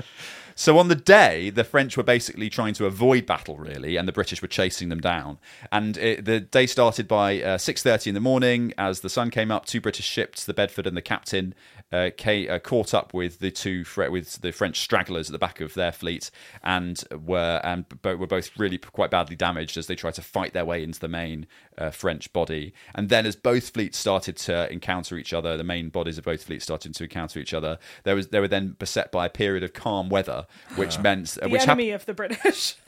so 0.55 0.77
on 0.77 0.87
the 0.87 0.95
day, 0.95 1.49
the 1.49 1.63
French 1.63 1.97
were 1.97 2.03
basically 2.03 2.49
trying 2.49 2.73
to 2.75 2.85
avoid 2.85 3.25
battle, 3.25 3.57
really, 3.57 3.95
and 3.95 4.07
the 4.07 4.11
British 4.11 4.41
were 4.41 4.47
chasing 4.47 4.89
them 4.89 4.99
down. 4.99 5.37
And 5.71 5.97
it, 5.97 6.25
the 6.25 6.39
day 6.39 6.67
started 6.67 7.07
by 7.07 7.41
uh, 7.41 7.57
six 7.57 7.81
thirty 7.83 8.09
in 8.09 8.13
the 8.13 8.21
morning. 8.21 8.73
As 8.77 9.01
the 9.01 9.09
sun 9.09 9.29
came 9.29 9.51
up, 9.51 9.65
two 9.65 9.81
British 9.81 10.05
ships, 10.05 10.45
the 10.45 10.53
Bedford 10.53 10.87
and 10.87 10.95
the 10.95 11.01
Captain, 11.01 11.53
uh, 11.95 12.09
uh, 12.49 12.59
caught 12.59 12.93
up 12.93 13.13
with 13.13 13.39
the 13.39 13.51
two 13.51 13.85
with 13.97 14.41
the 14.41 14.51
French 14.51 14.79
stragglers 14.79 15.29
at 15.29 15.31
the 15.31 15.39
back 15.39 15.61
of 15.61 15.73
their 15.73 15.91
fleet, 15.91 16.29
and 16.63 17.03
were 17.11 17.61
and 17.63 17.85
bo- 18.01 18.15
were 18.17 18.27
both 18.27 18.51
really 18.57 18.77
quite 18.77 19.11
badly 19.11 19.35
damaged 19.35 19.77
as 19.77 19.87
they 19.87 19.95
tried 19.95 20.15
to 20.15 20.21
fight 20.21 20.53
their 20.53 20.65
way 20.65 20.83
into 20.83 20.99
the 20.99 21.07
main 21.07 21.47
uh, 21.77 21.91
French 21.91 22.31
body. 22.33 22.73
And 22.93 23.09
then, 23.09 23.25
as 23.25 23.35
both 23.35 23.69
fleets 23.69 23.97
started 23.97 24.37
to 24.37 24.71
encounter 24.71 25.17
each 25.17 25.33
other, 25.33 25.57
the 25.57 25.63
main 25.63 25.89
bodies 25.89 26.17
of 26.17 26.23
both 26.25 26.43
fleets 26.43 26.63
started 26.63 26.93
to 26.95 27.03
encounter 27.03 27.39
each 27.39 27.53
other. 27.53 27.77
There 28.03 28.15
was 28.15 28.27
they 28.29 28.39
were 28.39 28.47
then 28.47 28.75
beset 28.79 29.11
by 29.11 29.25
a 29.25 29.29
period 29.29 29.63
of 29.63 29.73
calm 29.73 30.09
weather, 30.09 30.47
which 30.75 30.99
meant 31.07 31.37
uh, 31.41 31.45
The 31.45 31.49
which 31.51 31.61
hap- 31.61 31.69
enemy 31.77 31.91
of 31.91 32.05
the 32.05 32.13
British. 32.13 32.75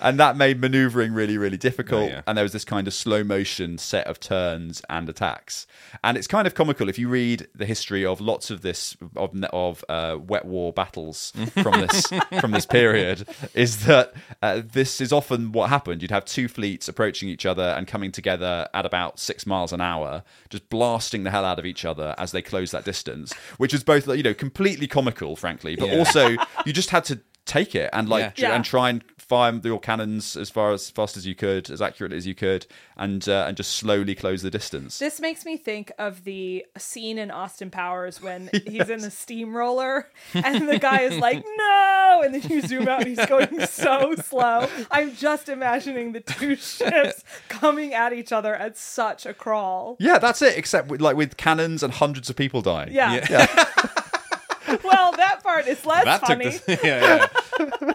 and 0.00 0.18
that 0.20 0.36
made 0.36 0.60
maneuvering 0.60 1.12
really 1.12 1.38
really 1.38 1.56
difficult 1.56 1.86
Oh, 2.04 2.06
yeah. 2.06 2.22
and 2.26 2.36
there 2.36 2.42
was 2.44 2.52
this 2.52 2.64
kind 2.64 2.86
of 2.86 2.94
slow 2.94 3.24
motion 3.24 3.78
set 3.78 4.06
of 4.06 4.20
turns 4.20 4.82
and 4.90 5.08
attacks 5.08 5.66
and 6.04 6.16
it's 6.16 6.26
kind 6.26 6.46
of 6.46 6.54
comical 6.54 6.88
if 6.88 6.98
you 6.98 7.08
read 7.08 7.46
the 7.54 7.64
history 7.66 8.04
of 8.04 8.20
lots 8.20 8.50
of 8.50 8.62
this 8.62 8.96
of, 9.16 9.34
of 9.52 9.84
uh, 9.88 10.16
wet 10.20 10.44
war 10.44 10.72
battles 10.72 11.32
from 11.62 11.80
this 11.80 12.06
from 12.40 12.50
this 12.52 12.66
period 12.66 13.26
is 13.54 13.86
that 13.86 14.12
uh, 14.42 14.60
this 14.64 15.00
is 15.00 15.12
often 15.12 15.52
what 15.52 15.68
happened 15.70 16.02
you'd 16.02 16.10
have 16.16 16.24
two 16.24 16.48
fleets 16.48 16.88
approaching 16.88 17.28
each 17.28 17.46
other 17.46 17.62
and 17.76 17.86
coming 17.86 18.10
together 18.10 18.68
at 18.74 18.84
about 18.84 19.18
six 19.20 19.46
miles 19.46 19.72
an 19.72 19.80
hour 19.80 20.22
just 20.50 20.68
blasting 20.68 21.22
the 21.22 21.30
hell 21.30 21.44
out 21.44 21.58
of 21.58 21.64
each 21.64 21.84
other 21.84 22.14
as 22.18 22.32
they 22.32 22.42
close 22.42 22.72
that 22.72 22.84
distance 22.84 23.32
which 23.58 23.72
is 23.72 23.84
both 23.84 24.08
you 24.08 24.22
know 24.22 24.34
completely 24.34 24.86
comical 24.88 25.36
frankly 25.36 25.76
but 25.76 25.88
Yeah. 25.88 25.98
also 25.98 26.36
you 26.66 26.72
just 26.72 26.90
had 26.90 27.04
to 27.04 27.20
take 27.46 27.74
it 27.74 27.88
and 27.92 28.08
like 28.08 28.22
Yeah. 28.22 28.30
tr- 28.30 28.40
Yeah. 28.42 28.54
and 28.56 28.64
try 28.64 28.90
and 28.90 29.02
fire 29.18 29.58
your 29.64 29.80
cannons 29.80 30.36
as 30.36 30.50
far 30.50 30.72
as 30.72 30.88
fast 30.88 31.16
as 31.16 31.26
you 31.26 31.34
could, 31.34 31.68
as 31.68 31.82
accurately 31.82 32.16
as 32.16 32.26
you 32.28 32.34
could, 32.34 32.64
and 32.96 33.28
uh, 33.28 33.44
and 33.48 33.56
just 33.56 33.72
slowly 33.72 34.14
close 34.14 34.42
the 34.42 34.50
distance. 34.50 34.98
This 35.00 35.18
makes 35.20 35.44
me 35.44 35.56
think 35.56 35.90
of 35.98 36.22
the 36.22 36.64
scene 36.78 37.18
in 37.18 37.32
Austin 37.32 37.70
Powers 37.70 38.22
when 38.22 38.50
he's 38.66 38.88
in 38.88 39.00
the 39.00 39.10
steamroller 39.10 40.08
and 40.34 40.68
the 40.68 40.78
guy 40.78 41.00
is 41.00 41.18
like, 41.18 41.44
no! 41.56 42.22
And 42.24 42.34
then 42.34 42.42
you 42.50 42.60
zoom 42.62 42.86
out 42.88 43.00
and 43.06 43.08
he's 43.16 43.26
going 43.26 43.66
so 43.66 44.14
slow. 44.16 44.68
I'm 44.92 45.14
just 45.14 45.48
imagining 45.48 46.12
the 46.12 46.20
two 46.20 46.54
ships 46.56 47.24
coming 47.48 47.94
at 47.94 48.12
each 48.12 48.30
other 48.32 48.54
at 48.54 48.76
such 48.76 49.26
a 49.26 49.34
crawl. 49.34 49.96
yeah, 49.98 50.18
that's 50.18 50.40
it. 50.42 50.56
Except 50.56 50.88
with, 50.88 51.00
like 51.00 51.16
with 51.16 51.36
cannons 51.36 51.82
and 51.82 51.92
hundreds 51.92 52.30
of 52.30 52.36
people 52.36 52.62
dying. 52.62 52.92
Yeah. 52.92 53.26
Well, 54.84 55.12
that 55.12 55.42
part 55.42 55.66
is 55.66 55.84
less 55.86 56.04
That 56.04 56.20
funny. 56.22 56.44
this. 56.50 56.62
Yeah, 56.84 57.28
yeah. 57.60 57.92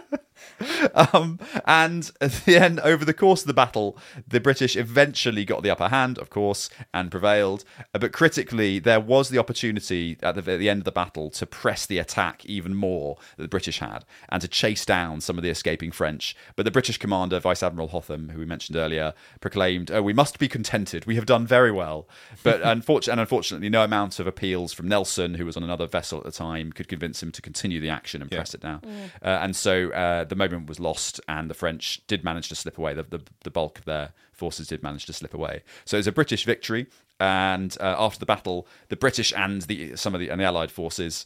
Um, 1.13 1.39
and 1.65 2.03
then 2.45 2.79
over 2.81 3.05
the 3.05 3.13
course 3.13 3.41
of 3.41 3.47
the 3.47 3.53
battle, 3.53 3.97
the 4.27 4.39
British 4.39 4.75
eventually 4.75 5.45
got 5.45 5.63
the 5.63 5.69
upper 5.69 5.89
hand, 5.89 6.17
of 6.17 6.29
course, 6.29 6.69
and 6.93 7.09
prevailed. 7.11 7.63
Uh, 7.93 7.99
But 7.99 8.11
critically, 8.11 8.79
there 8.79 8.99
was 8.99 9.29
the 9.29 9.37
opportunity 9.37 10.17
at 10.21 10.35
the, 10.35 10.51
at 10.51 10.59
the 10.59 10.69
end 10.69 10.79
of 10.81 10.85
the 10.85 10.91
battle 10.91 11.29
to 11.31 11.45
press 11.45 11.85
the 11.85 11.97
attack 11.97 12.45
even 12.45 12.73
more 12.75 13.17
that 13.37 13.43
the 13.43 13.49
British 13.49 13.79
had 13.79 14.05
and 14.29 14.41
to 14.41 14.47
chase 14.47 14.85
down 14.85 15.21
some 15.21 15.37
of 15.37 15.43
the 15.43 15.49
escaping 15.49 15.91
French. 15.91 16.35
But 16.55 16.65
the 16.65 16.71
British 16.71 16.97
commander, 16.97 17.39
Vice 17.39 17.63
Admiral 17.63 17.89
Hotham, 17.89 18.29
who 18.29 18.39
we 18.39 18.45
mentioned 18.45 18.77
earlier, 18.77 19.13
proclaimed, 19.39 19.91
"Oh, 19.91 20.01
we 20.01 20.13
must 20.13 20.39
be 20.39 20.47
contented. 20.47 21.05
We 21.05 21.15
have 21.15 21.25
done 21.25 21.45
very 21.47 21.71
well." 21.71 22.07
But 22.43 22.61
unfortunately, 22.63 23.11
and 23.13 23.21
unfortunately, 23.21 23.69
no 23.69 23.83
amount 23.83 24.19
of 24.19 24.27
appeals 24.27 24.73
from 24.73 24.87
Nelson, 24.87 25.35
who 25.35 25.45
was 25.45 25.57
on 25.57 25.63
another 25.63 25.87
vessel 25.87 26.17
at 26.19 26.23
the 26.25 26.31
time, 26.31 26.71
could 26.71 26.87
convince 26.87 27.21
him 27.21 27.31
to 27.31 27.41
continue 27.41 27.79
the 27.79 27.89
action 27.89 28.21
and 28.21 28.29
press 28.31 28.53
it 28.53 28.61
down. 28.61 28.81
Uh, 29.23 29.27
and 29.41 29.55
so 29.55 29.89
uh, 29.91 30.23
the 30.23 30.35
was 30.59 30.79
lost, 30.79 31.19
and 31.27 31.49
the 31.49 31.53
French 31.53 32.01
did 32.07 32.23
manage 32.23 32.49
to 32.49 32.55
slip 32.55 32.77
away. 32.77 32.93
The, 32.93 33.03
the, 33.03 33.21
the 33.43 33.51
bulk 33.51 33.79
of 33.79 33.85
their 33.85 34.13
forces 34.31 34.67
did 34.67 34.83
manage 34.83 35.05
to 35.05 35.13
slip 35.13 35.33
away. 35.33 35.63
So 35.85 35.97
it 35.97 35.99
was 35.99 36.07
a 36.07 36.11
British 36.11 36.45
victory. 36.45 36.87
And 37.19 37.77
uh, 37.79 37.95
after 37.99 38.19
the 38.19 38.25
battle, 38.25 38.67
the 38.89 38.95
British 38.95 39.31
and 39.33 39.61
the 39.63 39.95
some 39.95 40.15
of 40.15 40.19
the 40.19 40.29
and 40.29 40.41
the 40.41 40.45
Allied 40.45 40.71
forces 40.71 41.25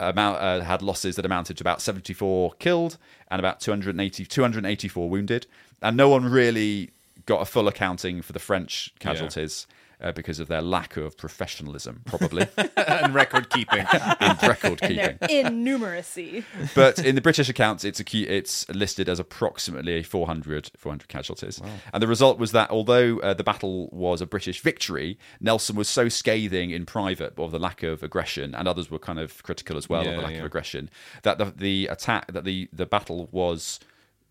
amount, 0.00 0.38
uh, 0.40 0.62
had 0.62 0.82
losses 0.82 1.14
that 1.14 1.24
amounted 1.24 1.56
to 1.58 1.62
about 1.62 1.80
74 1.80 2.54
killed 2.58 2.98
and 3.30 3.38
about 3.38 3.60
280, 3.60 4.26
284 4.26 5.08
wounded. 5.08 5.46
And 5.80 5.96
no 5.96 6.08
one 6.08 6.24
really 6.24 6.90
got 7.26 7.42
a 7.42 7.44
full 7.44 7.68
accounting 7.68 8.22
for 8.22 8.32
the 8.32 8.40
French 8.40 8.92
casualties 8.98 9.68
uh, 10.00 10.12
because 10.12 10.38
of 10.38 10.48
their 10.48 10.62
lack 10.62 10.96
of 10.96 11.16
professionalism, 11.16 12.02
probably 12.04 12.46
and 12.76 13.14
record 13.14 13.50
keeping. 13.50 13.80
in 14.20 14.36
record 14.42 14.80
keeping. 14.80 14.96
their 14.96 15.18
innumeracy. 15.22 16.44
but 16.74 16.98
in 16.98 17.14
the 17.14 17.20
British 17.20 17.48
accounts, 17.48 17.84
it's 17.84 18.00
a 18.00 18.04
key, 18.04 18.24
it's 18.24 18.68
listed 18.70 19.08
as 19.08 19.18
approximately 19.18 20.02
400, 20.02 20.70
400 20.76 21.08
casualties. 21.08 21.60
And 21.92 22.02
the 22.02 22.06
result 22.06 22.38
was 22.38 22.52
that 22.52 22.70
although 22.70 23.18
uh, 23.20 23.34
the 23.34 23.44
battle 23.44 23.88
was 23.92 24.20
a 24.20 24.26
British 24.26 24.60
victory, 24.60 25.18
Nelson 25.40 25.76
was 25.76 25.88
so 25.88 26.08
scathing 26.08 26.70
in 26.70 26.86
private 26.86 27.38
of 27.38 27.52
the 27.52 27.58
lack 27.58 27.82
of 27.82 28.02
aggression, 28.02 28.54
and 28.54 28.68
others 28.68 28.90
were 28.90 28.98
kind 28.98 29.18
of 29.18 29.42
critical 29.42 29.76
as 29.76 29.88
well 29.88 30.06
of 30.06 30.14
the 30.14 30.22
lack 30.22 30.32
yeah. 30.32 30.38
of 30.38 30.44
aggression, 30.44 30.90
that 31.22 31.38
the, 31.38 31.46
the 31.56 31.86
attack, 31.86 32.32
that 32.32 32.44
the, 32.44 32.68
the 32.72 32.86
battle 32.86 33.28
was 33.32 33.80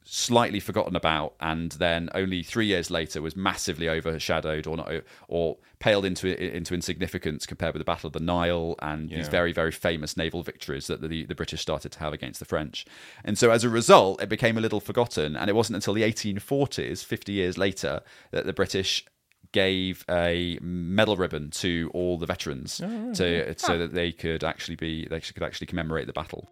slightly 0.08 0.60
forgotten 0.60 0.96
about 0.96 1.34
and 1.40 1.72
then 1.74 2.10
only 2.14 2.44
three 2.44 2.68
years 2.68 2.92
later 2.92 3.24
was 3.24 3.36
massively 3.36 3.90
overshadowed 3.90 4.68
or 4.68 4.78
not 4.78 4.92
or 5.28 5.58
paled 5.80 6.06
into 6.06 6.28
into 6.56 6.76
insignificance 6.76 7.48
compared 7.48 7.74
with 7.74 7.80
the 7.80 7.86
battle 7.86 8.08
of 8.08 8.14
the 8.14 8.20
Nile 8.20 8.76
and 8.84 9.10
these 9.10 9.28
very 9.28 9.52
very 9.52 9.72
famous 9.72 10.16
naval 10.16 10.44
victories 10.44 10.86
that 10.88 11.02
the, 11.02 11.26
the 11.26 11.34
British 11.34 11.62
started 11.62 11.92
to 11.92 12.00
have 12.00 12.14
against 12.14 12.40
the 12.40 12.46
French. 12.46 12.86
And 13.24 13.36
so 13.36 13.50
as 13.50 13.64
a 13.64 13.70
result 13.70 14.22
it 14.22 14.30
became 14.30 14.60
a 14.60 14.62
little 14.62 14.80
forgotten 14.80 15.36
and 15.36 15.50
it 15.50 15.54
wasn't 15.54 15.76
until 15.76 15.96
the 15.96 16.04
1840s 16.04 17.04
50 17.04 17.32
years 17.34 17.58
later 17.58 18.02
that 18.30 18.46
the 18.46 18.54
British 18.54 19.06
gave 19.54 20.06
a 20.08 20.60
medal 20.62 21.16
ribbon 21.16 21.50
to 21.50 21.90
all 21.94 22.20
the 22.20 22.26
veterans 22.28 22.80
oh, 22.84 23.14
to 23.14 23.58
so 23.58 23.78
that 23.80 23.94
they 23.94 24.12
could 24.12 24.44
actually 24.44 24.76
be 24.76 25.08
they 25.08 25.20
could 25.20 25.42
actually 25.42 25.66
commemorate 25.66 26.06
the 26.06 26.14
battle 26.14 26.48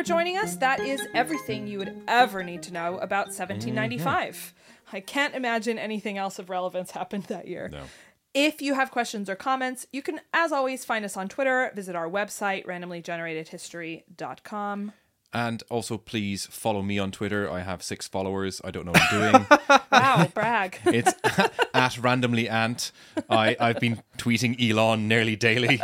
for 0.00 0.06
joining 0.06 0.38
us. 0.38 0.56
That 0.56 0.80
is 0.80 1.06
everything 1.12 1.66
you 1.66 1.76
would 1.78 2.00
ever 2.08 2.42
need 2.42 2.62
to 2.62 2.72
know 2.72 2.96
about 2.98 3.26
1795. 3.26 4.34
Mm-hmm. 4.34 4.96
I 4.96 5.00
can't 5.00 5.34
imagine 5.34 5.78
anything 5.78 6.16
else 6.16 6.38
of 6.38 6.48
relevance 6.48 6.92
happened 6.92 7.24
that 7.24 7.46
year. 7.46 7.68
No. 7.70 7.82
If 8.32 8.62
you 8.62 8.72
have 8.74 8.90
questions 8.90 9.28
or 9.28 9.34
comments, 9.34 9.86
you 9.92 10.00
can, 10.00 10.22
as 10.32 10.52
always, 10.52 10.86
find 10.86 11.04
us 11.04 11.18
on 11.18 11.28
Twitter, 11.28 11.70
visit 11.74 11.96
our 11.96 12.08
website, 12.08 12.64
randomlygeneratedhistory.com. 12.64 14.92
And 15.32 15.62
also, 15.70 15.96
please 15.96 16.46
follow 16.46 16.82
me 16.82 16.98
on 16.98 17.12
Twitter. 17.12 17.48
I 17.48 17.60
have 17.60 17.82
six 17.82 18.08
followers. 18.08 18.60
I 18.64 18.72
don't 18.72 18.84
know 18.84 18.92
what 18.92 19.12
I'm 19.12 19.32
doing. 19.32 19.46
Wow, 19.92 20.28
brag. 20.34 20.78
It's 20.86 21.12
at 21.74 21.98
randomly 21.98 22.48
ant. 22.48 22.92
I, 23.28 23.56
I've 23.60 23.80
been 23.80 24.02
tweeting 24.18 24.56
Elon 24.60 25.08
nearly 25.08 25.36
daily. 25.36 25.78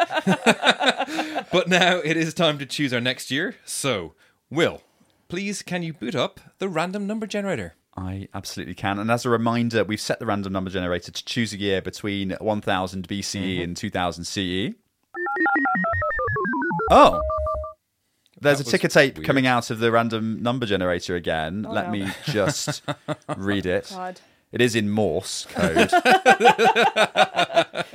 but 1.53 1.68
now 1.68 1.99
it 1.99 2.16
is 2.16 2.32
time 2.32 2.59
to 2.59 2.66
choose 2.66 2.94
our 2.94 3.01
next 3.01 3.30
year. 3.30 3.57
So, 3.64 4.14
Will, 4.49 4.82
please 5.28 5.62
can 5.62 5.82
you 5.82 5.92
boot 5.92 6.14
up 6.14 6.40
the 6.59 6.68
random 6.68 7.07
number 7.07 7.26
generator? 7.26 7.74
I 7.97 8.28
absolutely 8.32 8.74
can. 8.74 8.99
And 8.99 9.11
as 9.11 9.24
a 9.24 9.30
reminder, 9.30 9.82
we've 9.82 10.01
set 10.01 10.18
the 10.20 10.26
random 10.26 10.53
number 10.53 10.70
generator 10.70 11.11
to 11.11 11.24
choose 11.24 11.53
a 11.53 11.59
year 11.59 11.82
between 11.82 12.30
1000 12.40 13.09
BCE 13.09 13.40
mm-hmm. 13.40 13.62
and 13.62 13.76
2000 13.76 14.24
CE. 14.24 14.74
Oh. 16.90 17.20
There's 18.41 18.59
That 18.59 18.66
a 18.68 18.70
ticker 18.70 18.89
tape 18.89 19.16
weird. 19.16 19.26
coming 19.26 19.47
out 19.47 19.70
of 19.70 19.78
the 19.78 19.91
random 19.91 20.43
number 20.43 20.66
generator 20.66 21.14
again. 21.16 21.64
Oh, 21.68 21.72
Let 21.72 21.87
no. 21.87 21.93
me 21.93 22.09
just 22.24 22.82
read 23.37 23.64
it. 23.66 23.89
God. 23.91 24.20
It 24.53 24.61
is 24.61 24.74
in 24.76 24.89
Morse 24.91 25.47
code. 25.51 25.89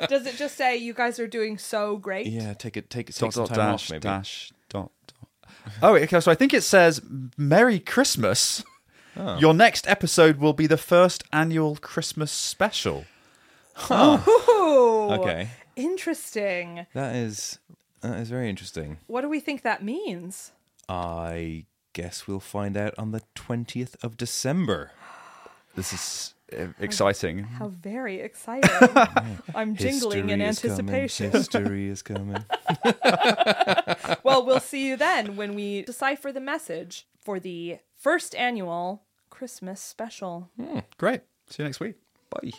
Does 0.10 0.26
it 0.26 0.36
just 0.38 0.58
say 0.58 0.76
you 0.78 0.94
guys 0.94 1.20
are 1.20 1.28
doing 1.28 1.58
so 1.58 1.98
great? 1.98 2.28
Yeah, 2.28 2.54
take 2.54 2.76
it. 2.78 2.90
Take 2.90 3.10
it. 3.10 3.16
dot 3.16 3.28
Take 3.28 3.34
some 3.34 3.46
dot 3.46 3.56
time 3.56 3.72
dash 3.72 3.86
off, 3.86 3.90
maybe. 3.92 4.02
dash 4.02 4.52
dot 4.70 4.92
dot. 5.08 5.30
Oh, 5.82 5.96
okay. 5.96 6.20
So 6.20 6.32
I 6.32 6.36
think 6.36 6.54
it 6.54 6.62
says 6.64 7.02
Merry 7.38 7.80
Christmas. 7.80 8.64
Oh. 9.16 9.38
Your 9.40 9.54
next 9.54 9.88
episode 9.88 10.38
will 10.38 10.54
be 10.54 10.68
the 10.68 10.78
first 10.78 11.24
annual 11.34 11.76
Christmas 11.78 12.32
special. 12.32 13.06
Ooh, 13.90 15.10
Okay, 15.12 15.50
Interesting. 15.76 16.86
that 16.94 17.16
is 17.16 17.60
that 18.02 18.20
is 18.20 18.30
very 18.30 18.50
interesting. 18.50 18.98
What 19.08 19.22
do 19.22 19.30
we 19.30 19.40
think 19.40 19.62
that 19.62 19.84
means? 19.84 20.52
I 20.90 21.66
guess 21.94 22.28
we'll 22.28 22.40
find 22.40 22.78
out 22.78 22.94
on 22.98 23.12
the 23.12 23.22
twentieth 23.36 23.96
of 24.04 24.18
December. 24.18 24.92
This 25.76 25.94
is 25.94 26.34
uh, 26.58 26.68
exciting. 26.80 27.44
How 27.44 27.70
very 27.70 28.20
exciting. 28.20 28.70
I'm 29.56 29.76
jingling 29.76 30.30
in 30.30 30.42
History 30.42 30.70
is 30.70 30.78
coming, 30.78 30.96
anticipation. 30.96 31.32
History 31.32 31.90
is 31.90 32.02
coming. 32.02 32.44
well, 34.24 34.46
we'll 34.46 34.60
see 34.60 34.88
you 34.88 34.98
then 34.98 35.38
when 35.38 35.56
we 35.56 35.84
decipher 35.84 36.32
the 36.32 36.42
message 36.42 37.08
for 37.20 37.40
the 37.40 37.80
first 37.96 38.36
annual 38.36 39.04
Christmas 39.30 39.80
special. 39.80 40.50
Great. 40.98 41.22
See 41.50 41.64
you 41.64 41.68
next 41.68 41.80
week. 41.80 41.96
Bye. 42.30 42.52